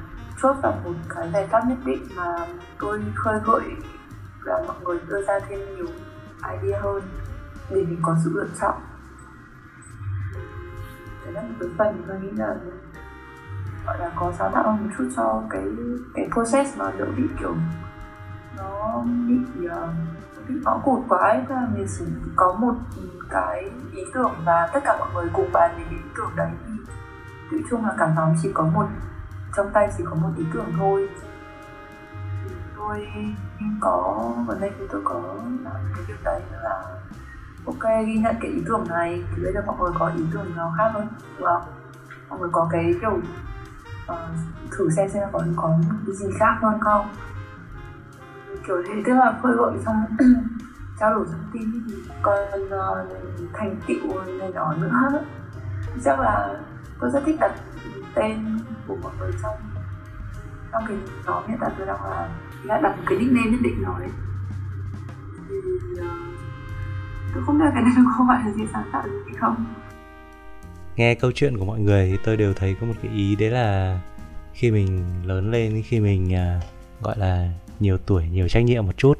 chốt 0.42 0.56
vào 0.62 0.80
một 0.84 0.94
cái 1.08 1.30
giải 1.32 1.46
pháp 1.50 1.64
nhất 1.68 1.78
định 1.84 2.02
mà 2.16 2.46
tôi 2.78 3.02
khơi 3.14 3.40
gợi 3.44 3.62
là 4.44 4.62
mọi 4.66 4.76
người 4.84 4.98
đưa 5.08 5.22
ra 5.22 5.40
thêm 5.48 5.60
nhiều 5.76 5.86
idea 6.52 6.80
hơn 6.80 7.02
để 7.70 7.84
mình 7.84 7.98
có 8.02 8.16
sự 8.24 8.30
lựa 8.34 8.48
chọn. 8.60 8.74
Đấy 11.24 11.32
là 11.32 11.42
một 11.42 11.54
cái 11.60 11.68
phần 11.78 12.02
tôi 12.08 12.20
nghĩ 12.20 12.30
là 12.30 12.56
gọi 13.86 13.98
là 13.98 14.12
có 14.16 14.32
sáng 14.38 14.52
tạo 14.54 14.62
hơn 14.62 14.84
một 14.84 14.90
chút 14.98 15.08
cho 15.16 15.42
cái 15.50 15.64
cái 16.14 16.28
process 16.32 16.78
nó 16.78 16.90
đỡ 16.98 17.06
bị 17.16 17.22
kiểu 17.40 17.54
nó 18.56 19.02
bị 19.28 19.66
uh, 19.66 19.72
ngõ 20.48 20.78
cụt 20.84 21.02
quá 21.08 21.18
ấy 21.18 21.42
là 21.48 21.68
mình 21.74 21.86
chỉ 21.98 22.04
có 22.36 22.52
một 22.52 22.74
cái 23.30 23.70
ý 23.92 24.02
tưởng 24.14 24.32
và 24.44 24.70
tất 24.72 24.80
cả 24.84 24.96
mọi 24.98 25.08
người 25.14 25.26
cùng 25.32 25.52
bàn 25.52 25.70
về 25.76 25.84
ý 25.90 25.96
tưởng 26.16 26.30
đấy. 26.36 26.50
Thì 26.66 26.72
tự 27.50 27.58
chung 27.70 27.84
là 27.84 27.94
cả 27.98 28.12
nhóm 28.16 28.34
chỉ 28.42 28.52
có 28.54 28.64
một 28.64 28.86
trong 29.56 29.70
tay 29.72 29.88
chỉ 29.98 30.04
có 30.10 30.14
một 30.14 30.30
ý 30.36 30.44
tưởng 30.52 30.72
thôi. 30.78 31.08
Thì 32.44 32.54
tôi 32.76 33.06
có 33.80 34.32
gần 34.48 34.60
đây 34.60 34.70
thì 34.78 34.84
tôi 34.90 35.00
có 35.04 35.22
làm 35.64 35.74
cái 35.94 36.04
việc 36.08 36.24
đấy 36.24 36.40
là 36.62 36.82
ok 37.66 38.06
ghi 38.06 38.18
nhận 38.18 38.36
cái 38.40 38.50
ý 38.50 38.62
tưởng 38.66 38.84
này. 38.88 39.24
Thì 39.36 39.42
bây 39.42 39.52
giờ 39.52 39.60
mọi 39.66 39.76
người 39.80 39.92
có 39.98 40.12
ý 40.16 40.24
tưởng 40.32 40.56
nào 40.56 40.74
khác 40.78 40.90
không? 40.92 41.08
Đúng 41.38 41.46
không? 41.46 41.62
Mọi 42.28 42.38
người 42.38 42.50
có 42.52 42.68
cái 42.72 42.94
kiểu 43.00 43.20
uh, 44.12 44.18
thử 44.70 44.90
xem 44.90 45.08
xem 45.08 45.22
là 45.22 45.28
có 45.32 45.42
có 45.56 45.78
cái 46.06 46.14
gì 46.14 46.26
khác 46.38 46.58
hơn 46.62 46.80
không? 46.80 47.08
Kiểu 48.66 48.82
thế 48.88 49.02
tức 49.06 49.12
là 49.14 49.38
khơi 49.42 49.52
gợi 49.56 49.72
trong 49.84 50.04
trao 51.00 51.14
đổi 51.14 51.26
thông 51.26 51.50
tin 51.52 51.62
thì 51.86 51.94
còn 52.22 52.38
uh, 52.64 52.70
ờ, 52.70 53.06
thành 53.52 53.76
tựu 53.86 54.22
này 54.38 54.52
nhỏ 54.52 54.74
nữa. 54.74 55.24
Chắc 56.04 56.20
là 56.20 56.60
tôi 57.00 57.10
rất 57.10 57.22
thích 57.26 57.36
đặt 57.40 57.52
tên 58.14 58.58
của 58.86 58.96
mọi 59.02 59.12
người 59.18 59.32
trong 59.42 59.54
trong 60.72 60.84
cái 60.88 60.96
đó 61.26 61.42
hiện 61.48 61.58
tại 61.60 61.70
tôi 61.78 61.86
đang 61.86 62.04
là 62.04 62.28
đã 62.64 62.80
đặt 62.80 62.96
một 62.96 63.02
cái 63.06 63.18
nickname 63.18 63.50
nhất 63.50 63.60
định 63.62 63.82
rồi 63.82 64.08
thì 65.48 65.56
uh, 65.92 66.06
tôi 67.34 67.42
không 67.46 67.58
biết 67.58 67.64
cái 67.74 67.82
này 67.82 67.92
có 68.18 68.24
gọi 68.24 68.38
là 68.44 68.52
gì 68.52 68.62
sáng 68.72 68.88
tạo 68.92 69.02
gì 69.06 69.18
hay 69.26 69.34
không. 69.34 69.64
Nghe 70.96 71.14
câu 71.14 71.32
chuyện 71.34 71.58
của 71.58 71.64
mọi 71.64 71.80
người 71.80 72.08
thì 72.10 72.18
tôi 72.24 72.36
đều 72.36 72.54
thấy 72.54 72.76
có 72.80 72.86
một 72.86 72.94
cái 73.02 73.12
ý 73.12 73.36
đấy 73.36 73.50
là 73.50 74.00
khi 74.52 74.70
mình 74.70 75.04
lớn 75.24 75.50
lên 75.50 75.82
khi 75.86 76.00
mình 76.00 76.34
uh, 76.34 77.02
gọi 77.02 77.18
là 77.18 77.48
nhiều 77.80 77.98
tuổi 77.98 78.28
nhiều 78.28 78.48
trách 78.48 78.64
nhiệm 78.64 78.86
một 78.86 78.96
chút 78.96 79.18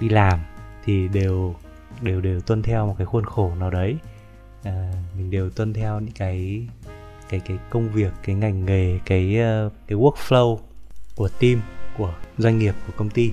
đi 0.00 0.08
làm 0.08 0.40
thì 0.84 1.08
đều 1.08 1.54
đều 2.02 2.20
đều 2.20 2.40
tuân 2.40 2.62
theo 2.62 2.86
một 2.86 2.94
cái 2.98 3.06
khuôn 3.06 3.24
khổ 3.24 3.54
nào 3.54 3.70
đấy. 3.70 3.96
À, 4.62 4.92
mình 5.16 5.30
đều 5.30 5.50
tuân 5.50 5.72
theo 5.72 6.00
những 6.00 6.14
cái 6.14 6.66
cái 7.28 7.40
cái 7.40 7.58
công 7.70 7.88
việc 7.88 8.12
cái 8.24 8.34
ngành 8.34 8.64
nghề 8.64 8.98
cái 9.06 9.38
ờ, 9.38 9.70
cái 9.86 9.98
workflow 9.98 10.58
của 11.16 11.28
team 11.28 11.62
của 11.98 12.14
doanh 12.38 12.58
nghiệp 12.58 12.74
của 12.86 12.92
công 12.96 13.10
ty. 13.10 13.32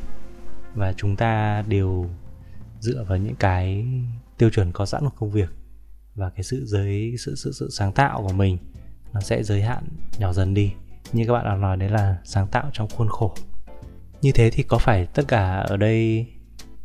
Và 0.76 0.94
chúng 0.98 1.16
ta 1.16 1.64
đều 1.68 2.10
dựa 2.80 3.06
vào 3.08 3.18
những 3.18 3.36
cái 3.36 3.86
tiêu 4.38 4.50
chuẩn 4.50 4.72
có 4.72 4.86
sẵn 4.86 5.04
của 5.04 5.16
công 5.20 5.32
việc 5.32 5.50
và 6.16 6.30
cái 6.30 6.44
sự 6.44 6.66
giới 6.66 7.16
sự 7.20 7.36
sự 7.36 7.52
sự 7.52 7.70
sáng 7.72 7.94
tạo 7.94 8.24
của 8.28 8.34
mình 8.34 8.58
nó 9.14 9.22
sẽ 9.22 9.44
giới 9.44 9.62
hạn 9.62 9.84
nhỏ 10.20 10.34
dần 10.34 10.54
đi. 10.54 10.74
Như 11.14 11.26
các 11.28 11.34
bạn 11.34 11.46
đã 11.46 11.56
nói 11.56 11.78
đấy 11.78 11.90
là 11.90 12.18
sáng 12.24 12.48
tạo 12.48 12.70
trong 12.74 12.88
khuôn 12.90 13.08
khổ 13.08 13.36
như 14.22 14.32
thế 14.32 14.50
thì 14.50 14.64
có 14.64 14.78
phải 14.78 15.06
tất 15.06 15.24
cả 15.28 15.58
ở 15.58 15.78
đây 15.78 16.28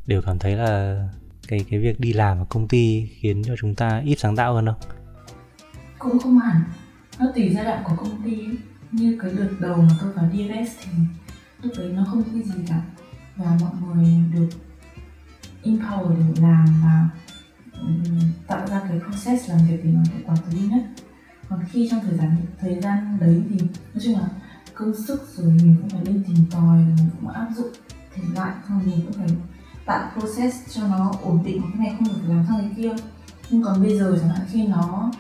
đều 0.07 0.23
cảm 0.23 0.39
thấy 0.39 0.57
là 0.57 1.01
cái 1.49 1.65
cái 1.71 1.81
việc 1.81 2.01
đi 2.01 2.13
làm 2.13 2.39
ở 2.39 2.45
công 2.49 2.69
ty 2.69 3.07
khiến 3.21 3.43
cho 3.47 3.55
chúng 3.61 3.75
ta 3.75 4.03
ít 4.05 4.17
sáng 4.19 4.37
tạo 4.37 4.55
hơn 4.55 4.67
không? 4.67 4.81
Cũng 5.99 6.19
không 6.19 6.39
hẳn. 6.39 6.63
Nó 7.19 7.27
tùy 7.35 7.53
giai 7.55 7.65
đoạn 7.65 7.83
của 7.85 7.97
công 7.97 8.23
ty 8.25 8.47
như 8.93 9.19
cái 9.23 9.31
đợt 9.39 9.51
đầu 9.61 9.77
mà 9.77 9.97
tôi 10.01 10.13
vào 10.13 10.25
DFS 10.25 10.67
thì 10.85 10.91
lúc 11.63 11.73
đấy 11.79 11.89
nó 11.89 12.05
không 12.11 12.23
có 12.23 12.31
cái 12.33 12.43
gì 12.43 12.65
cả. 12.69 12.83
Và 13.37 13.59
mọi 13.61 13.97
người 13.97 14.15
được 14.35 14.49
empower 15.63 16.17
để 16.17 16.43
làm 16.43 16.65
và 16.83 17.09
tạo 18.47 18.67
ra 18.67 18.81
cái 18.89 19.01
process 19.01 19.51
làm 19.51 19.59
việc 19.69 19.81
thì 19.83 19.91
nó 19.91 20.01
hiệu 20.01 20.21
quả 20.27 20.35
tối 20.45 20.61
nhất. 20.71 20.83
Còn 21.49 21.65
khi 21.73 21.89
trong 21.91 22.01
thời 22.01 22.19
gian 22.19 22.37
thời 22.61 22.81
gian 22.81 23.19
đấy 23.21 23.43
thì, 23.51 23.59
nói 23.95 24.03
chung 24.05 24.15
là 24.15 24.29
công 24.77 24.95
sức 24.95 25.29
rồi 25.37 25.47
mình 25.47 25.77
cũng 25.81 25.91
phải 25.91 26.01
đi 26.05 26.21
tìm 26.27 26.37
tòi 26.51 26.79
mình 26.79 27.09
cũng 27.21 27.31
áp 27.31 27.49
dụng 27.57 27.71
thể 28.15 28.23
lại 28.35 28.55
xong 28.69 28.83
mình 28.87 29.01
cũng 29.05 29.13
phải 29.13 29.29
tạo 29.87 30.11
process 30.13 30.57
cho 30.75 30.89
nó 30.89 31.13
ổn 31.23 31.43
định. 31.45 31.63
Cái 31.63 31.87
này 31.87 31.97
không 31.99 32.09
được 32.09 32.35
làm 32.35 32.45
sang 32.49 32.61
cái 32.61 32.71
kia. 32.77 33.03
Nhưng 33.51 33.63
còn 33.63 33.83
bây 33.83 33.99
giờ 33.99 34.19
chẳng 34.21 34.31
hạn 34.31 34.47
khi 34.51 34.67
nó, 34.67 35.11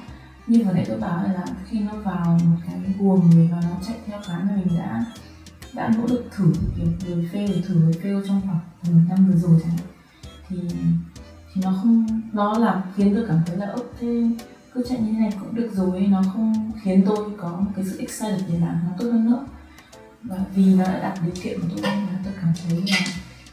như 0.47 0.64
vừa 0.64 0.73
nãy 0.73 0.85
tôi 0.88 0.99
bảo 0.99 1.23
là 1.23 1.45
khi 1.66 1.81
nó 1.81 1.92
vào 1.95 2.38
một 2.45 2.57
cái 2.66 2.81
guồng 2.99 3.31
người 3.31 3.49
và 3.53 3.61
nó 3.62 3.77
chạy 3.87 3.97
theo 4.07 4.21
cái 4.29 4.45
mà 4.45 4.57
mình 4.57 4.79
đã 4.79 5.05
đã 5.75 5.90
nỗ 5.97 6.07
lực 6.07 6.25
thử, 6.37 6.53
kiểu 6.77 6.87
người 7.07 7.31
fail 7.33 7.47
rồi 7.47 7.62
thử 7.66 7.75
người 7.75 7.92
fail 8.03 8.27
trong 8.29 8.40
khoảng 8.45 8.95
một 8.95 9.01
năm 9.09 9.27
vừa 9.27 9.38
rồi 9.38 9.61
chẳng 9.62 9.71
hạn, 9.71 9.87
thì 10.49 10.57
thì 11.55 11.62
nó 11.64 11.73
không, 11.83 12.07
nó 12.33 12.59
làm 12.59 12.83
khiến 12.97 13.14
tôi 13.14 13.25
cảm 13.29 13.40
thấy 13.47 13.57
là 13.57 13.66
ốc 13.66 13.85
thế 14.01 14.31
cứ 14.77 14.83
chạy 14.89 15.01
như 15.01 15.12
thế 15.12 15.19
này 15.19 15.31
cũng 15.41 15.55
được 15.55 15.71
rồi, 15.73 16.07
nó 16.07 16.23
không 16.33 16.73
khiến 16.83 17.03
tôi 17.07 17.19
có 17.39 17.49
một 17.49 17.71
cái 17.77 17.85
sự 17.85 17.99
excited 17.99 18.43
để 18.49 18.59
làm 18.59 18.81
nó 18.85 18.91
tốt 18.99 19.05
hơn 19.12 19.31
nữa. 19.31 19.47
Và 20.23 20.37
vì 20.55 20.75
nó 20.75 20.85
đã 20.85 20.99
đặt 21.01 21.19
điều 21.23 21.35
kiện 21.43 21.61
của 21.61 21.67
tôi, 21.71 21.81
nên 21.83 22.07
là 22.07 22.19
tôi 22.25 22.33
cảm 22.41 22.53
thấy 22.62 22.85
là 22.87 22.97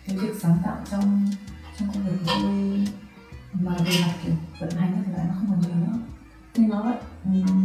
cái 0.08 0.18
việc 0.18 0.34
sáng 0.42 0.58
tạo 0.64 0.78
trong 0.92 1.30
trong 1.80 1.90
công 1.94 2.04
việc 2.06 2.18
của 2.26 2.34
tôi 2.44 2.88
mà 3.54 3.72
về 3.86 3.92
mặt, 4.02 4.14
kiểu, 4.26 4.34
vận 4.60 4.70
hành 4.72 5.04
thì 5.06 5.12
lại 5.12 5.26
nó 5.28 5.34
không 5.40 5.48
còn 5.50 5.62
nhiều 5.62 5.88
nữa. 5.88 6.00
Nên 6.56 6.70
nó 6.70 6.84
lại 6.84 6.98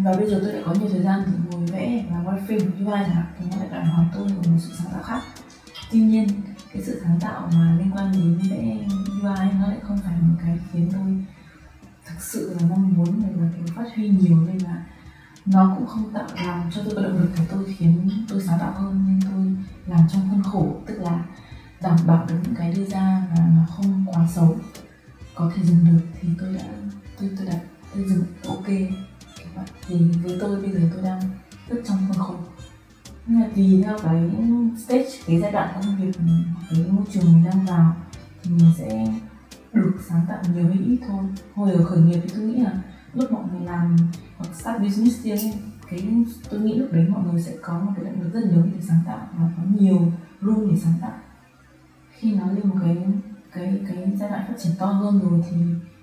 và 0.04 0.12
bây 0.16 0.30
giờ 0.30 0.40
tôi 0.42 0.52
lại 0.52 0.62
có 0.66 0.74
nhiều 0.74 0.88
thời 0.88 1.02
gian 1.02 1.22
để 1.26 1.32
ngồi 1.50 1.66
vẽ 1.66 2.04
và 2.10 2.32
wireframe 2.32 2.58
như 2.58 2.86
UI 2.86 3.00
chẳng 3.00 3.10
hạn, 3.10 3.26
thì 3.38 3.44
nó 3.50 3.56
lại 3.56 3.68
đòi 3.70 3.84
hỏi 3.84 4.06
tôi 4.14 4.28
một 4.28 4.58
sự 4.58 4.72
sáng 4.78 4.92
tạo 4.92 5.02
khác. 5.02 5.20
Tuy 5.92 6.00
nhiên, 6.00 6.28
cái 6.72 6.82
sự 6.82 7.00
sáng 7.04 7.20
tạo 7.20 7.50
mà 7.54 7.76
liên 7.78 7.90
quan 7.94 8.12
đến 8.12 8.38
vẽ 8.50 8.78
UI 9.22 9.52
nó 9.60 9.66
lại 9.68 9.78
không 9.82 9.98
phải 10.04 10.14
một 10.20 10.34
cái 10.42 10.58
khiến 10.72 10.90
tôi 10.92 11.24
thực 12.08 12.20
sự 12.20 12.56
là 12.60 12.68
mong 12.70 12.94
muốn 12.94 13.22
là 13.22 13.48
kiểu 13.56 13.74
phát 13.76 13.84
huy 13.96 14.08
nhiều 14.08 14.36
nên 14.46 14.58
là 14.58 14.84
nó 15.46 15.74
cũng 15.76 15.86
không 15.86 16.12
tạo 16.12 16.26
làm 16.34 16.70
cho 16.70 16.82
tôi 16.84 16.94
có 16.96 17.02
động 17.02 17.18
lực 17.18 17.30
để 17.38 17.46
tôi 17.50 17.74
khiến 17.78 18.10
tôi 18.28 18.42
sáng 18.42 18.58
tạo 18.58 18.72
hơn, 18.72 19.04
nên 19.08 19.20
tôi 19.32 19.56
làm 19.86 20.08
trong 20.12 20.28
khuôn 20.30 20.42
khổ, 20.42 20.76
tức 20.86 20.94
là 21.00 21.24
đảm 21.80 21.96
bảo 22.06 22.26
được 22.26 22.34
những 22.44 22.54
cái 22.54 22.72
đưa 22.72 22.84
ra 22.84 23.22
và 23.36 23.44
nó 23.56 23.66
không 23.76 24.04
quá 24.06 24.28
xấu. 24.34 24.56
Có 25.34 25.52
thể 25.54 25.62
dừng 25.62 25.84
được 25.84 26.06
thì 26.20 26.28
tôi 26.40 26.54
đã, 26.54 26.64
tôi 27.20 27.30
tôi 27.36 27.46
đã, 27.46 27.60
tôi 27.94 28.04
dừng, 28.08 28.24
ok. 28.48 28.66
Các 29.38 29.56
bạn 29.56 29.66
thì 29.86 29.96
với 30.22 30.38
tôi, 30.40 30.60
bây 30.60 30.72
giờ 30.72 30.80
tôi 30.94 31.02
đang 31.02 31.20
rất 31.68 31.76
trong 31.84 31.98
khuôn 32.08 32.18
khổ. 32.18 32.34
Nhưng 33.26 33.40
mà 33.40 33.46
tùy 33.56 33.82
theo 33.84 33.98
cái 33.98 34.30
stage, 34.78 35.10
cái 35.26 35.40
giai 35.40 35.52
đoạn 35.52 35.74
công 35.74 35.96
việc, 35.96 36.12
cái 36.70 36.84
môi 36.90 37.04
trường 37.12 37.24
mình 37.24 37.44
đang 37.44 37.66
vào, 37.66 37.96
thì 38.42 38.50
mình 38.50 38.72
sẽ 38.78 39.06
được 39.72 39.92
sáng 40.08 40.26
tạo 40.28 40.38
nhiều 40.54 40.68
hay 40.68 40.78
ít 40.78 40.98
thôi. 41.08 41.24
Hồi 41.54 41.72
ở 41.72 41.84
khởi 41.84 42.00
nghiệp 42.00 42.20
thì 42.22 42.30
tôi 42.34 42.44
nghĩ 42.44 42.62
là 42.62 42.72
lúc 43.14 43.32
mọi 43.32 43.42
người 43.52 43.66
làm 43.66 43.96
hoặc 44.36 44.54
start 44.54 44.82
business 44.82 45.22
riêng 45.22 45.52
cái 45.90 46.24
tôi 46.50 46.60
nghĩ 46.60 46.74
lúc 46.74 46.92
đấy 46.92 47.06
mọi 47.08 47.24
người 47.24 47.42
sẽ 47.42 47.56
có 47.62 47.78
một 47.78 47.92
cái 47.96 48.04
động 48.04 48.22
lực 48.22 48.32
rất 48.32 48.40
lớn 48.40 48.70
để 48.74 48.80
sáng 48.80 49.00
tạo 49.06 49.28
và 49.38 49.50
có 49.56 49.62
nhiều 49.80 50.12
room 50.40 50.70
để 50.70 50.76
sáng 50.76 50.94
tạo. 51.00 51.12
Khi 52.10 52.34
nó 52.34 52.46
lên 52.52 52.68
một 52.68 52.76
cái 52.82 52.96
cái 53.52 53.80
cái 53.88 54.12
giai 54.20 54.30
đoạn 54.30 54.44
phát 54.48 54.54
triển 54.58 54.72
to 54.78 54.86
hơn 54.86 55.20
rồi 55.22 55.44
thì 55.50 55.56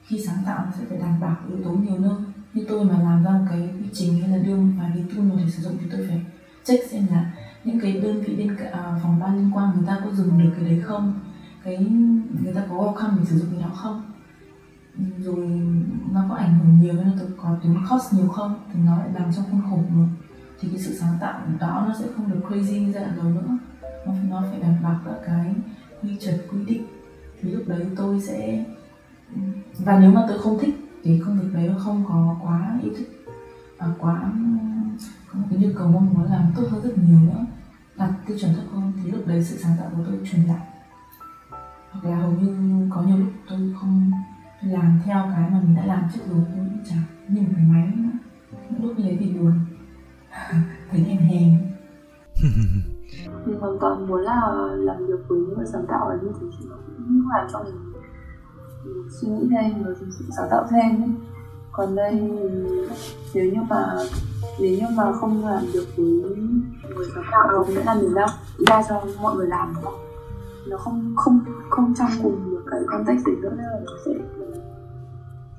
khi 0.08 0.26
sáng 0.26 0.44
tạo 0.46 0.66
nó 0.66 0.72
sẽ 0.80 0.86
phải 0.90 0.98
đảm 0.98 1.20
bảo 1.20 1.38
yếu 1.50 1.64
tố 1.64 1.72
nhiều 1.72 1.98
nơi 2.00 2.16
như 2.54 2.66
tôi 2.70 2.86
mà 2.86 3.02
làm 3.02 3.24
ra 3.24 3.32
một 3.32 3.46
cái 3.50 3.60
quy 3.60 3.90
trình 3.94 4.22
hay 4.22 4.30
là 4.30 4.38
đưa 4.38 4.56
một 4.56 4.74
vài 4.78 4.92
cái 4.94 5.04
tool 5.10 5.26
mà 5.26 5.36
để 5.38 5.52
sử 5.52 5.64
dụng 5.64 5.78
thì 5.82 5.88
tôi 5.92 6.06
phải 6.08 6.22
check 6.64 6.92
xem 6.92 7.08
là 7.12 7.34
những 7.64 7.80
cái 7.80 7.92
đơn 7.92 8.22
vị 8.22 8.36
bên 8.36 8.56
cả 8.60 8.70
à, 8.74 9.00
phòng 9.04 9.20
ban 9.20 9.38
liên 9.38 9.52
quan 9.54 9.72
người 9.76 9.88
ta 9.88 10.00
có 10.04 10.12
dùng 10.12 10.40
được 10.40 10.52
cái 10.56 10.70
đấy 10.70 10.82
không 10.86 11.20
cái 11.66 11.78
người 12.44 12.54
ta 12.54 12.62
có 12.70 12.76
welcome 12.76 13.18
để 13.18 13.26
sử 13.26 13.40
dụng 13.40 13.48
cái 13.52 13.62
đó 13.62 13.70
không. 13.76 14.02
Rồi 15.18 15.48
nó 16.12 16.26
có 16.30 16.36
ảnh 16.36 16.60
hưởng 16.60 16.80
nhiều 16.80 16.94
hay 16.94 17.06
nó 17.06 17.24
có 17.38 17.58
tính 17.64 17.78
cost 17.90 18.14
nhiều 18.14 18.28
không 18.28 18.56
thì 18.74 18.80
nó 18.86 18.98
lại 18.98 19.10
làm 19.14 19.34
trong 19.34 19.46
khuôn 19.52 19.62
khổ 19.70 19.80
được 19.96 20.08
thì 20.60 20.70
cái 20.70 20.80
sự 20.80 20.94
sáng 20.94 21.18
tạo 21.22 21.42
đó 21.60 21.86
nó 21.88 21.96
sẽ 22.00 22.06
không 22.16 22.32
được 22.32 22.40
crazy 22.50 22.94
dạng 22.94 23.16
đâu 23.18 23.26
nữa. 23.26 23.58
Nó, 24.06 24.14
nó 24.30 24.44
phải 24.52 24.60
đảm 24.60 24.76
bảo 24.84 25.00
các 25.06 25.16
cái 25.26 25.54
quy 26.02 26.18
chuẩn 26.18 26.36
quy 26.52 26.66
định. 26.66 26.86
Thì 27.42 27.52
lúc 27.52 27.64
đấy 27.68 27.86
tôi 27.96 28.22
sẽ 28.22 28.66
và 29.78 30.00
nếu 30.00 30.12
mà 30.12 30.26
tôi 30.28 30.40
không 30.40 30.60
thích 30.62 30.76
thì 31.04 31.22
công 31.26 31.40
việc 31.40 31.50
đấy 31.54 31.70
nó 31.70 31.80
không 31.80 32.06
có 32.08 32.38
quá 32.44 32.80
yêu 32.84 32.94
thích 32.98 33.26
và 33.78 33.88
quá 34.00 34.32
có 35.32 35.40
một 35.40 35.48
cái 35.50 35.60
nhu 35.60 35.70
cầu 35.78 35.88
mong 35.88 36.14
muốn 36.14 36.24
làm 36.24 36.52
tốt 36.56 36.64
hơn 36.70 36.82
rất 36.84 36.98
nhiều 36.98 37.20
nữa. 37.20 37.46
Đặt 37.98 38.14
tiêu 38.28 38.38
chuẩn 38.42 38.54
thấp 38.54 38.64
hơn 38.72 38.94
thì 39.04 39.12
lúc 39.12 39.28
đấy 39.28 39.44
sự 39.44 39.58
sáng 39.58 39.78
tạo 39.80 39.90
của 39.98 40.04
tôi 40.06 40.20
truyền 40.32 40.44
lại 40.44 40.75
hoặc 42.02 42.10
là 42.10 42.18
hầu 42.18 42.32
như 42.32 42.88
có 42.94 43.02
nhiều 43.02 43.18
lúc 43.18 43.28
tôi 43.50 43.74
không 43.80 44.12
làm 44.62 45.00
theo 45.06 45.24
cái 45.36 45.50
mà 45.50 45.60
mình 45.64 45.76
đã 45.76 45.86
làm 45.86 46.04
trước 46.14 46.22
rồi 46.30 46.42
tôi 46.56 46.66
chẳng 46.90 47.04
như 47.28 47.42
một 47.42 47.48
cái 47.56 47.66
máy 47.66 47.92
nữa. 47.96 48.10
Lúc 48.82 48.94
lấy 48.98 49.18
thì 49.20 49.34
buồn. 49.34 49.54
Thấy 50.92 51.00
hèn 51.00 51.18
hèn 51.18 51.60
mình 53.46 53.60
hoàn 53.60 53.78
toàn 53.82 54.08
muốn 54.08 54.22
là 54.22 54.42
làm 54.72 55.08
việc 55.08 55.28
với 55.28 55.40
những 55.40 55.58
người 55.58 55.66
sáng 55.74 55.86
tạo 55.88 56.06
và 56.10 56.16
như 56.22 56.32
thế 56.42 56.48
thì 56.60 56.66
nó 56.70 56.76
cũng 56.86 57.30
làm 57.36 57.48
cho 57.54 57.64
mình, 57.64 57.94
suy 59.10 59.28
nghĩ 59.28 59.48
thêm 59.52 59.84
và 59.84 59.92
sáng 60.38 60.48
tạo 60.52 60.68
thêm 60.70 61.02
ấy. 61.02 61.10
còn 61.72 61.96
đây 61.96 62.32
nếu 63.34 63.46
như 63.46 63.62
mà 63.70 63.96
nếu 64.60 64.78
như 64.80 64.86
mà 64.96 65.14
không 65.14 65.46
làm 65.46 65.64
được 65.74 65.86
với 65.98 66.06
người 66.96 67.08
sáng 67.16 67.24
tạo 67.32 67.48
đâu 67.52 67.66
nghĩa 67.66 67.84
là 67.84 67.94
mình 67.94 68.14
đang 68.14 68.30
ra 68.68 68.84
cho 68.90 69.02
mọi 69.22 69.36
người 69.36 69.48
làm 69.48 69.74
đúng 69.76 69.84
không? 69.84 70.15
Nó 70.70 70.78
không 70.78 71.14
không 71.18 71.40
không 71.70 71.94
trong 71.98 72.10
cùng 72.24 72.54
một 72.54 72.62
cái 72.72 72.80
context 72.88 73.26
đấy 73.26 73.36
nữa 73.42 73.50
nên 73.58 73.66
là 73.66 73.80
nó 73.86 73.92
sẽ 74.06 74.12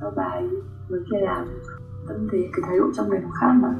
cho 0.01 0.11
bài 0.17 0.43
người 0.89 1.01
kia 1.11 1.21
làm 1.21 1.47
tâm 2.09 2.29
thế 2.33 2.39
cái 2.53 2.61
thái 2.63 2.79
độ 2.79 2.85
trong 2.97 3.11
này 3.11 3.21
nó 3.23 3.29
khác 3.41 3.53
mà. 3.53 3.75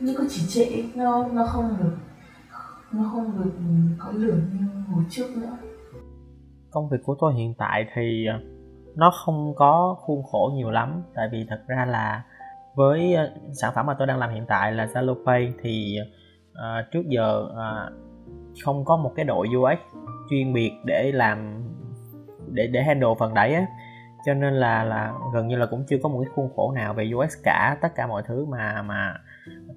Nhưng 0.00 0.14
có 0.18 0.24
chỉ 0.28 0.46
trệ 0.48 0.82
nó 0.94 1.26
nó 1.32 1.46
không 1.46 1.76
được 1.78 1.96
nó 2.92 3.10
không 3.12 3.32
được 3.38 3.50
có 3.98 4.12
lửa 4.12 4.36
như 4.52 4.66
hồi 4.94 5.04
trước 5.10 5.26
nữa. 5.36 5.56
Công 6.70 6.88
việc 6.88 6.98
của 7.04 7.16
tôi 7.20 7.34
hiện 7.34 7.54
tại 7.58 7.86
thì 7.94 8.26
ờ, 8.26 8.40
nó 8.94 9.10
không 9.24 9.54
có 9.56 9.96
khuôn 10.00 10.22
khổ 10.22 10.52
nhiều 10.54 10.70
lắm. 10.70 11.02
Tại 11.14 11.28
vì 11.32 11.46
thật 11.48 11.60
ra 11.68 11.86
là 11.86 12.24
với 12.74 13.14
ờ, 13.14 13.30
sản 13.52 13.72
phẩm 13.74 13.86
mà 13.86 13.94
tôi 13.98 14.06
đang 14.06 14.18
làm 14.18 14.30
hiện 14.30 14.44
tại 14.48 14.72
là 14.72 14.86
Zalo 14.86 15.24
Pay 15.26 15.54
thì 15.62 15.96
uh, 16.52 16.90
trước 16.92 17.02
giờ 17.08 17.44
uh, 17.44 17.92
không 18.64 18.84
có 18.84 18.96
một 18.96 19.12
cái 19.16 19.24
đội 19.24 19.48
UX 19.56 19.78
chuyên 20.30 20.52
biệt 20.52 20.72
để 20.84 21.12
làm 21.12 21.64
để 22.52 22.66
để 22.66 22.82
handle 22.82 23.08
phần 23.18 23.34
đấy 23.34 23.54
á. 23.54 23.66
Cho 24.26 24.34
nên 24.34 24.54
là 24.54 24.84
là 24.84 25.12
gần 25.34 25.48
như 25.48 25.56
là 25.56 25.66
cũng 25.66 25.84
chưa 25.88 25.96
có 26.02 26.08
một 26.08 26.20
cái 26.24 26.32
khuôn 26.34 26.48
khổ 26.56 26.72
nào 26.72 26.94
về 26.94 27.10
UX 27.14 27.32
cả. 27.44 27.76
Tất 27.80 27.94
cả 27.94 28.06
mọi 28.06 28.22
thứ 28.26 28.44
mà 28.44 28.82
mà 28.82 29.14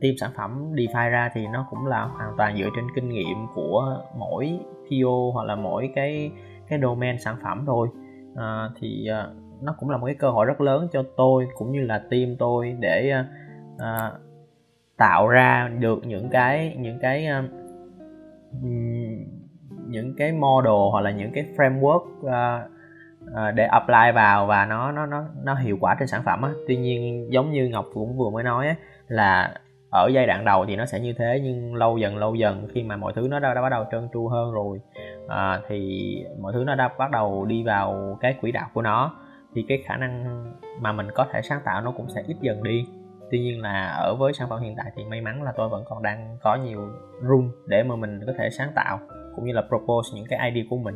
team 0.02 0.14
sản 0.18 0.32
phẩm 0.36 0.74
DeFi 0.74 1.10
ra 1.10 1.32
thì 1.34 1.48
nó 1.48 1.68
cũng 1.70 1.88
là 1.88 2.04
hoàn 2.04 2.34
toàn 2.38 2.58
dựa 2.58 2.70
trên 2.76 2.86
kinh 2.96 3.10
nghiệm 3.10 3.48
của 3.56 4.04
mỗi 4.18 4.60
PO 4.84 5.32
hoặc 5.34 5.44
là 5.44 5.56
mỗi 5.56 5.92
cái 5.96 6.32
cái 6.68 6.80
domain 6.82 7.20
sản 7.20 7.36
phẩm 7.44 7.64
thôi. 7.68 7.88
À, 8.36 8.70
thì 8.80 9.08
à, 9.08 9.28
nó 9.62 9.76
cũng 9.80 9.90
là 9.90 9.98
một 9.98 10.06
cái 10.06 10.16
cơ 10.16 10.30
hội 10.30 10.46
rất 10.46 10.62
lớn 10.62 10.88
cho 10.92 11.04
tôi 11.18 11.48
cũng 11.58 11.72
như 11.72 11.82
là 11.82 12.02
team 12.10 12.36
tôi 12.40 12.76
để 12.80 13.10
à, 13.10 13.26
à 13.78 14.12
tạo 14.98 15.28
ra 15.28 15.72
được 15.80 16.06
những 16.06 16.30
cái 16.30 16.76
những 16.80 17.00
cái 17.00 17.28
uh, 17.40 17.46
những 19.92 20.16
cái 20.18 20.32
model 20.32 20.74
hoặc 20.92 21.02
là 21.02 21.12
những 21.12 21.32
cái 21.34 21.46
framework 21.58 22.04
uh, 22.20 22.72
uh, 23.26 23.56
để 23.56 23.66
apply 23.66 24.12
vào 24.16 24.46
và 24.46 24.66
nó 24.66 24.92
nó 24.92 25.06
nó 25.06 25.24
nó 25.44 25.56
hiệu 25.56 25.78
quả 25.82 25.96
trên 26.00 26.08
sản 26.08 26.22
phẩm 26.26 26.42
á. 26.42 26.52
Tuy 26.68 26.78
nhiên 26.78 27.28
giống 27.34 27.52
như 27.52 27.68
ngọc 27.68 27.86
cũng 27.94 28.18
vừa 28.18 28.30
mới 28.30 28.44
nói 28.44 28.68
á, 28.68 28.76
là 29.08 29.54
ở 29.90 30.08
giai 30.14 30.28
đoạn 30.28 30.46
đầu 30.46 30.66
thì 30.66 30.76
nó 30.76 30.86
sẽ 30.86 31.00
như 31.00 31.14
thế 31.18 31.42
nhưng 31.44 31.76
lâu 31.76 31.98
dần 31.98 32.18
lâu 32.18 32.36
dần 32.36 32.68
khi 32.74 32.84
mà 32.84 32.96
mọi 32.96 33.14
thứ 33.16 33.28
nó 33.30 33.40
đã, 33.40 33.54
đã 33.54 33.62
bắt 33.62 33.70
đầu 33.70 33.86
trơn 33.92 34.08
tru 34.14 34.28
hơn 34.28 34.54
rồi 34.54 34.82
à, 35.28 35.62
thì 35.68 36.16
mọi 36.40 36.54
thứ 36.54 36.64
nó 36.64 36.76
đã 36.76 36.90
bắt 36.98 37.12
đầu 37.12 37.46
đi 37.46 37.64
vào 37.64 38.18
cái 38.22 38.36
quỹ 38.42 38.52
đạo 38.52 38.68
của 38.74 38.82
nó 38.82 39.16
thì 39.56 39.66
cái 39.68 39.84
khả 39.86 39.98
năng 39.98 40.46
mà 40.80 40.92
mình 40.92 41.08
có 41.16 41.26
thể 41.32 41.42
sáng 41.42 41.62
tạo 41.66 41.82
nó 41.82 41.92
cũng 41.92 42.10
sẽ 42.16 42.24
ít 42.28 42.36
dần 42.42 42.64
đi. 42.64 42.86
Tuy 43.32 43.40
nhiên 43.40 43.62
là 43.62 43.88
ở 43.88 44.16
với 44.16 44.34
sản 44.34 44.50
phẩm 44.50 44.62
hiện 44.62 44.76
tại 44.78 44.92
thì 44.96 45.04
may 45.04 45.22
mắn 45.22 45.44
là 45.44 45.54
tôi 45.58 45.70
vẫn 45.70 45.84
còn 45.88 46.04
đang 46.04 46.38
có 46.42 46.56
nhiều 46.56 46.90
room 47.22 47.52
để 47.68 47.84
mà 47.84 47.96
mình 47.96 48.20
có 48.28 48.34
thể 48.38 48.50
sáng 48.50 48.72
tạo 48.76 49.00
cũng 49.36 49.46
như 49.46 49.54
là 49.54 49.64
propose 49.70 50.10
những 50.16 50.26
cái 50.30 50.52
idea 50.52 50.64
của 50.70 50.78
mình 50.78 50.96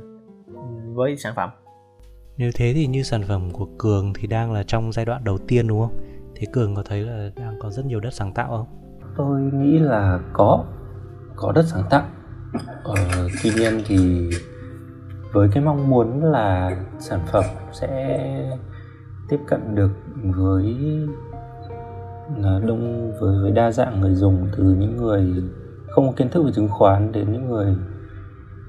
với 0.95 1.17
sản 1.17 1.33
phẩm. 1.35 1.49
Nếu 2.37 2.51
thế 2.55 2.71
thì 2.75 2.87
như 2.87 3.03
sản 3.03 3.21
phẩm 3.27 3.51
của 3.51 3.67
cường 3.77 4.13
thì 4.13 4.27
đang 4.27 4.53
là 4.53 4.63
trong 4.63 4.91
giai 4.91 5.05
đoạn 5.05 5.23
đầu 5.23 5.37
tiên 5.47 5.67
đúng 5.67 5.79
không? 5.79 5.97
Thế 6.35 6.47
cường 6.53 6.75
có 6.75 6.83
thấy 6.85 7.01
là 7.01 7.31
đang 7.35 7.59
có 7.59 7.69
rất 7.69 7.85
nhiều 7.85 7.99
đất 7.99 8.13
sáng 8.13 8.33
tạo 8.33 8.47
không? 8.47 8.67
Tôi 9.17 9.41
nghĩ 9.41 9.79
là 9.79 10.19
có 10.33 10.65
có 11.35 11.51
đất 11.51 11.65
sáng 11.67 11.83
tạo. 11.89 12.03
Ờ, 12.83 12.95
tuy 13.43 13.49
nhiên 13.55 13.81
thì 13.85 14.29
với 15.33 15.49
cái 15.53 15.63
mong 15.63 15.89
muốn 15.89 16.23
là 16.23 16.77
sản 16.99 17.19
phẩm 17.31 17.43
sẽ 17.71 18.19
tiếp 19.29 19.39
cận 19.47 19.75
được 19.75 19.91
với 20.23 20.75
đông 22.43 23.11
với 23.19 23.41
với 23.41 23.51
đa 23.51 23.71
dạng 23.71 24.01
người 24.01 24.15
dùng 24.15 24.47
từ 24.57 24.63
những 24.63 24.97
người 24.97 25.43
không 25.87 26.07
có 26.07 26.13
kiến 26.17 26.29
thức 26.29 26.43
về 26.43 26.51
chứng 26.55 26.69
khoán 26.69 27.11
đến 27.11 27.33
những 27.33 27.49
người 27.49 27.75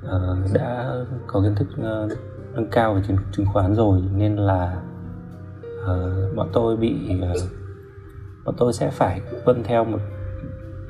uh, 0.07 0.55
đã 0.55 0.95
có 1.27 1.41
kiến 1.41 1.55
thức 1.55 1.69
uh, 1.73 2.13
nâng 2.55 2.71
cao 2.71 2.95
về 2.95 3.03
chứng, 3.09 3.17
chứng 3.33 3.47
khoán 3.53 3.75
rồi 3.75 4.03
nên 4.15 4.37
là 4.37 4.83
uh, 5.83 6.37
bọn 6.37 6.49
tôi 6.53 6.77
bị 6.77 7.21
uh, 7.21 7.43
bọn 8.45 8.55
tôi 8.59 8.73
sẽ 8.73 8.91
phải 8.91 9.21
tuân 9.45 9.63
theo 9.65 9.85
một 9.85 9.99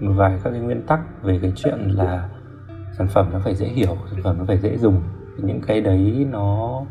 một 0.00 0.12
vài 0.16 0.40
các 0.44 0.50
cái 0.50 0.60
nguyên 0.60 0.82
tắc 0.82 1.00
về 1.22 1.38
cái 1.42 1.52
chuyện 1.56 1.78
là 1.78 2.28
sản 2.98 3.08
phẩm 3.08 3.28
nó 3.32 3.38
phải 3.44 3.54
dễ 3.54 3.66
hiểu 3.66 3.96
sản 4.10 4.20
phẩm 4.22 4.38
nó 4.38 4.44
phải 4.44 4.58
dễ 4.58 4.76
dùng. 4.78 5.02
Những 5.36 5.60
cái 5.66 5.80
đấy 5.80 6.26
nó 6.30 6.82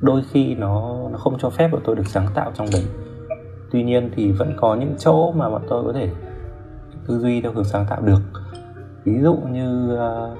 đôi 0.00 0.22
khi 0.30 0.54
nó 0.54 0.96
nó 1.12 1.18
không 1.18 1.38
cho 1.38 1.50
phép 1.50 1.68
bọn 1.72 1.80
tôi 1.84 1.96
được 1.96 2.06
sáng 2.06 2.26
tạo 2.34 2.52
trong 2.54 2.66
đấy. 2.72 2.86
Tuy 3.70 3.82
nhiên 3.82 4.10
thì 4.14 4.32
vẫn 4.32 4.52
có 4.56 4.74
những 4.74 4.94
chỗ 4.98 5.32
mà 5.32 5.50
bọn 5.50 5.62
tôi 5.68 5.84
có 5.84 5.92
thể 5.92 6.10
tư 7.06 7.18
duy 7.18 7.40
theo 7.40 7.52
hướng 7.52 7.64
sáng 7.64 7.86
tạo 7.90 8.02
được. 8.02 8.20
Ví 9.04 9.20
dụ 9.20 9.36
như 9.36 9.94
uh, 9.94 10.38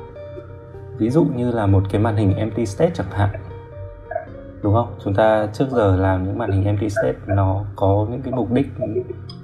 ví 0.98 1.10
dụ 1.10 1.24
như 1.24 1.52
là 1.52 1.66
một 1.66 1.82
cái 1.90 2.00
màn 2.00 2.16
hình 2.16 2.36
empty 2.36 2.66
state 2.66 2.90
chẳng 2.94 3.10
hạn. 3.10 3.30
Đúng 4.62 4.74
không? 4.74 4.94
Chúng 5.04 5.14
ta 5.14 5.48
trước 5.52 5.66
giờ 5.70 5.96
làm 5.96 6.24
những 6.24 6.38
màn 6.38 6.50
hình 6.50 6.64
empty 6.64 6.88
state 6.90 7.18
nó 7.26 7.64
có 7.76 8.06
những 8.10 8.22
cái 8.22 8.32
mục 8.32 8.52
đích 8.52 8.66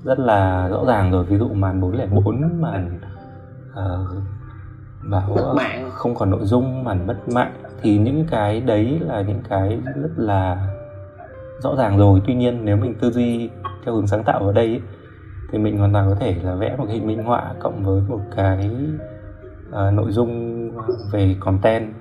rất 0.04 0.18
là 0.18 0.68
rõ 0.68 0.84
ràng 0.86 1.10
rồi. 1.10 1.24
Ví 1.24 1.38
dụ 1.38 1.48
màn 1.48 1.80
404 1.80 2.60
màn 2.60 3.00
uh, 3.70 4.22
bảo 5.10 5.54
mạng. 5.56 5.90
không 5.90 6.14
còn 6.14 6.30
nội 6.30 6.44
dung 6.44 6.84
màn 6.84 7.06
mất 7.06 7.28
mạng. 7.28 7.52
Thì 7.82 7.98
những 7.98 8.26
cái 8.30 8.60
đấy 8.60 9.00
là 9.00 9.22
những 9.22 9.42
cái 9.48 9.80
rất 10.02 10.10
là 10.16 10.68
rõ 11.58 11.76
ràng 11.76 11.98
rồi. 11.98 12.20
Tuy 12.26 12.34
nhiên 12.34 12.64
nếu 12.64 12.76
mình 12.76 12.94
tư 13.00 13.10
duy 13.10 13.50
theo 13.84 13.94
hướng 13.94 14.06
sáng 14.06 14.24
tạo 14.24 14.40
ở 14.46 14.52
đây 14.52 14.66
ấy, 14.66 14.80
thì 15.52 15.58
mình 15.58 15.78
hoàn 15.78 15.92
toàn 15.92 16.08
có 16.08 16.14
thể 16.20 16.36
là 16.42 16.54
vẽ 16.54 16.76
một 16.76 16.86
hình 16.88 17.06
minh 17.06 17.22
họa 17.22 17.54
cộng 17.60 17.84
với 17.84 18.02
một 18.08 18.20
cái 18.36 18.70
uh, 19.72 19.94
nội 19.94 20.12
dung 20.12 20.70
về 21.12 21.36
content. 21.40 21.92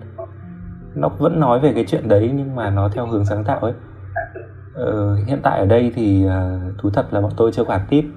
Nó 0.95 1.09
vẫn 1.09 1.39
nói 1.39 1.59
về 1.59 1.73
cái 1.73 1.85
chuyện 1.87 2.07
đấy 2.07 2.31
nhưng 2.35 2.55
mà 2.55 2.69
nó 2.69 2.89
theo 2.89 3.07
hướng 3.07 3.25
sáng 3.25 3.43
tạo 3.43 3.59
ấy. 3.59 3.73
Ờ, 4.73 5.15
hiện 5.15 5.39
tại 5.43 5.59
ở 5.59 5.65
đây 5.65 5.91
thì 5.95 6.25
uh, 6.25 6.77
thú 6.77 6.89
thật 6.89 7.13
là 7.13 7.21
bọn 7.21 7.31
tôi 7.37 7.51
chưa 7.51 7.63
quản 7.63 7.81
tiếp 7.89 8.11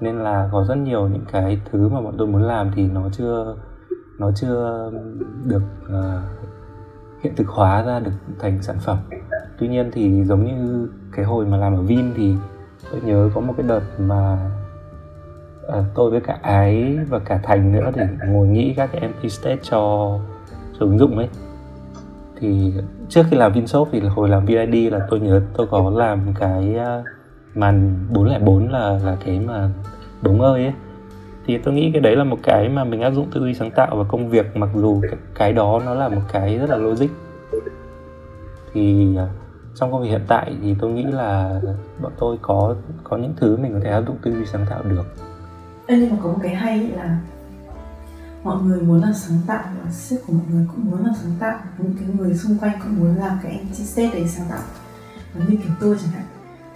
nên 0.00 0.16
là 0.16 0.48
có 0.52 0.64
rất 0.64 0.74
nhiều 0.74 1.08
những 1.08 1.24
cái 1.32 1.60
thứ 1.72 1.88
mà 1.88 2.00
bọn 2.00 2.14
tôi 2.18 2.26
muốn 2.26 2.42
làm 2.42 2.70
thì 2.74 2.88
nó 2.88 3.08
chưa 3.12 3.56
nó 4.18 4.30
chưa 4.34 4.90
được 5.44 5.62
uh, 5.84 6.44
hiện 7.22 7.36
thực 7.36 7.48
hóa 7.48 7.82
ra 7.82 8.00
được 8.00 8.12
thành 8.38 8.62
sản 8.62 8.76
phẩm. 8.80 8.98
Tuy 9.58 9.68
nhiên 9.68 9.90
thì 9.92 10.24
giống 10.24 10.44
như 10.44 10.88
cái 11.12 11.24
hồi 11.24 11.46
mà 11.46 11.56
làm 11.56 11.74
ở 11.74 11.82
Vin 11.82 12.14
thì 12.16 12.34
tôi 12.90 13.00
nhớ 13.00 13.30
có 13.34 13.40
một 13.40 13.54
cái 13.56 13.66
đợt 13.66 13.82
mà 13.98 14.50
À, 15.68 15.84
tôi 15.94 16.10
với 16.10 16.20
cả 16.20 16.38
ái 16.42 16.98
và 17.08 17.18
cả 17.18 17.40
thành 17.42 17.72
nữa 17.72 17.90
thì 17.94 18.02
ngồi 18.26 18.48
nghĩ 18.48 18.74
các 18.76 18.90
cái 18.92 19.00
empty 19.00 19.28
state 19.28 19.58
cho 19.62 20.18
cho 20.72 20.86
ứng 20.86 20.98
dụng 20.98 21.18
ấy. 21.18 21.28
Thì 22.40 22.72
trước 23.08 23.22
khi 23.30 23.36
làm 23.36 23.52
Vinshop 23.52 23.88
thì 23.92 24.00
hồi 24.00 24.28
làm 24.28 24.46
VID 24.46 24.92
là 24.92 25.06
tôi 25.10 25.20
nhớ 25.20 25.42
tôi 25.56 25.66
có 25.70 25.90
làm 25.90 26.20
cái 26.40 26.76
à, 26.78 27.02
màn 27.54 28.06
404 28.10 28.68
là 28.68 28.98
là 29.04 29.16
cái 29.24 29.40
mà 29.40 29.70
bóng 30.22 30.40
ơi 30.40 30.62
ấy. 30.62 30.74
Thì 31.46 31.58
tôi 31.58 31.74
nghĩ 31.74 31.90
cái 31.92 32.00
đấy 32.00 32.16
là 32.16 32.24
một 32.24 32.38
cái 32.42 32.68
mà 32.68 32.84
mình 32.84 33.00
áp 33.00 33.10
dụng 33.10 33.30
tư 33.34 33.40
duy 33.40 33.54
sáng 33.54 33.70
tạo 33.70 33.96
vào 33.96 34.06
công 34.08 34.28
việc 34.28 34.56
mặc 34.56 34.68
dù 34.74 35.00
cái, 35.34 35.52
đó 35.52 35.82
nó 35.84 35.94
là 35.94 36.08
một 36.08 36.22
cái 36.32 36.58
rất 36.58 36.70
là 36.70 36.76
logic. 36.76 37.08
Thì 38.72 39.16
à, 39.16 39.28
trong 39.74 39.92
công 39.92 40.02
việc 40.02 40.08
hiện 40.08 40.24
tại 40.28 40.56
thì 40.62 40.74
tôi 40.80 40.90
nghĩ 40.90 41.04
là 41.04 41.60
bọn 42.02 42.12
tôi 42.18 42.38
có 42.42 42.74
có 43.04 43.16
những 43.16 43.34
thứ 43.36 43.56
mình 43.56 43.72
có 43.72 43.80
thể 43.84 43.90
áp 43.90 44.02
dụng 44.06 44.16
tư 44.22 44.32
duy 44.32 44.46
sáng 44.46 44.66
tạo 44.70 44.82
được. 44.82 45.04
Ê, 45.86 45.98
nhưng 45.98 46.10
mà 46.10 46.16
có 46.22 46.28
một 46.28 46.38
cái 46.42 46.54
hay 46.54 46.78
là 46.88 47.18
mọi 48.42 48.62
người 48.62 48.82
muốn 48.82 49.02
là 49.02 49.12
sáng 49.12 49.38
tạo 49.46 49.64
và 49.84 49.90
sếp 49.90 50.20
của 50.26 50.32
mọi 50.32 50.46
người 50.52 50.66
cũng 50.72 50.90
muốn 50.90 51.06
là 51.06 51.12
sáng 51.22 51.32
tạo. 51.38 51.58
Những 51.78 51.94
cái 51.98 52.08
người 52.18 52.34
xung 52.36 52.58
quanh 52.58 52.78
cũng 52.82 52.98
muốn 52.98 53.16
làm 53.16 53.38
cái 53.42 53.52
anh 53.52 53.66
chị 53.74 53.84
sếp 53.84 54.12
đấy 54.12 54.28
sáng 54.28 54.46
tạo. 54.50 54.62
Và 55.34 55.44
như 55.48 55.56
kiểu 55.56 55.72
tôi 55.80 55.96
chẳng 56.02 56.12
hạn 56.12 56.24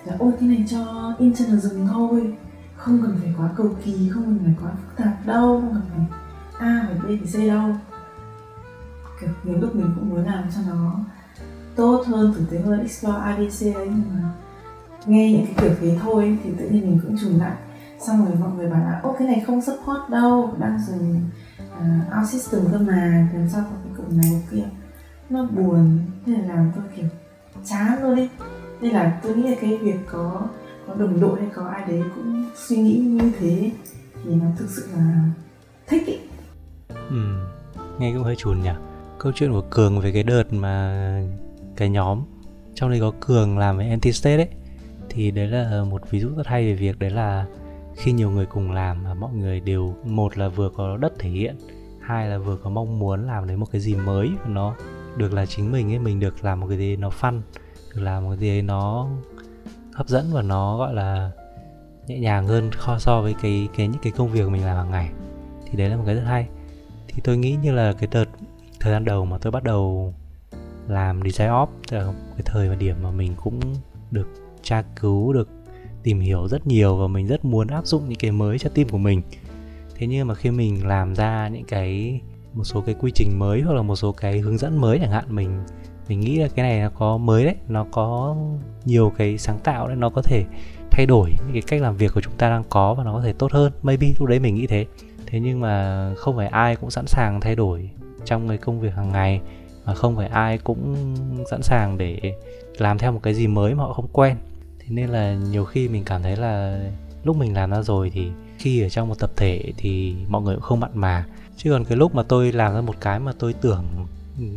thì 0.04 0.10
là 0.10 0.16
ôi 0.18 0.32
cái 0.40 0.48
này 0.48 0.64
cho 0.70 1.14
in 1.18 1.34
trên 1.34 1.48
là 1.48 1.56
dừng 1.56 1.86
thôi 1.86 2.34
không 2.76 3.02
cần 3.02 3.18
phải 3.22 3.34
quá 3.38 3.50
cầu 3.56 3.70
kỳ 3.84 4.10
không 4.14 4.24
cần 4.24 4.40
phải 4.44 4.54
quá 4.62 4.70
phức 4.70 5.04
tạp 5.04 5.26
đâu 5.26 5.60
không 5.60 5.74
cần 5.74 5.82
phải 5.90 6.18
a 6.58 6.86
phải 6.86 6.98
b 6.98 7.20
phải 7.24 7.44
c 7.44 7.48
đâu. 7.48 7.76
Kiểu 9.20 9.30
nhiều 9.44 9.58
lúc 9.60 9.74
mình 9.74 9.92
cũng 9.94 10.10
muốn 10.10 10.26
làm 10.26 10.44
cho 10.54 10.60
nó 10.68 11.00
tốt 11.76 12.04
hơn 12.06 12.34
tử 12.36 12.44
tế 12.50 12.60
hơn 12.60 12.80
explore 12.80 13.18
abc 13.18 13.76
đấy 13.76 13.88
nhưng 13.90 14.04
mà 14.14 14.30
nghe 15.06 15.32
những 15.32 15.46
cái 15.46 15.54
kiểu 15.58 15.76
thế 15.80 15.98
thôi 16.02 16.38
thì 16.44 16.50
tự 16.58 16.68
nhiên 16.68 16.90
mình 16.90 17.00
cũng 17.02 17.16
trùng 17.20 17.40
lại 17.40 17.56
xong 18.00 18.24
rồi 18.26 18.34
mọi 18.40 18.50
người 18.56 18.70
bảo 18.70 18.80
là 18.80 19.00
ô 19.02 19.16
cái 19.18 19.28
này 19.28 19.42
không 19.46 19.62
support 19.62 20.10
đâu 20.10 20.54
đang 20.58 20.78
dùng 20.86 21.22
uh, 21.58 21.80
à, 21.80 22.18
out 22.18 22.28
system 22.28 22.60
cơ 22.72 22.78
mà 22.78 23.28
làm 23.34 23.48
sao 23.48 23.64
có 23.70 23.76
cái 23.84 23.92
cụm 23.96 24.20
này 24.20 24.42
kia 24.50 24.64
nó 25.30 25.44
buồn 25.44 25.98
thế 26.26 26.32
là 26.32 26.54
làm 26.54 26.72
tôi 26.74 26.84
kiểu 26.96 27.06
chán 27.64 28.02
luôn 28.02 28.16
đi 28.16 28.28
nên 28.80 28.92
là 28.92 29.20
tôi 29.22 29.36
nghĩ 29.36 29.48
là 29.48 29.56
cái 29.60 29.76
việc 29.76 29.98
có 30.06 30.48
có 30.86 30.94
đồng 30.94 31.20
đội 31.20 31.40
hay 31.40 31.48
có 31.54 31.66
ai 31.68 31.88
đấy 31.88 32.02
cũng 32.14 32.44
suy 32.56 32.76
nghĩ 32.76 32.98
như 32.98 33.32
thế 33.38 33.70
thì 34.24 34.34
nó 34.34 34.46
thực 34.58 34.70
sự 34.70 34.88
là 34.96 35.24
thích 35.86 36.06
ý. 36.06 36.18
Ừ, 37.10 37.46
nghe 37.98 38.12
cũng 38.14 38.24
hơi 38.24 38.36
chùn 38.36 38.62
nhỉ. 38.62 38.70
Câu 39.18 39.32
chuyện 39.34 39.52
của 39.52 39.64
Cường 39.70 40.00
về 40.00 40.12
cái 40.12 40.22
đợt 40.22 40.52
mà 40.52 41.22
cái 41.76 41.88
nhóm 41.88 42.22
trong 42.74 42.90
đây 42.90 43.00
có 43.00 43.12
Cường 43.20 43.58
làm 43.58 43.76
với 43.76 43.88
anti 43.90 44.12
state 44.12 44.36
ấy 44.36 44.48
thì 45.08 45.30
đấy 45.30 45.46
là 45.46 45.84
một 45.90 46.10
ví 46.10 46.20
dụ 46.20 46.28
rất 46.36 46.46
hay 46.46 46.66
về 46.66 46.74
việc 46.74 46.98
đấy 46.98 47.10
là 47.10 47.46
khi 47.98 48.12
nhiều 48.12 48.30
người 48.30 48.46
cùng 48.46 48.70
làm 48.70 49.04
mà 49.04 49.14
mọi 49.14 49.32
người 49.32 49.60
đều, 49.60 49.94
một 50.04 50.38
là 50.38 50.48
vừa 50.48 50.70
có 50.76 50.96
đất 50.96 51.12
thể 51.18 51.30
hiện, 51.30 51.56
hai 52.00 52.28
là 52.28 52.38
vừa 52.38 52.56
có 52.56 52.70
mong 52.70 52.98
muốn 52.98 53.26
làm 53.26 53.46
đến 53.46 53.60
một 53.60 53.66
cái 53.72 53.80
gì 53.80 53.94
mới, 53.94 54.30
nó 54.46 54.74
được 55.16 55.34
là 55.34 55.46
chính 55.46 55.72
mình 55.72 55.92
ấy, 55.92 55.98
mình 55.98 56.20
được 56.20 56.44
làm 56.44 56.60
một 56.60 56.66
cái 56.68 56.78
gì 56.78 56.96
nó 56.96 57.08
fun, 57.20 57.40
được 57.94 58.00
làm 58.00 58.24
một 58.24 58.30
cái 58.30 58.38
gì 58.38 58.62
nó 58.62 59.08
hấp 59.94 60.08
dẫn 60.08 60.30
và 60.32 60.42
nó 60.42 60.78
gọi 60.78 60.94
là 60.94 61.30
nhẹ 62.06 62.18
nhàng 62.18 62.46
hơn 62.46 62.70
so 62.98 63.22
với 63.22 63.34
cái 63.42 63.68
cái 63.76 63.88
những 63.88 64.02
cái 64.02 64.12
công 64.16 64.28
việc 64.28 64.48
mình 64.48 64.64
làm 64.64 64.76
hàng 64.76 64.90
ngày. 64.90 65.10
Thì 65.66 65.78
đấy 65.78 65.88
là 65.88 65.96
một 65.96 66.02
cái 66.06 66.14
rất 66.14 66.24
hay. 66.26 66.48
Thì 67.08 67.20
tôi 67.24 67.36
nghĩ 67.36 67.58
như 67.62 67.72
là 67.72 67.92
cái 67.92 68.08
đợt, 68.12 68.24
thời 68.80 68.92
gian 68.92 69.04
đầu 69.04 69.24
mà 69.24 69.38
tôi 69.38 69.50
bắt 69.50 69.64
đầu 69.64 70.14
làm 70.88 71.22
design 71.24 71.50
op 71.62 71.70
cái 71.90 72.42
thời 72.44 72.68
và 72.68 72.74
điểm 72.74 72.96
mà 73.02 73.10
mình 73.10 73.34
cũng 73.44 73.60
được 74.10 74.28
tra 74.62 74.82
cứu, 75.00 75.32
được 75.32 75.48
tìm 76.02 76.20
hiểu 76.20 76.48
rất 76.48 76.66
nhiều 76.66 76.96
và 76.96 77.06
mình 77.06 77.26
rất 77.26 77.44
muốn 77.44 77.68
áp 77.68 77.86
dụng 77.86 78.08
những 78.08 78.18
cái 78.18 78.30
mới 78.30 78.58
cho 78.58 78.70
team 78.70 78.88
của 78.88 78.98
mình. 78.98 79.22
Thế 79.94 80.06
nhưng 80.06 80.26
mà 80.26 80.34
khi 80.34 80.50
mình 80.50 80.86
làm 80.86 81.14
ra 81.14 81.48
những 81.48 81.64
cái, 81.64 82.20
một 82.54 82.64
số 82.64 82.80
cái 82.80 82.94
quy 83.00 83.10
trình 83.14 83.38
mới 83.38 83.60
hoặc 83.60 83.74
là 83.74 83.82
một 83.82 83.96
số 83.96 84.12
cái 84.12 84.38
hướng 84.38 84.58
dẫn 84.58 84.80
mới 84.80 84.98
chẳng 84.98 85.10
hạn, 85.10 85.24
mình 85.28 85.60
mình 86.08 86.20
nghĩ 86.20 86.38
là 86.38 86.48
cái 86.48 86.62
này 86.68 86.80
nó 86.80 86.90
có 86.90 87.18
mới 87.18 87.44
đấy, 87.44 87.54
nó 87.68 87.86
có 87.90 88.36
nhiều 88.84 89.12
cái 89.16 89.38
sáng 89.38 89.58
tạo 89.58 89.88
đấy, 89.88 89.96
nó 89.96 90.10
có 90.10 90.22
thể 90.22 90.44
thay 90.90 91.06
đổi 91.06 91.30
những 91.30 91.52
cái 91.52 91.62
cách 91.66 91.82
làm 91.82 91.96
việc 91.96 92.12
của 92.14 92.20
chúng 92.20 92.34
ta 92.38 92.50
đang 92.50 92.64
có 92.68 92.94
và 92.94 93.04
nó 93.04 93.12
có 93.12 93.22
thể 93.22 93.32
tốt 93.32 93.52
hơn. 93.52 93.72
Maybe 93.82 94.06
lúc 94.18 94.28
đấy 94.28 94.38
mình 94.38 94.54
nghĩ 94.54 94.66
thế. 94.66 94.86
Thế 95.26 95.40
nhưng 95.40 95.60
mà 95.60 96.14
không 96.16 96.36
phải 96.36 96.46
ai 96.46 96.76
cũng 96.76 96.90
sẵn 96.90 97.06
sàng 97.06 97.40
thay 97.40 97.56
đổi 97.56 97.90
trong 98.24 98.48
cái 98.48 98.58
công 98.58 98.80
việc 98.80 98.94
hàng 98.94 99.12
ngày 99.12 99.40
và 99.84 99.94
không 99.94 100.16
phải 100.16 100.28
ai 100.28 100.58
cũng 100.58 100.96
sẵn 101.50 101.62
sàng 101.62 101.98
để 101.98 102.34
làm 102.78 102.98
theo 102.98 103.12
một 103.12 103.20
cái 103.22 103.34
gì 103.34 103.46
mới 103.46 103.74
mà 103.74 103.84
họ 103.84 103.92
không 103.92 104.08
quen 104.12 104.36
thế 104.88 104.94
nên 104.94 105.10
là 105.10 105.34
nhiều 105.34 105.64
khi 105.64 105.88
mình 105.88 106.04
cảm 106.04 106.22
thấy 106.22 106.36
là 106.36 106.80
lúc 107.24 107.36
mình 107.36 107.54
làm 107.54 107.70
ra 107.70 107.82
rồi 107.82 108.10
thì 108.14 108.30
khi 108.58 108.82
ở 108.82 108.88
trong 108.88 109.08
một 109.08 109.18
tập 109.18 109.30
thể 109.36 109.72
thì 109.76 110.14
mọi 110.28 110.42
người 110.42 110.54
cũng 110.54 110.62
không 110.62 110.80
mặn 110.80 110.90
mà. 110.94 111.26
Chứ 111.56 111.70
còn 111.70 111.84
cái 111.84 111.98
lúc 111.98 112.14
mà 112.14 112.22
tôi 112.22 112.52
làm 112.52 112.74
ra 112.74 112.80
một 112.80 112.94
cái 113.00 113.20
mà 113.20 113.32
tôi 113.38 113.52
tưởng 113.52 113.84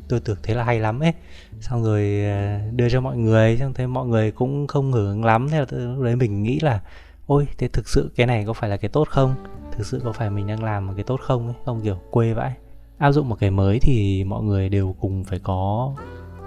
tôi 0.08 0.20
tưởng 0.20 0.38
thế 0.44 0.54
là 0.54 0.64
hay 0.64 0.80
lắm 0.80 1.00
ấy, 1.00 1.14
xong 1.62 1.84
rồi 1.84 2.24
ờ, 2.26 2.60
đưa 2.72 2.90
cho 2.90 3.02
mọi 3.02 3.18
người, 3.18 3.58
xong 3.58 3.74
thấy 3.74 3.88
mọi 3.88 4.08
người 4.08 4.32
cũng 4.32 4.68
không 4.68 4.92
hưởng 4.92 5.26
lắm, 5.26 5.48
thế 5.50 5.58
là 5.58 5.66
lúc 5.70 6.04
đấy 6.04 6.16
mình 6.16 6.44
nghĩ 6.44 6.60
là, 6.60 6.80
ôi, 7.28 7.48
thế 7.58 7.68
thực 7.68 7.90
sự 7.90 8.12
cái 8.16 8.28
này 8.28 8.46
có 8.46 8.54
phải 8.54 8.70
là 8.70 8.78
cái 8.78 8.90
tốt 8.90 9.08
không? 9.10 9.36
Thực 9.78 9.86
sự 9.86 10.02
có 10.04 10.12
phải 10.12 10.30
mình 10.30 10.48
đang 10.48 10.64
làm 10.64 10.88
một 10.88 10.94
cái 10.96 11.04
tốt 11.04 11.20
không 11.24 11.48
ấy? 11.48 11.56
Không 11.66 11.82
kiểu 11.82 11.98
quê 12.12 12.34
vãi. 12.34 12.54
Áp 12.98 13.12
dụng 13.12 13.30
một 13.30 13.38
cái 13.40 13.52
mới 13.52 13.80
thì 13.80 14.24
mọi 14.24 14.44
người 14.44 14.70
đều 14.70 14.96
cùng 15.00 15.24
phải 15.24 15.40
có 15.40 15.94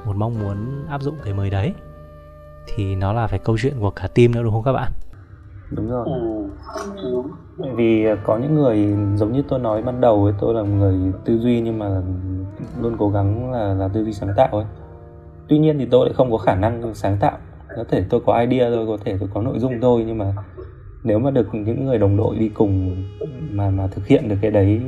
một 0.05 0.16
mong 0.16 0.39
muốn 0.39 0.87
áp 0.89 1.03
dụng 1.03 1.16
cái 1.24 1.35
mới 1.35 1.51
đấy 1.51 1.72
thì 2.67 2.97
nó 2.97 3.12
là 3.12 3.27
phải 3.27 3.39
câu 3.39 3.59
chuyện 3.59 3.75
của 3.81 3.91
cả 3.91 4.09
team 4.15 4.33
nữa 4.33 4.43
đúng 4.43 4.53
không 4.53 4.62
các 4.62 4.73
bạn? 4.73 4.93
Đúng 5.71 5.91
rồi. 5.91 6.07
Ừ. 6.07 7.23
bởi 7.59 7.71
vì 7.75 8.07
có 8.25 8.39
những 8.39 8.55
người 8.55 8.97
giống 9.17 9.33
như 9.33 9.43
tôi 9.49 9.59
nói 9.59 9.83
ban 9.83 10.01
đầu 10.01 10.25
ấy 10.25 10.35
tôi 10.41 10.55
là 10.55 10.62
một 10.62 10.75
người 10.79 11.12
tư 11.25 11.39
duy 11.39 11.61
nhưng 11.61 11.79
mà 11.79 12.03
luôn 12.81 12.97
cố 12.99 13.11
gắng 13.11 13.53
là 13.53 13.75
là 13.75 13.89
tư 13.89 14.05
duy 14.05 14.12
sáng 14.12 14.35
tạo 14.37 14.49
ấy. 14.49 14.67
Tuy 15.49 15.59
nhiên 15.59 15.79
thì 15.79 15.87
tôi 15.91 16.07
lại 16.07 16.15
không 16.15 16.31
có 16.31 16.39
khả 16.39 16.55
năng 16.55 16.95
sáng 16.95 17.17
tạo. 17.21 17.39
Có 17.77 17.85
thể 17.89 18.05
tôi 18.11 18.21
có 18.27 18.41
idea 18.41 18.71
thôi 18.71 18.87
có 18.89 18.97
thể 19.05 19.17
tôi 19.21 19.29
có 19.35 19.43
nội 19.43 19.59
dung 19.59 19.81
thôi 19.81 20.05
nhưng 20.07 20.19
mà 20.19 20.35
nếu 21.05 21.19
mà 21.19 21.31
được 21.31 21.55
những 21.55 21.85
người 21.85 21.99
đồng 21.99 22.17
đội 22.17 22.37
đi 22.37 22.49
cùng 22.49 23.05
mà 23.51 23.71
mà 23.71 23.87
thực 23.87 24.07
hiện 24.07 24.29
được 24.29 24.37
cái 24.43 24.51
đấy 24.51 24.81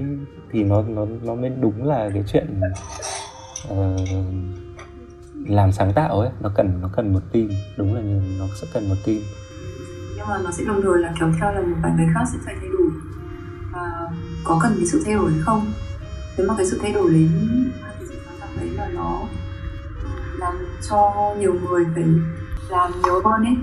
thì 0.53 0.65
nó 0.65 0.83
nó 0.83 1.07
nó 1.23 1.35
mới 1.35 1.51
đúng 1.61 1.85
là 1.85 2.11
cái 2.15 2.25
chuyện 2.33 2.61
uh, 3.73 3.77
làm 5.49 5.73
sáng 5.73 5.93
tạo 5.93 6.21
ấy, 6.21 6.31
nó 6.41 6.51
cần 6.55 6.81
nó 6.83 6.89
cần 6.97 7.13
một 7.13 7.21
team, 7.33 7.49
đúng 7.77 7.95
là 7.95 8.01
như 8.01 8.23
nó 8.39 8.47
sẽ 8.61 8.67
cần 8.73 8.89
một 8.89 8.95
team. 9.07 9.19
Nhưng 10.17 10.27
mà 10.29 10.39
nó 10.45 10.51
sẽ 10.51 10.65
đồng 10.65 10.83
thời 10.83 10.99
là 10.99 11.13
kéo 11.21 11.33
theo 11.41 11.53
là 11.53 11.61
một 11.61 11.77
vài 11.83 11.93
người 11.97 12.07
khác 12.15 12.25
sẽ 12.33 12.39
phải 12.45 12.55
thay 12.61 12.69
đổi. 12.69 12.91
Và 13.73 14.11
có 14.45 14.59
cần 14.63 14.73
cái 14.77 14.87
sự 14.87 15.03
thay 15.05 15.15
đổi 15.15 15.33
hay 15.33 15.41
không? 15.41 15.73
Nếu 16.39 16.49
mà 16.49 16.55
cái 16.57 16.67
sự 16.67 16.79
thay 16.83 16.93
đổi 16.93 17.11
đến 17.11 17.31
cái 17.83 18.07
sự 18.09 18.15
sáng 18.27 18.35
tạo 18.41 18.49
đấy 18.57 18.71
là 18.71 18.89
nó 18.89 19.21
làm 20.39 20.55
cho 20.91 21.13
nhiều 21.39 21.55
người 21.55 21.85
phải 21.95 22.05
làm 22.69 22.93
nhiều 23.05 23.23
hơn 23.25 23.45
ấy. 23.45 23.57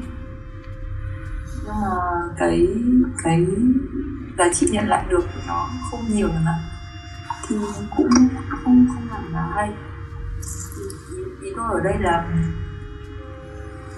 Nhưng 1.65 1.81
mà 1.81 1.89
cái 2.37 2.67
cái 3.23 3.47
giá 4.37 4.53
trị 4.53 4.67
nhận 4.71 4.87
lại 4.87 5.05
được 5.09 5.25
nó 5.47 5.69
không 5.91 6.01
nhiều 6.09 6.27
nữa 6.27 6.51
thì 7.47 7.55
cũng 7.97 8.09
không 8.63 8.85
không 8.87 9.07
hẳn 9.11 9.33
là 9.33 9.51
hay 9.55 9.71
thì 11.41 11.53
tôi 11.55 11.65
ở 11.71 11.79
đây 11.83 11.93
là 11.99 12.27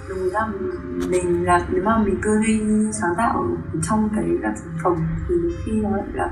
đúng 0.09 0.29
ra 0.29 0.39
mình 1.09 1.45
là 1.45 1.67
nếu 1.69 1.83
mà 1.83 1.97
mình 1.97 2.19
tư 2.23 2.29
duy 2.45 2.61
sáng 3.01 3.13
tạo 3.17 3.47
trong 3.83 4.09
cái 4.15 4.25
làm 4.41 4.53
sản 4.55 4.77
phẩm 4.83 5.07
thì 5.29 5.35
khi 5.65 5.71
nó 5.71 5.89
lại 5.89 6.05
là 6.13 6.31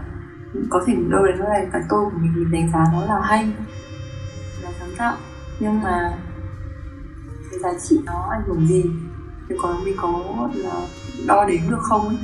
có 0.70 0.84
thể 0.88 0.94
đâu 1.10 1.26
đấy 1.26 1.36
nó 1.40 1.46
là 1.46 1.66
cái 1.72 1.82
tôi 1.90 2.06
của 2.06 2.18
mình 2.18 2.34
mình 2.36 2.52
đánh 2.52 2.72
giá 2.74 2.86
nó 2.94 3.06
là 3.06 3.22
hay, 3.24 3.54
là 4.64 4.70
sáng 4.80 4.90
tạo. 4.98 5.18
Nhưng 5.60 5.82
mà 5.82 6.18
cái 7.52 7.60
giá 7.60 7.80
trị 7.80 8.00
nó 8.06 8.28
ảnh 8.32 8.42
hưởng 8.48 8.68
gì? 8.68 8.84
Thì 9.50 9.56
có 9.62 9.78
mình 9.86 9.96
có 9.98 10.50
là 10.56 10.88
đo 11.28 11.46
đếm 11.46 11.62
được 11.70 11.82
không 11.82 12.08
ấy? 12.08 12.18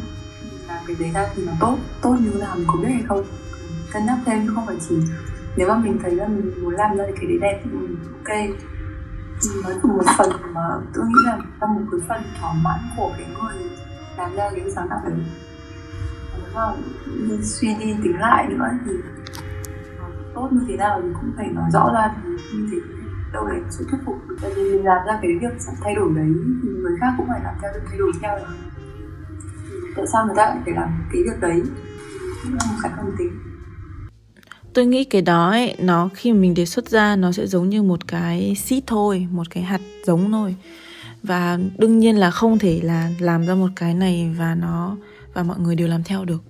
Là 0.68 0.82
cái 0.88 0.96
đấy 1.00 1.12
ra 1.14 1.28
thì 1.36 1.46
nó 1.46 1.52
tốt 1.60 1.78
tốt 2.02 2.16
như 2.20 2.32
nào 2.40 2.56
mình 2.56 2.66
có 2.68 2.80
biết 2.82 2.90
hay 2.90 3.04
không? 3.08 3.24
Cân 3.94 4.06
nhắc 4.06 4.18
thêm 4.26 4.48
chứ 4.48 4.52
không 4.56 4.66
phải 4.66 4.78
chỉ 4.90 4.96
nếu 5.56 5.68
mà 5.68 5.78
mình 5.78 6.00
thấy 6.04 6.16
là 6.16 6.28
mình 6.28 6.52
muốn 6.64 6.74
làm 6.74 6.98
ra 6.98 7.04
cái 7.16 7.26
đấy 7.26 7.38
đẹp 7.42 7.62
thì 7.64 7.72
mình 7.72 7.96
ok. 8.14 8.38
Nói 9.64 9.74
cùng 9.82 9.98
một 9.98 10.04
phần 10.18 10.30
mà 10.54 10.62
tôi 10.94 11.06
nghĩ 11.06 11.16
là 11.26 11.38
trong 11.62 11.76
một 11.76 11.82
cái 11.92 12.00
phần 12.08 12.22
thỏa 12.42 12.54
mãn 12.54 12.80
của 12.98 13.12
cái 13.18 13.28
người 13.40 13.70
làm 14.18 14.36
ra 14.36 14.50
cái 14.56 14.72
sáng 14.76 14.88
tạo 14.90 15.00
đấy. 15.06 15.20
Nếu 16.38 16.48
mà 16.56 16.74
suy 17.42 17.76
đi 17.80 17.96
tính 18.04 18.20
lại 18.20 18.48
nữa 18.50 18.66
thì 18.86 18.92
tốt 20.36 20.50
như 20.52 20.62
thế 20.68 20.78
nào 20.78 21.00
thì 21.04 21.10
cũng 21.14 21.32
phải 21.38 21.48
nói 21.48 21.70
rõ 21.74 21.92
ra 21.94 22.16
thì 22.24 22.30
như 22.54 22.68
thế 22.72 22.78
đâu 23.34 23.48
đấy 23.48 23.60
sự 23.70 23.86
thuyết 23.90 23.98
phục 24.06 24.28
được 24.28 24.36
tại 24.42 24.52
vì 24.56 24.64
mình 24.64 24.86
làm 24.86 25.06
ra 25.08 25.20
cái 25.22 25.32
việc 25.42 25.54
thay 25.82 25.96
đổi 25.96 26.14
đấy 26.16 26.34
thì 26.64 26.70
người 26.70 26.98
khác 27.00 27.14
cũng 27.18 27.28
phải 27.28 27.42
làm 27.44 27.56
theo 27.62 27.74
được 27.74 27.80
thay 27.90 27.98
đổi 27.98 28.12
theo 28.22 28.40
được. 28.40 28.46
tại 29.96 30.08
sao 30.08 30.26
người 30.26 30.36
ta 30.38 30.46
lại 30.46 30.58
phải 30.66 30.74
làm 30.74 30.90
cái 31.14 31.24
việc 31.24 31.40
đấy? 31.40 31.64
Cũng 32.44 32.54
là 32.54 32.60
một 32.72 32.78
cái 32.84 32.92
công 32.98 33.12
tính 33.18 33.49
tôi 34.74 34.86
nghĩ 34.86 35.04
cái 35.04 35.22
đó 35.22 35.50
ấy, 35.50 35.76
nó 35.80 36.10
khi 36.14 36.34
mình 36.34 36.54
đề 36.54 36.66
xuất 36.66 36.90
ra, 36.90 37.16
nó 37.16 37.32
sẽ 37.32 37.48
giống 37.48 37.70
như 37.70 37.84
một 37.84 38.08
cái 38.08 38.56
seed 38.56 38.84
thôi, 38.88 39.28
một 39.32 39.50
cái 39.50 39.64
hạt 39.64 39.82
giống 40.06 40.32
thôi. 40.32 40.56
Và 41.24 41.60
đương 41.78 42.00
nhiên 42.00 42.18
là 42.18 42.32
không 42.32 42.60
thể 42.60 42.80
là 42.84 43.12
làm 43.20 43.46
ra 43.46 43.56
một 43.56 43.70
cái 43.76 43.94
này 43.94 44.36
và 44.38 44.56
nó 44.56 44.98
và 45.34 45.44
mọi 45.44 45.60
người 45.60 45.76
đều 45.76 45.88
làm 45.88 46.04
theo 46.04 46.26
được. 46.26 46.44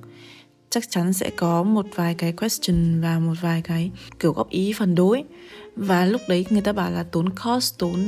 Chắc 0.70 0.89
chắn 0.89 1.13
sẽ 1.13 1.30
có 1.30 1.63
một 1.63 1.86
vài 1.95 2.13
cái 2.13 2.32
question 2.32 3.01
và 3.01 3.20
một 3.20 3.34
vài 3.41 3.61
cái 3.61 3.91
kiểu 4.20 4.34
góp 4.34 4.49
ý, 4.49 4.74
phản 4.74 4.95
đối 4.95 5.24
và 5.80 6.05
lúc 6.05 6.21
đấy 6.27 6.45
người 6.49 6.61
ta 6.61 6.73
bảo 6.73 6.91
là 6.91 7.03
tốn 7.03 7.30
cost, 7.30 7.77
tốn 7.77 7.99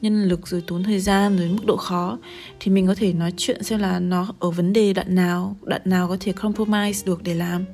nhân 0.00 0.24
lực, 0.24 0.48
rồi 0.48 0.62
tốn 0.66 0.82
thời 0.82 1.00
gian, 1.00 1.36
rồi 1.38 1.48
mức 1.48 1.66
độ 1.66 1.76
khó. 1.76 2.18
Thì 2.60 2.70
mình 2.70 2.86
có 2.86 2.94
thể 2.94 3.12
nói 3.12 3.32
chuyện 3.36 3.62
xem 3.62 3.78
là 3.78 3.98
nó 3.98 4.26
ở 4.38 4.50
vấn 4.50 4.72
đề 4.72 4.92
đoạn 4.92 5.14
nào 5.14 5.56
đoạn 5.62 5.80
nào 5.84 6.08
có 6.08 6.16
thể 6.20 6.32
compromise 6.32 7.02
được 7.06 7.22
để 7.22 7.34
làm. 7.34 7.64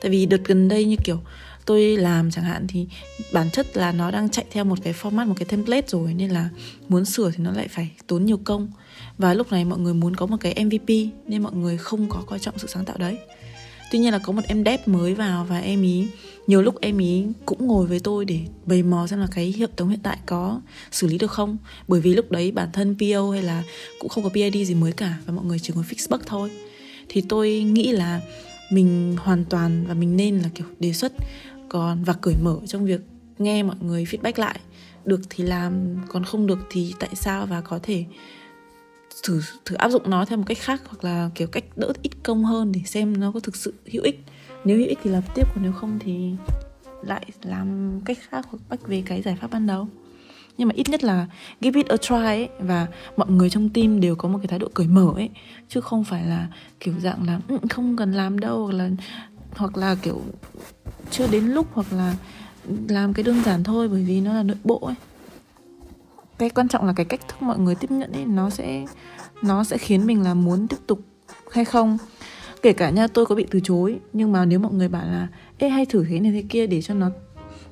Tại 0.00 0.10
vì 0.10 0.26
đợt 0.26 0.40
gần 0.44 0.68
đây 0.68 0.84
như 0.84 0.96
kiểu 1.04 1.18
tôi 1.66 1.96
làm 1.96 2.30
chẳng 2.30 2.44
hạn 2.44 2.66
thì 2.68 2.86
bản 3.32 3.50
chất 3.50 3.76
là 3.76 3.92
nó 3.92 4.10
đang 4.10 4.28
chạy 4.28 4.44
theo 4.50 4.64
một 4.64 4.78
cái 4.82 4.92
format, 4.92 5.26
một 5.26 5.34
cái 5.36 5.46
template 5.46 5.86
rồi, 5.88 6.14
nên 6.14 6.30
là 6.30 6.48
muốn 6.88 7.04
sửa 7.04 7.30
thì 7.30 7.44
nó 7.44 7.52
lại 7.52 7.68
phải 7.68 7.90
tốn 8.06 8.24
nhiều 8.24 8.40
công. 8.44 8.72
Và 9.18 9.34
lúc 9.34 9.52
này 9.52 9.64
mọi 9.64 9.78
người 9.78 9.94
muốn 9.94 10.16
có 10.16 10.26
một 10.26 10.36
cái 10.40 10.64
MVP 10.64 10.88
nên 11.26 11.42
mọi 11.42 11.52
người 11.52 11.76
không 11.76 12.08
có 12.08 12.22
coi 12.26 12.38
trọng 12.38 12.58
sự 12.58 12.68
sáng 12.68 12.84
tạo 12.84 12.96
đấy. 12.98 13.18
Tuy 13.90 13.98
nhiên 13.98 14.12
là 14.12 14.18
có 14.18 14.32
một 14.32 14.42
em 14.48 14.64
dev 14.64 14.80
mới 14.86 15.14
vào 15.14 15.44
và 15.44 15.58
em 15.58 15.82
ý 15.82 16.08
nhiều 16.48 16.62
lúc 16.62 16.80
em 16.80 16.98
ý 16.98 17.26
cũng 17.46 17.66
ngồi 17.66 17.86
với 17.86 18.00
tôi 18.00 18.24
để 18.24 18.40
bày 18.66 18.82
mò 18.82 19.06
xem 19.06 19.20
là 19.20 19.26
cái 19.30 19.54
hệ 19.58 19.66
thống 19.76 19.88
hiện 19.88 20.00
tại 20.02 20.18
có 20.26 20.60
xử 20.90 21.06
lý 21.06 21.18
được 21.18 21.30
không. 21.30 21.56
Bởi 21.88 22.00
vì 22.00 22.14
lúc 22.14 22.30
đấy 22.30 22.52
bản 22.52 22.68
thân 22.72 22.96
PO 22.98 23.30
hay 23.30 23.42
là 23.42 23.62
cũng 23.98 24.08
không 24.08 24.24
có 24.24 24.30
PID 24.30 24.68
gì 24.68 24.74
mới 24.74 24.92
cả 24.92 25.18
và 25.26 25.32
mọi 25.32 25.44
người 25.44 25.58
chỉ 25.58 25.72
ngồi 25.74 25.84
fix 25.84 26.06
bug 26.10 26.20
thôi. 26.26 26.50
Thì 27.08 27.20
tôi 27.28 27.60
nghĩ 27.60 27.92
là 27.92 28.20
mình 28.70 29.16
hoàn 29.18 29.44
toàn 29.44 29.84
và 29.88 29.94
mình 29.94 30.16
nên 30.16 30.38
là 30.38 30.48
kiểu 30.54 30.66
đề 30.80 30.92
xuất 30.92 31.12
còn 31.68 32.04
và 32.04 32.12
cởi 32.12 32.34
mở 32.42 32.58
trong 32.66 32.84
việc 32.84 33.00
nghe 33.38 33.62
mọi 33.62 33.76
người 33.80 34.04
feedback 34.04 34.32
lại. 34.36 34.60
Được 35.04 35.20
thì 35.30 35.44
làm, 35.44 35.96
còn 36.08 36.24
không 36.24 36.46
được 36.46 36.58
thì 36.70 36.94
tại 36.98 37.10
sao 37.14 37.46
và 37.46 37.60
có 37.60 37.78
thể 37.82 38.04
thử 39.22 39.42
thử 39.64 39.76
áp 39.76 39.88
dụng 39.90 40.10
nó 40.10 40.24
theo 40.24 40.38
một 40.38 40.44
cách 40.46 40.58
khác 40.58 40.82
hoặc 40.86 41.04
là 41.04 41.30
kiểu 41.34 41.48
cách 41.48 41.64
đỡ 41.76 41.92
ít 42.02 42.10
công 42.22 42.44
hơn 42.44 42.72
để 42.72 42.80
xem 42.84 43.20
nó 43.20 43.32
có 43.32 43.40
thực 43.40 43.56
sự 43.56 43.74
hữu 43.92 44.02
ích. 44.02 44.20
Nếu 44.64 44.76
hữu 44.76 44.86
ích 44.86 44.98
thì 45.02 45.10
làm 45.10 45.22
tiếp 45.34 45.46
còn 45.54 45.62
nếu 45.62 45.72
không 45.72 45.98
thì 45.98 46.30
lại 47.02 47.26
làm 47.42 48.00
cách 48.04 48.18
khác 48.28 48.46
hoặc 48.50 48.58
bách 48.68 48.88
về 48.88 49.02
cái 49.06 49.22
giải 49.22 49.36
pháp 49.40 49.50
ban 49.50 49.66
đầu. 49.66 49.88
Nhưng 50.58 50.68
mà 50.68 50.74
ít 50.76 50.88
nhất 50.88 51.04
là 51.04 51.26
give 51.60 51.78
it 51.80 51.88
a 51.88 51.96
try 51.96 52.14
ấy, 52.14 52.48
và 52.58 52.86
mọi 53.16 53.30
người 53.30 53.50
trong 53.50 53.68
team 53.68 54.00
đều 54.00 54.16
có 54.16 54.28
một 54.28 54.38
cái 54.38 54.46
thái 54.46 54.58
độ 54.58 54.68
cởi 54.74 54.86
mở 54.86 55.12
ấy 55.14 55.30
chứ 55.68 55.80
không 55.80 56.04
phải 56.04 56.26
là 56.26 56.46
kiểu 56.80 56.94
dạng 57.02 57.26
là 57.26 57.40
ừ, 57.48 57.58
không 57.70 57.96
cần 57.96 58.12
làm 58.12 58.38
đâu 58.38 58.66
hoặc 58.66 58.72
là 58.72 58.90
hoặc 59.56 59.76
là 59.76 59.94
kiểu 60.02 60.22
chưa 61.10 61.26
đến 61.26 61.44
lúc 61.44 61.66
hoặc 61.72 61.92
là 61.92 62.16
làm 62.88 63.12
cái 63.14 63.22
đơn 63.22 63.42
giản 63.44 63.64
thôi 63.64 63.88
bởi 63.88 64.04
vì 64.04 64.20
nó 64.20 64.34
là 64.34 64.42
nội 64.42 64.56
bộ 64.64 64.78
ấy 64.78 64.94
cái 66.38 66.50
quan 66.50 66.68
trọng 66.68 66.86
là 66.86 66.92
cái 66.92 67.06
cách 67.06 67.20
thức 67.28 67.42
mọi 67.42 67.58
người 67.58 67.74
tiếp 67.74 67.90
nhận 67.90 68.12
ấy, 68.12 68.24
nó 68.24 68.50
sẽ 68.50 68.84
nó 69.42 69.64
sẽ 69.64 69.78
khiến 69.78 70.06
mình 70.06 70.22
là 70.22 70.34
muốn 70.34 70.68
tiếp 70.68 70.76
tục 70.86 71.00
hay 71.50 71.64
không. 71.64 71.98
Kể 72.62 72.72
cả 72.72 72.90
nha, 72.90 73.06
tôi 73.06 73.26
có 73.26 73.34
bị 73.34 73.46
từ 73.50 73.60
chối, 73.60 73.98
nhưng 74.12 74.32
mà 74.32 74.44
nếu 74.44 74.58
mọi 74.58 74.72
người 74.72 74.88
bảo 74.88 75.06
là, 75.06 75.28
ê, 75.58 75.68
hay 75.68 75.86
thử 75.86 76.04
thế 76.04 76.20
này 76.20 76.32
thế 76.32 76.44
kia 76.48 76.66
để 76.66 76.82
cho 76.82 76.94
nó, 76.94 77.10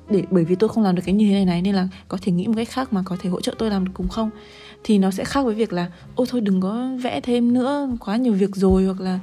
để, 0.09 0.23
bởi 0.31 0.45
vì 0.45 0.55
tôi 0.55 0.69
không 0.69 0.83
làm 0.83 0.95
được 0.95 1.01
cái 1.05 1.15
như 1.15 1.27
thế 1.27 1.33
này 1.33 1.45
này, 1.45 1.61
nên 1.61 1.75
là 1.75 1.87
có 2.07 2.17
thể 2.21 2.31
nghĩ 2.31 2.47
một 2.47 2.53
cách 2.55 2.69
khác 2.69 2.93
mà 2.93 3.01
có 3.05 3.17
thể 3.19 3.29
hỗ 3.29 3.41
trợ 3.41 3.55
tôi 3.57 3.69
làm 3.69 3.85
được 3.85 3.91
cùng 3.93 4.07
không? 4.07 4.29
Thì 4.83 4.97
nó 4.97 5.11
sẽ 5.11 5.23
khác 5.23 5.45
với 5.45 5.55
việc 5.55 5.73
là 5.73 5.91
ô 6.15 6.25
thôi 6.29 6.41
đừng 6.41 6.61
có 6.61 6.89
vẽ 7.03 7.21
thêm 7.21 7.53
nữa, 7.53 7.89
quá 7.99 8.17
nhiều 8.17 8.33
việc 8.33 8.55
rồi, 8.55 8.85
hoặc 8.85 9.01
là 9.01 9.19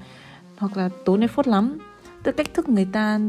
hoặc 0.56 0.76
là 0.76 0.88
tốn 1.04 1.20
effort 1.20 1.50
lắm. 1.50 1.78
Tức 2.22 2.36
cách 2.36 2.54
thức 2.54 2.68
người 2.68 2.86
ta 2.92 3.20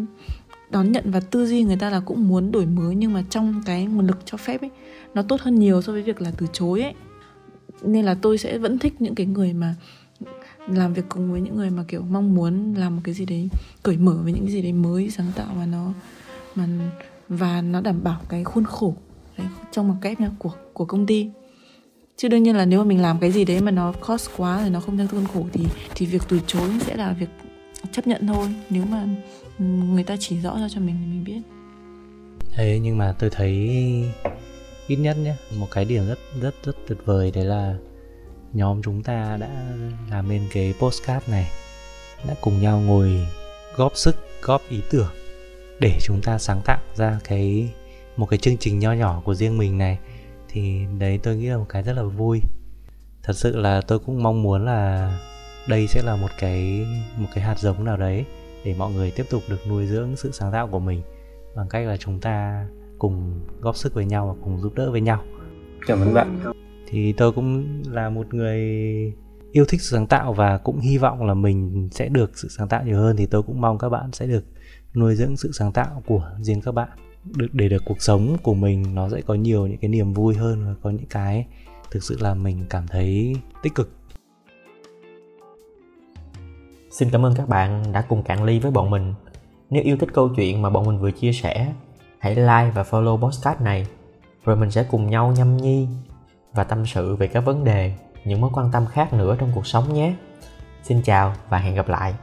đón 0.70 0.91
nhận 0.91 1.11
và 1.11 1.20
tư 1.20 1.47
duy 1.47 1.63
người 1.63 1.78
ta 1.78 1.89
là 1.89 1.99
cũng 1.99 2.28
muốn 2.28 2.51
đổi 2.51 2.66
mới, 2.66 2.95
nhưng 2.95 3.13
mà 3.13 3.24
trong 3.30 3.61
cái 3.66 3.86
nguồn 3.86 4.07
lực 4.07 4.18
cho 4.26 4.38
phép 4.38 4.61
ấy 4.61 4.70
nó 5.16 5.22
tốt 5.22 5.41
hơn 5.41 5.55
nhiều 5.55 5.82
so 5.82 5.93
với 5.93 6.01
việc 6.01 6.22
là 6.22 6.32
từ 6.38 6.47
chối 6.53 6.82
ấy. 6.82 6.93
Nên 7.82 8.05
là 8.05 8.16
tôi 8.22 8.38
sẽ 8.38 8.57
vẫn 8.57 8.80
thích 8.80 9.01
những 9.01 9.16
cái 9.16 9.26
người 9.26 9.53
mà 9.53 9.76
làm 10.68 10.93
việc 10.93 11.05
cùng 11.09 11.32
với 11.32 11.41
những 11.41 11.55
người 11.55 11.70
mà 11.70 11.84
kiểu 11.88 12.01
mong 12.01 12.36
muốn 12.36 12.74
làm 12.74 12.95
một 12.95 13.01
cái 13.03 13.13
gì 13.13 13.26
đấy 13.26 13.49
cởi 13.84 13.97
mở 13.97 14.20
với 14.24 14.34
những 14.34 14.45
cái 14.45 14.53
gì 14.53 14.61
đấy 14.61 14.74
mới 14.74 15.09
sáng 15.09 15.32
tạo 15.36 15.47
và 15.55 15.66
nó 15.66 15.93
mà 16.55 16.68
và 17.30 17.61
nó 17.61 17.82
đảm 17.82 18.03
bảo 18.03 18.22
cái 18.30 18.43
khuôn 18.43 18.66
khổ 18.66 18.95
đấy, 19.38 19.47
trong 19.72 19.88
một 19.88 19.95
kép 20.01 20.20
nha 20.20 20.32
của 20.39 20.51
của 20.74 20.86
công 20.86 21.05
ty. 21.05 21.30
Chứ 22.18 22.28
đương 22.28 22.43
nhiên 22.43 22.55
là 22.55 22.66
nếu 22.66 22.80
mà 22.80 22.86
mình 22.86 23.01
làm 23.01 23.20
cái 23.20 23.32
gì 23.32 23.45
đấy 23.45 23.61
mà 23.61 23.72
nó 23.72 23.91
cost 23.91 24.30
quá 24.38 24.61
rồi 24.61 24.70
nó 24.70 24.80
không 24.80 24.97
theo 24.97 25.07
khuôn 25.07 25.26
khổ 25.34 25.45
thì 25.53 25.66
thì 25.95 26.05
việc 26.05 26.22
từ 26.30 26.39
chối 26.47 26.70
sẽ 26.80 26.95
là 26.95 27.13
việc 27.20 27.30
chấp 27.91 28.07
nhận 28.07 28.28
thôi. 28.28 28.47
Nếu 28.70 28.86
mà 28.86 29.07
ừ, 29.59 29.66
người 29.66 30.03
ta 30.03 30.16
chỉ 30.20 30.39
rõ 30.39 30.59
ra 30.59 30.68
cho 30.70 30.82
mình 30.82 30.95
thì 30.99 31.07
mình 31.11 31.24
biết. 31.24 31.41
Thế 32.51 32.80
nhưng 32.84 32.97
mà 32.97 33.16
tôi 33.20 33.30
thấy 33.30 33.70
ít 34.88 34.96
nhất 34.96 35.18
nhé 35.18 35.36
một 35.58 35.68
cái 35.72 35.86
điểm 35.86 36.08
rất 36.08 36.20
rất 36.42 36.56
rất 36.64 36.76
tuyệt 36.88 36.98
vời 37.06 37.32
đấy 37.32 37.46
là 37.46 37.76
nhóm 38.56 38.82
chúng 38.82 39.04
ta 39.04 39.38
đã 39.38 39.50
làm 40.10 40.30
nên 40.30 40.42
cái 40.54 40.74
postcard 40.80 41.30
này, 41.30 41.52
đã 42.28 42.36
cùng 42.42 42.62
nhau 42.62 42.80
ngồi 42.80 43.28
góp 43.76 43.98
sức, 43.98 44.16
góp 44.42 44.62
ý 44.70 44.82
tưởng 44.92 45.12
để 45.80 45.98
chúng 46.02 46.22
ta 46.22 46.38
sáng 46.38 46.62
tạo 46.66 46.80
ra 46.96 47.20
cái, 47.24 47.70
một 48.18 48.26
cái 48.26 48.40
chương 48.40 48.58
trình 48.58 48.80
nho 48.80 48.94
nhỏ 48.94 49.22
của 49.26 49.36
riêng 49.36 49.58
mình 49.58 49.78
này. 49.78 50.00
Thì 50.50 50.86
đấy, 51.00 51.20
tôi 51.24 51.36
nghĩ 51.36 51.48
là 51.48 51.58
một 51.58 51.66
cái 51.70 51.84
rất 51.84 51.94
là 51.94 52.04
vui. 52.04 52.42
Thật 53.24 53.34
sự 53.36 53.56
là 53.56 53.82
tôi 53.82 54.00
cũng 54.00 54.24
mong 54.24 54.44
muốn 54.44 54.66
là 54.66 55.12
đây 55.68 55.88
sẽ 55.88 56.02
là 56.04 56.16
một 56.16 56.32
cái 56.40 56.86
một 57.18 57.28
cái 57.36 57.44
hạt 57.44 57.60
giống 57.60 57.84
nào 57.84 57.98
đấy 57.98 58.26
để 58.64 58.76
mọi 58.78 58.92
người 58.92 59.12
tiếp 59.12 59.26
tục 59.30 59.44
được 59.50 59.68
nuôi 59.68 59.88
dưỡng 59.88 60.16
sự 60.16 60.32
sáng 60.32 60.52
tạo 60.52 60.68
của 60.68 60.80
mình 60.80 61.02
bằng 61.56 61.70
cách 61.70 61.88
là 61.88 61.98
chúng 61.98 62.20
ta 62.20 62.66
cùng 63.00 63.39
góp 63.62 63.76
sức 63.76 63.93
với 63.93 64.06
nhau 64.06 64.28
và 64.28 64.43
cùng 64.43 64.62
giúp 64.62 64.74
đỡ 64.76 64.91
với 64.91 65.02
nhau. 65.02 65.24
Cảm 65.88 66.00
ơn 66.00 66.14
bạn. 66.14 66.39
Thì 66.88 67.14
tôi 67.14 67.32
cũng 67.32 67.82
là 67.91 68.10
một 68.10 68.34
người 68.34 68.62
yêu 69.52 69.66
thích 69.68 69.82
sự 69.82 69.98
sáng 69.98 70.08
tạo 70.08 70.34
và 70.34 70.58
cũng 70.58 70.80
hy 70.80 70.98
vọng 70.98 71.26
là 71.26 71.34
mình 71.34 71.89
sẽ 71.91 72.10
được 72.10 72.38
sự 72.38 72.48
sáng 72.58 72.68
tạo 72.68 72.84
nhiều 72.84 72.98
hơn. 72.98 73.16
Thì 73.18 73.26
tôi 73.26 73.43
cũng 73.43 73.62
mong 73.62 73.78
các 73.78 73.89
bạn 73.89 74.12
sẽ 74.12 74.28
được 74.28 74.46
nuôi 74.96 75.16
dưỡng 75.16 75.38
sự 75.38 75.52
sáng 75.52 75.72
tạo 75.72 76.04
của 76.06 76.32
riêng 76.41 76.62
các 76.62 76.72
bạn. 76.72 76.89
Được 77.38 77.48
để 77.54 77.70
được 77.70 77.84
cuộc 77.86 78.02
sống 78.02 78.38
của 78.43 78.54
mình 78.54 78.96
nó 78.96 79.10
sẽ 79.10 79.22
có 79.22 79.34
nhiều 79.34 79.68
những 79.68 79.78
cái 79.78 79.89
niềm 79.89 80.14
vui 80.14 80.36
hơn 80.36 80.66
và 80.66 80.76
có 80.82 80.89
những 80.89 81.06
cái 81.10 81.48
thực 81.91 82.04
sự 82.04 82.18
là 82.20 82.34
mình 82.34 82.66
cảm 82.70 82.88
thấy 82.88 83.36
tích 83.64 83.76
cực. 83.76 83.91
Xin 86.91 87.10
cảm 87.10 87.26
ơn 87.26 87.34
các 87.36 87.50
bạn 87.50 87.91
đã 87.91 88.02
cùng 88.02 88.24
cạn 88.24 88.43
ly 88.43 88.60
với 88.60 88.72
bọn 88.72 88.89
mình. 88.89 89.14
Nếu 89.70 89.84
yêu 89.84 89.98
thích 89.98 90.10
câu 90.14 90.30
chuyện 90.36 90.62
mà 90.62 90.70
bọn 90.70 90.88
mình 90.88 91.00
vừa 91.00 91.12
chia 91.12 91.32
sẻ, 91.32 91.74
hãy 92.26 92.36
like 92.36 92.72
và 92.74 92.84
follow 92.84 93.18
podcast 93.18 93.62
này, 93.62 93.88
rồi 94.46 94.56
mình 94.56 94.72
sẽ 94.72 94.84
cùng 94.84 95.10
nhau 95.10 95.34
nhâm 95.38 95.58
nhi 95.58 95.88
và 96.54 96.64
tâm 96.64 96.86
sự 96.86 97.16
về 97.16 97.28
các 97.28 97.40
vấn 97.40 97.64
đề, 97.64 97.94
những 98.24 98.42
mối 98.42 98.50
quan 98.54 98.72
tâm 98.72 98.86
khác 98.86 99.14
nữa 99.14 99.36
trong 99.40 99.52
cuộc 99.56 99.68
sống 99.68 99.94
nhé. 99.94 100.14
Xin 100.84 101.02
chào 101.02 101.34
và 101.50 101.58
hẹn 101.58 101.76
gặp 101.76 101.90
lại. 101.90 102.14